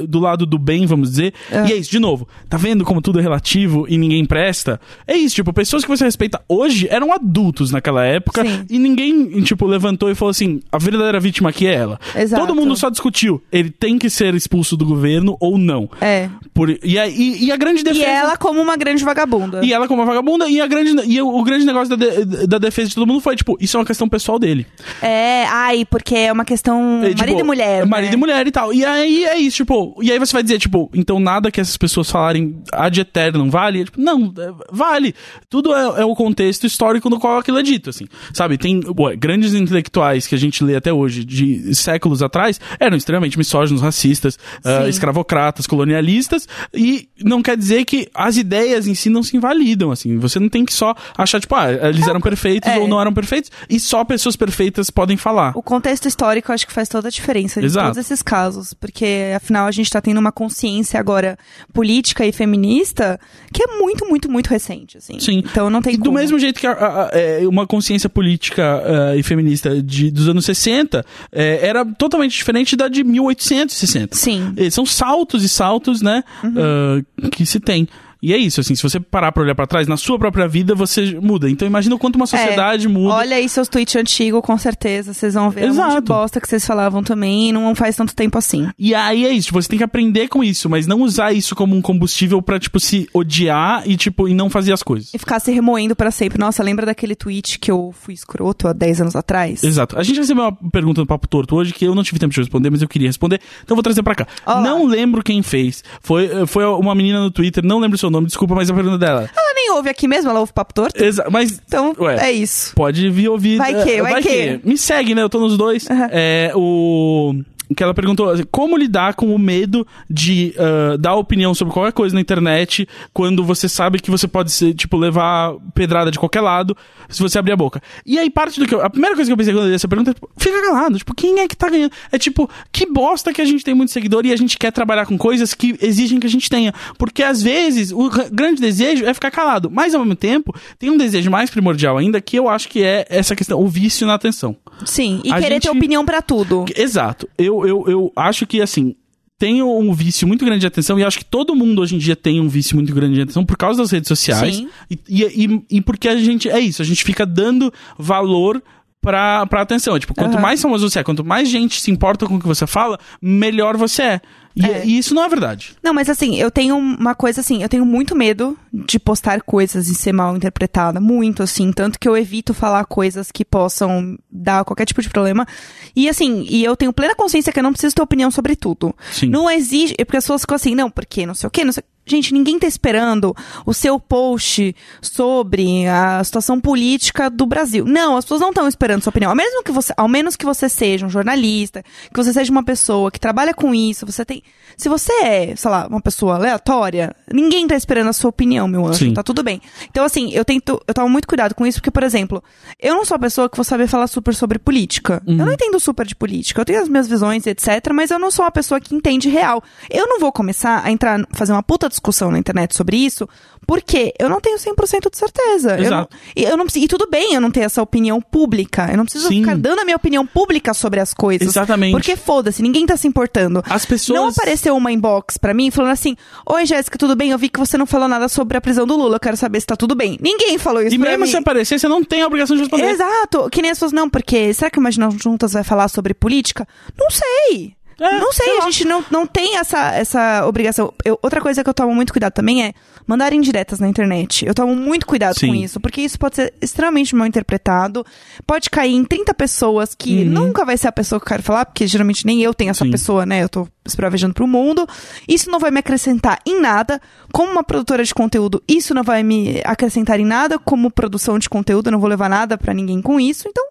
[0.01, 1.33] eh, do lado do bem, vamos dizer.
[1.67, 2.27] E é isso, de novo.
[2.47, 4.79] Tá vendo como tudo é relativo e ninguém presta?
[5.05, 8.65] É isso, tipo, pessoas que você respeita hoje eram adultos naquela época Sim.
[8.69, 11.99] e ninguém, tipo, levantou e falou assim: a verdadeira vítima aqui é ela.
[12.15, 12.45] Exato.
[12.45, 13.41] Todo mundo só discutiu.
[13.51, 15.89] Ele tem que ser expulso do governo ou não.
[16.01, 16.29] É.
[16.53, 18.05] Por, e, a, e, e a grande E defesa.
[18.05, 19.63] ela como uma grande vagabunda.
[19.63, 22.47] E ela como uma vagabunda, e, a grande, e o, o grande negócio da, de-
[22.47, 24.65] da defesa de todo mundo foi, tipo, isso é uma questão pessoal dele.
[25.01, 27.85] É, ai, porque é uma questão É, tipo, marido e mulher.
[27.85, 28.15] Marido né?
[28.15, 28.73] e mulher e tal.
[28.73, 29.97] E aí é isso, tipo.
[30.01, 33.85] E aí você vai dizer, tipo, então nada que essas pessoas falarem ad eterno vale?
[33.85, 35.13] Tipo, não, é, vale.
[35.49, 38.05] Tudo é, é o contexto histórico no qual aquilo é dito, assim.
[38.33, 42.95] Sabe, tem ué, grandes intelectuais que a gente lê até hoje, de séculos atrás, eram
[42.95, 44.87] extremamente misóginos, racistas, Sim.
[44.87, 50.17] escravocratas, colonialistas, e não quer dizer que as ideias em si não se invalidam, assim.
[50.17, 52.77] Você não tem que só achar, tipo, ah, eles eram perfeitos é.
[52.77, 55.53] ou não eram perfeitos, e só pessoas perfeitas podem falar.
[55.55, 58.73] O contexto histórico acho que faz toda a diferença em todos esses casos.
[58.73, 61.37] Porque, afinal, a gente tá tendo uma consciência agora
[61.73, 63.19] política e feminista
[63.51, 65.19] que é muito, muito, muito recente, assim.
[65.19, 65.43] Sim.
[65.45, 66.18] Então não tem E como.
[66.19, 70.27] Mesmo jeito que a- a- a- é, uma consciência política ah, e feminista de, dos
[70.29, 74.15] anos 60 é, era totalmente diferente da de 1860.
[74.15, 74.53] Sim.
[74.71, 77.87] São saltos e saltos, né, ah, que se tem.
[78.21, 80.75] E é isso, assim, se você parar pra olhar pra trás, na sua própria vida
[80.75, 81.49] você muda.
[81.49, 83.13] Então imagina o quanto uma sociedade É, muda.
[83.15, 85.13] Olha aí seus tweets antigos, com certeza.
[85.13, 86.01] Vocês vão ver um monte de Exato.
[86.13, 87.51] bosta que vocês falavam também.
[87.53, 88.67] Não faz tanto tempo assim.
[88.77, 91.75] E aí é isso, você tem que aprender com isso, mas não usar isso como
[91.75, 95.13] um combustível pra, tipo, se odiar e, tipo, e não fazer as coisas.
[95.13, 96.37] E ficar se remoendo pra sempre.
[96.39, 99.63] Nossa, lembra daquele tweet que eu fui escroto há 10 anos atrás?
[99.63, 99.97] Exato.
[99.97, 102.39] A gente recebeu uma pergunta do Papo Torto hoje que eu não tive tempo de
[102.41, 104.27] responder, mas eu queria responder, então eu vou trazer pra cá.
[104.45, 104.61] Olá.
[104.61, 105.83] Não lembro quem fez.
[106.01, 108.97] Foi, foi uma menina no Twitter, não lembro o seu nome, desculpa, mas a pergunta
[108.97, 109.29] dela.
[109.35, 111.01] Ela nem ouve aqui mesmo, ela ouve papo torto.
[111.01, 111.61] Exa mas.
[111.65, 112.27] Então, Ué.
[112.27, 112.73] é isso.
[112.75, 113.57] Pode vir ouvir.
[113.57, 114.59] Vai eh, que, vai que.
[114.63, 115.21] Me segue, né?
[115.21, 115.87] Eu tô nos dois.
[116.11, 117.35] É, o.
[117.75, 121.91] Que ela perguntou assim, como lidar com o medo de ah, dar opinião sobre qualquer
[121.93, 126.41] coisa na internet quando você sabe que você pode ser, tipo, levar pedrada de qualquer
[126.41, 126.75] lado
[127.07, 127.81] se você abrir a boca.
[128.05, 128.81] E aí, parte do que eu.
[128.81, 130.97] A primeira coisa que eu pensei quando eu li essa pergunta é, tipo, fica calado.
[130.97, 131.91] Tipo, quem é que tá ganhando?
[132.11, 135.05] É tipo, que bosta que a gente tem muito seguidor e a gente quer trabalhar
[135.05, 136.73] com coisas que exigem que a gente tenha.
[136.97, 139.69] Porque às vezes o grande desejo é ficar calado.
[139.71, 143.05] Mas ao mesmo tempo, tem um desejo mais primordial ainda que eu acho que é
[143.09, 144.55] essa questão, o vício na atenção.
[144.85, 146.65] Sim, e A querer gente- ter opinião pra tudo.
[146.75, 147.27] Exato.
[147.37, 148.95] Eu, eu, eu acho que, assim,
[149.37, 152.15] tem um vício muito grande de atenção e acho que todo mundo hoje em dia
[152.15, 154.57] tem um vício muito grande de atenção por causa das redes sociais.
[154.57, 154.69] Sim.
[154.89, 158.61] E, e, e, porque a gente, é isso, a gente fica dando valor
[159.01, 159.95] pra, pra atenção.
[159.95, 160.41] É, tipo, quanto Aham.
[160.41, 163.77] mais famoso você é, quanto mais gente se importa com o que você fala, melhor
[163.77, 164.21] você é.
[164.55, 164.85] E, É.
[164.85, 165.75] e isso não é verdade.
[165.81, 169.87] Não, mas assim, eu tenho uma coisa assim, eu tenho muito medo de postar coisas
[169.87, 170.99] e ser mal interpretada.
[170.99, 171.71] Muito, assim.
[171.71, 175.47] Tanto que eu evito falar coisas que possam dar qualquer tipo de problema.
[175.95, 178.95] E assim, e eu tenho plena consciência que eu não preciso ter opinião sobre tudo.
[179.11, 179.27] Sim.
[179.29, 179.95] Não exige.
[179.95, 181.83] Porque as pessoas ficam assim, não, porque não sei o quê, não sei.
[182.09, 187.85] Gente, ninguém tá esperando o seu post sobre a situação política do Brasil.
[187.85, 189.29] Não, as pessoas não estão esperando sua opinião.
[189.29, 192.63] Ao, mesmo que você, ao menos que você seja um jornalista, que você seja uma
[192.63, 194.41] pessoa que trabalha com isso, você tem.
[194.75, 198.87] Se você é, sei lá, uma pessoa aleatória, ninguém tá esperando a sua opinião, meu
[198.87, 199.05] anjo.
[199.05, 199.13] Sim.
[199.13, 199.61] Tá tudo bem.
[199.89, 200.81] Então, assim, eu tento.
[200.87, 202.43] Eu tomo muito cuidado com isso, porque, por exemplo,
[202.79, 205.21] eu não sou a pessoa que vou saber falar super sobre política.
[205.27, 206.61] Eu não entendo super de política.
[206.61, 209.63] Eu tenho as minhas visões, etc., mas eu não sou uma pessoa que entende real.
[209.89, 211.98] Eu não vou começar a entrar, fazer uma puta discussão
[212.31, 213.27] na internet sobre isso,
[213.67, 215.71] porque eu não tenho 100% de certeza.
[215.71, 216.17] Eu não, Exato.
[216.35, 218.87] e, eu não, e tudo bem eu não ter essa opinião pública.
[218.89, 219.41] Eu não preciso Sim.
[219.41, 221.47] ficar dando a minha opinião pública sobre as coisas.
[221.47, 221.91] Exatamente.
[221.91, 223.63] Porque foda-se, ninguém tá se importando.
[223.69, 224.19] As pessoas.
[224.19, 226.15] Não apareceu uma inbox pra mim falando assim:
[226.47, 227.31] Oi, Jéssica, tudo bem?
[227.31, 229.15] Eu vi que você não falou nada sobre a prisão do Lula.
[229.15, 230.17] Eu quero saber se tá tudo bem.
[230.21, 231.29] Ninguém falou isso E mesmo mim.
[231.29, 232.89] se aparecer, você não tem a obrigação de responder.
[232.89, 233.49] Exato.
[233.49, 236.67] Que nem as pessoas, não, porque será que o Imaginando Juntas vai falar sobre política?
[236.97, 237.73] Não sei.
[237.99, 240.93] É, não sei, sei a gente não, não tem essa, essa obrigação.
[241.03, 242.73] Eu- outra coisa que eu tomo muito cuidado também é
[243.05, 244.45] mandar indiretas na internet.
[244.45, 245.47] Eu tomo muito cuidado Sim.
[245.47, 248.05] com isso, porque isso pode ser extremamente mal interpretado.
[248.47, 251.65] Pode cair em 30 pessoas que nunca vai ser a pessoa que eu quero falar,
[251.65, 252.87] porque geralmente nem eu tenho essa Uhum.
[252.87, 252.91] Sim.
[252.91, 253.43] pessoa, né?
[253.43, 254.87] Eu tô espravejando pro mundo.
[255.27, 257.01] Isso não vai me acrescentar em nada.
[257.33, 260.59] Como uma produtora de conteúdo, isso não vai me acrescentar em nada.
[260.59, 263.47] Como produção de conteúdo, eu não vou levar nada pra ninguém com isso.
[263.47, 263.63] Então,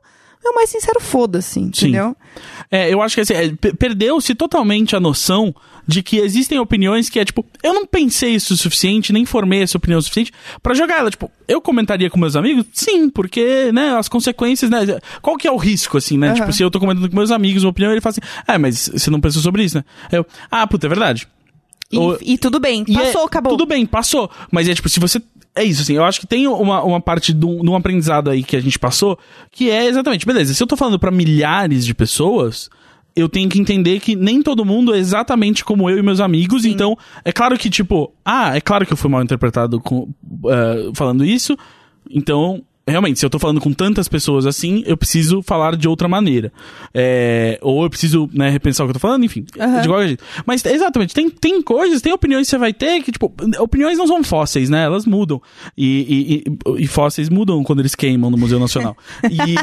[0.45, 2.17] é o mais sincero, foda-se, entendeu?
[2.71, 5.55] É, eu acho que assim, é, pe- perdeu-se totalmente a noção
[5.87, 9.63] de que existem opiniões que é tipo, eu não pensei isso o suficiente, nem formei
[9.63, 10.33] essa opinião o suficiente
[10.63, 11.11] pra jogar ela.
[11.11, 12.67] Tipo, eu comentaria com meus amigos?
[12.75, 14.81] Sim, porque, né, as consequências, né?
[15.23, 16.29] Qual que é o risco, assim, né?
[16.29, 16.35] Aham.
[16.37, 18.91] Tipo, se eu tô comentando com meus amigos uma opinião, ele fala assim, ah, mas
[18.93, 19.85] você não pensou sobre isso, né?
[20.13, 21.27] Eu, ah, puta, é verdade.
[21.91, 23.53] E, Ou- e tudo bem, E passou, é- acabou.
[23.57, 24.31] Tudo bem, passou.
[24.53, 25.23] Mas é tipo, se você.
[25.59, 25.95] É isso, assim.
[25.95, 28.61] Eu acho que tem uma, uma parte de um, de um aprendizado aí que a
[28.61, 29.19] gente passou,
[29.51, 32.71] que é exatamente, beleza, se eu tô falando pra milhares de pessoas.
[33.17, 36.65] Eu tenho que entender que nem todo mundo é exatamente como eu e meus amigos,
[36.65, 40.09] então é claro que, tipo, ah, é claro que eu fui mal interpretado com,
[40.47, 41.57] eh, falando isso,
[42.09, 46.09] então realmente, se eu tô falando com tantas pessoas assim, eu preciso falar de outra
[46.09, 46.53] maneira.
[46.95, 49.45] É, ou eu preciso, né, repensar o que eu tô falando, enfim.
[49.59, 49.81] Aham.
[49.83, 50.25] De qualquer jeito.
[50.47, 54.07] Mas, exatamente, tem, tem coisas, tem opiniões que você vai ter que, tipo, opiniões não
[54.07, 54.85] são fósseis, né?
[54.85, 55.41] Elas mudam.
[55.77, 58.97] E, e, e- e fósseis mudam quando eles queimam no Museu Nacional.
[59.31, 59.55] E,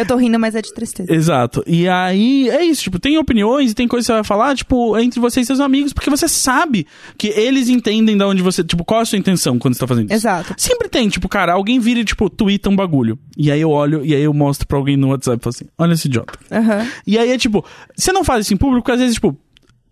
[0.00, 1.12] Eu tô rindo, mas é de tristeza.
[1.12, 1.62] Exato.
[1.66, 4.98] E aí, é isso, tipo, tem opiniões e tem coisas que você vai falar, tipo,
[4.98, 6.86] entre você e seus amigos, porque você sabe
[7.18, 9.86] que eles entendem da onde você, tipo, qual é a sua intenção quando você tá
[9.86, 10.14] fazendo isso.
[10.14, 10.54] Exato.
[10.56, 13.18] Sempre tem, tipo, cara, alguém vira e, tipo, twitta um bagulho.
[13.36, 15.66] E aí eu olho, e aí eu mostro pra alguém no WhatsApp e falo assim,
[15.78, 16.32] olha esse idiota.
[16.50, 16.86] Aham.
[17.06, 17.62] E aí é tipo,
[17.94, 19.36] você não faz isso em público, porque às vezes, tipo,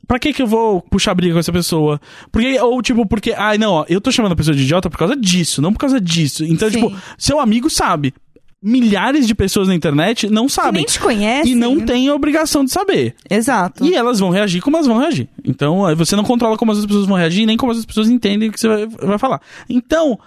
[0.07, 2.01] pra que que eu vou puxar briga com essa pessoa?
[2.33, 4.97] Porque, ou tipo, porque, ai não, ó, eu tô chamando a pessoa de idiota por
[4.99, 6.43] causa disso, não por causa disso.
[6.45, 6.77] Então, Sim.
[6.81, 8.15] tipo, seu amigo sabe.
[8.61, 10.73] Milhares de pessoas na internet não Que sabem.
[10.81, 11.51] nem te conhece.
[11.51, 13.15] E não tem a obrigação de saber.
[13.31, 13.85] Exato.
[13.85, 15.29] E elas vão reagir como elas vão reagir.
[15.45, 18.53] Então, você não controla como as pessoas vão reagir, nem como as pessoas entendem o
[18.53, 19.41] que você vai, vai falar.
[19.69, 20.19] Então,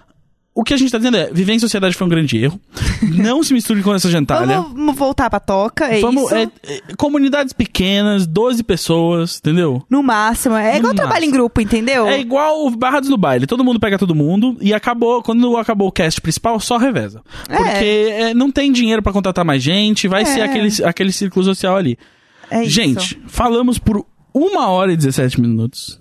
[0.54, 2.60] o que a gente tá dizendo é, viver em sociedade foi um grande erro.
[3.16, 4.60] Não se misture com essa gentalha.
[4.76, 6.36] Vamos voltar pra toca, é Vamos, isso.
[6.36, 9.82] é, é, comunidades pequenas, 12 pessoas, entendeu?
[9.90, 10.56] No máximo.
[10.56, 11.34] É igual No trabalho em máximo.
[11.34, 12.06] grupo, entendeu?
[12.08, 13.48] É igual o Barrados no Baile.
[13.48, 15.24] Todo mundo pega todo mundo e acabou.
[15.24, 17.22] Quando acabou o cast principal, só reveza.
[17.50, 17.56] É.
[17.56, 20.26] Porque é, não tem dinheiro pra contratar mais gente, vai É.
[20.26, 21.98] ser aquele, aquele círculo social ali.
[22.50, 22.72] É isso.
[22.72, 26.00] Gente, falamos por uma hora e 17 minutos.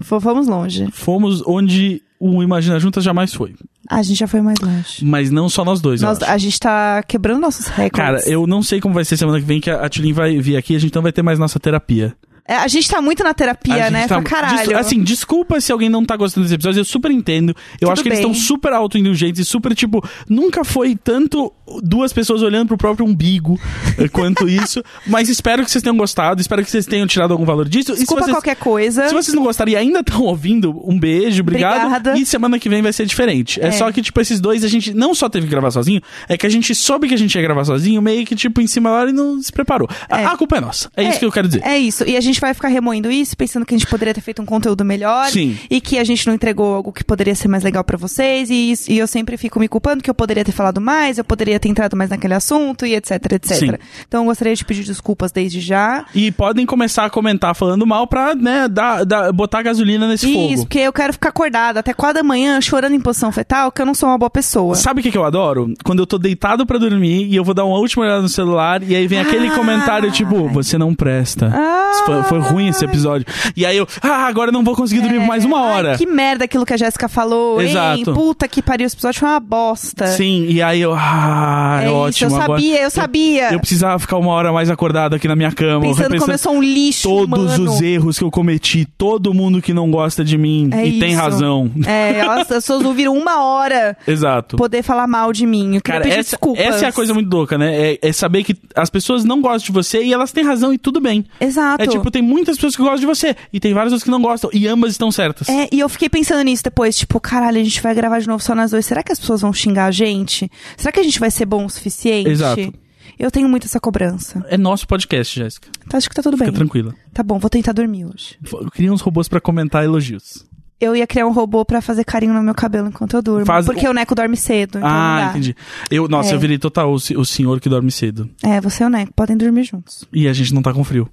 [0.00, 0.88] F- Vamos longe.
[0.90, 3.54] Fomos onde o Imagina Juntas jamais foi.
[3.88, 5.02] A gente já foi mais longe.
[5.02, 7.90] Mas não só nós dois, Nós, a gente tá quebrando nossos recordes.
[7.96, 10.38] Cara, eu não sei como vai ser semana que vem que a, a Tulin vai
[10.38, 12.14] vir aqui, a gente não vai ter mais nossa terapia.
[12.46, 14.06] É, a gente tá muito na A terapia, né?
[14.08, 14.76] tá- Pra caralho.
[14.76, 17.50] Assim, desculpa se alguém não tá gostando desse episódio, eu super entendo.
[17.74, 18.30] Eu Tudo acho que eles bem.
[18.30, 21.52] estão super autoindulgentes e super, tipo, nunca foi tanto
[21.82, 23.58] duas pessoas olhando pro próprio umbigo
[23.98, 24.82] eh, quanto isso.
[25.06, 27.94] Mas espero que vocês tenham gostado, espero que vocês tenham tirado algum valor disso.
[27.94, 29.06] Desculpa vocês, qualquer coisa.
[29.08, 31.86] se vocês não gostaram e ainda estão ouvindo, um beijo, obrigado.
[31.86, 32.18] Obrigada.
[32.18, 33.60] E semana que vem vai ser diferente.
[33.60, 33.68] É.
[33.68, 33.70] É.
[33.72, 36.46] só que, tipo, esses dois a gente não só teve que gravar sozinho, é que
[36.46, 38.96] a gente soube que a gente ia gravar sozinho, meio que, tipo, em cima da
[38.96, 39.88] hora e não se preparou.
[40.08, 40.24] A- É.
[40.26, 40.90] A, culpa é nossa.
[40.96, 41.62] É, isso que eu quero dizer.
[41.64, 42.04] É isso.
[42.06, 44.44] E a gente vai ficar remoendo isso, pensando que a gente poderia ter feito um
[44.46, 45.26] conteúdo melhor.
[45.30, 45.56] Sim.
[45.70, 48.50] E que a gente não entregou algo que poderia ser mais legal pra vocês.
[48.50, 51.24] E, isso- e eu sempre fico me culpando que eu poderia ter falado mais, eu
[51.24, 53.56] poderia ter entrado mais naquele assunto e etc, etc.
[53.56, 53.70] Sim.
[54.06, 56.04] Então eu gostaria de pedir desculpas desde já.
[56.14, 60.34] E podem começar a comentar falando mal pra, né, dar, dar- botar gasolina nesse Isso,
[60.50, 60.56] fogo.
[60.62, 63.86] porque eu quero ficar acordada até quatro da manhã chorando em posição fetal, que eu
[63.86, 64.74] não sou uma boa pessoa.
[64.74, 65.72] Sabe o que, que eu adoro?
[65.84, 68.82] Quando eu tô deitado pra dormir e eu vou dar uma última olhada no celular
[68.82, 69.54] e aí vem aquele Ah.
[69.54, 71.50] comentário tipo, você não presta.
[71.54, 71.92] Ah.
[72.24, 73.26] Foi, foi ruim esse episódio.
[73.56, 75.92] E aí eu, ah, agora eu não vou conseguir dormir por mais uma hora.
[75.92, 77.68] Ai, que merda aquilo que a Jéssica falou, hein?
[77.70, 78.12] Exato.
[78.14, 80.06] Puta que pariu, esse episódio foi uma bosta.
[80.08, 82.30] Sim, e aí eu, ah, É isso, ótimo.
[82.30, 83.52] eu agora- sabia, eu sabia.
[83.52, 85.80] Eu, precisava ficar uma hora mais acordado aqui na minha cama.
[85.80, 87.70] Pensando como repensando eu sou um lixo Todos humano.
[87.72, 91.10] os erros que eu cometi, todo mundo que não gosta de mim É e tem
[91.12, 91.20] isso.
[91.20, 91.70] razão.
[91.86, 94.56] É, as pessoas ouviram uma hora Exato.
[94.56, 95.76] poder falar mal de mim.
[95.76, 96.64] Eu Cara, pedir essa, desculpas.
[96.64, 97.92] essa é a coisa muito louca, né?
[97.92, 100.78] É, é saber que as pessoas não gostam de você e elas têm razão e
[100.78, 101.24] tudo bem.
[101.40, 101.82] Exato.
[101.82, 104.20] É tipo, tem muitas pessoas que gostam de você e tem várias pessoas que não
[104.20, 105.48] gostam e ambas estão certas.
[105.48, 108.42] É, e eu fiquei pensando nisso depois, tipo, caralho, a gente vai gravar de novo
[108.42, 108.84] só nós dois.
[108.86, 110.50] Será que as pessoas vão xingar a gente?
[110.76, 112.28] Será que a gente vai ser bom o suficiente?
[112.28, 112.72] Exato.
[113.18, 114.42] Eu tenho muito essa cobrança.
[114.48, 115.68] É nosso podcast, Jéssica.
[115.86, 116.54] Então acho que tá tudo Fica bem.
[116.54, 116.94] tranquila.
[117.12, 118.36] Tá bom, vou tentar dormir hoje.
[118.50, 120.46] Eu queria uns robôs pra comentar elogios.
[120.80, 123.44] Eu ia criar um robô pra fazer carinho no meu cabelo enquanto eu durmo.
[123.44, 125.54] Faz- Porque o Neco dorme cedo, então ah, entendi.
[125.90, 126.34] Eu, nossa, É.
[126.34, 128.30] eu virei total o, o senhor que dorme cedo.
[128.42, 130.06] É, você e o Neco podem dormir juntos.
[130.10, 131.06] E a gente não tá com frio.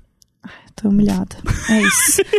[0.80, 1.36] Tô humilhada.
[1.70, 2.22] É isso.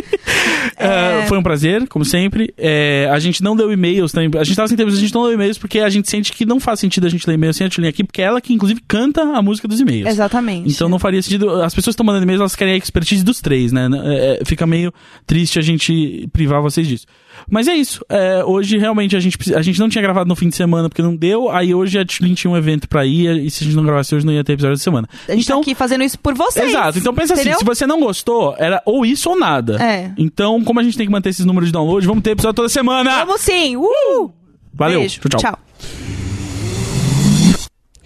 [0.81, 2.53] É, foi um prazer, como sempre.
[2.57, 4.31] É, a gente não deu e-mails também.
[4.39, 6.45] A gente tava sem tempo, a gente não deu e-mails porque a gente sente que
[6.45, 8.53] não faz sentido a gente ler e-mail sem a Tulin aqui, porque é ela que,
[8.53, 10.07] inclusive, canta a música dos e-mails.
[10.07, 10.69] Exatamente.
[10.69, 11.61] Então não faria sentido.
[11.61, 13.89] As pessoas estão mandando e-mails, elas querem a expertise dos três, né?
[14.05, 14.93] É, é, fica meio
[15.27, 17.05] triste a gente privar vocês disso.
[17.49, 18.03] Mas é isso.
[18.09, 21.01] É, hoje realmente a gente, a gente não tinha gravado no fim de semana porque
[21.01, 21.49] não deu.
[21.49, 23.45] Aí hoje a Tulin tinha um evento pra ir.
[23.45, 25.07] E se a gente não gravasse hoje, não ia ter episódio da semana.
[25.27, 26.69] A gente então, tá aqui fazendo isso por vocês.
[26.69, 26.97] Exato.
[26.97, 27.53] Então pensa entendeu?
[27.53, 29.81] assim: se você não gostou, era ou isso ou nada.
[29.81, 30.11] É.
[30.17, 32.69] Então, como a gente tem que manter esses números de download, vamos ter episódio toda
[32.69, 33.25] semana.
[33.25, 33.75] Vamos sim!
[33.77, 34.31] Uh!
[34.73, 34.99] Valeu.
[34.99, 35.19] Beijo.
[35.21, 35.39] tchau.
[35.39, 35.51] tchau.
[35.51, 35.59] tchau.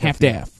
[0.03, 0.52] half-daff.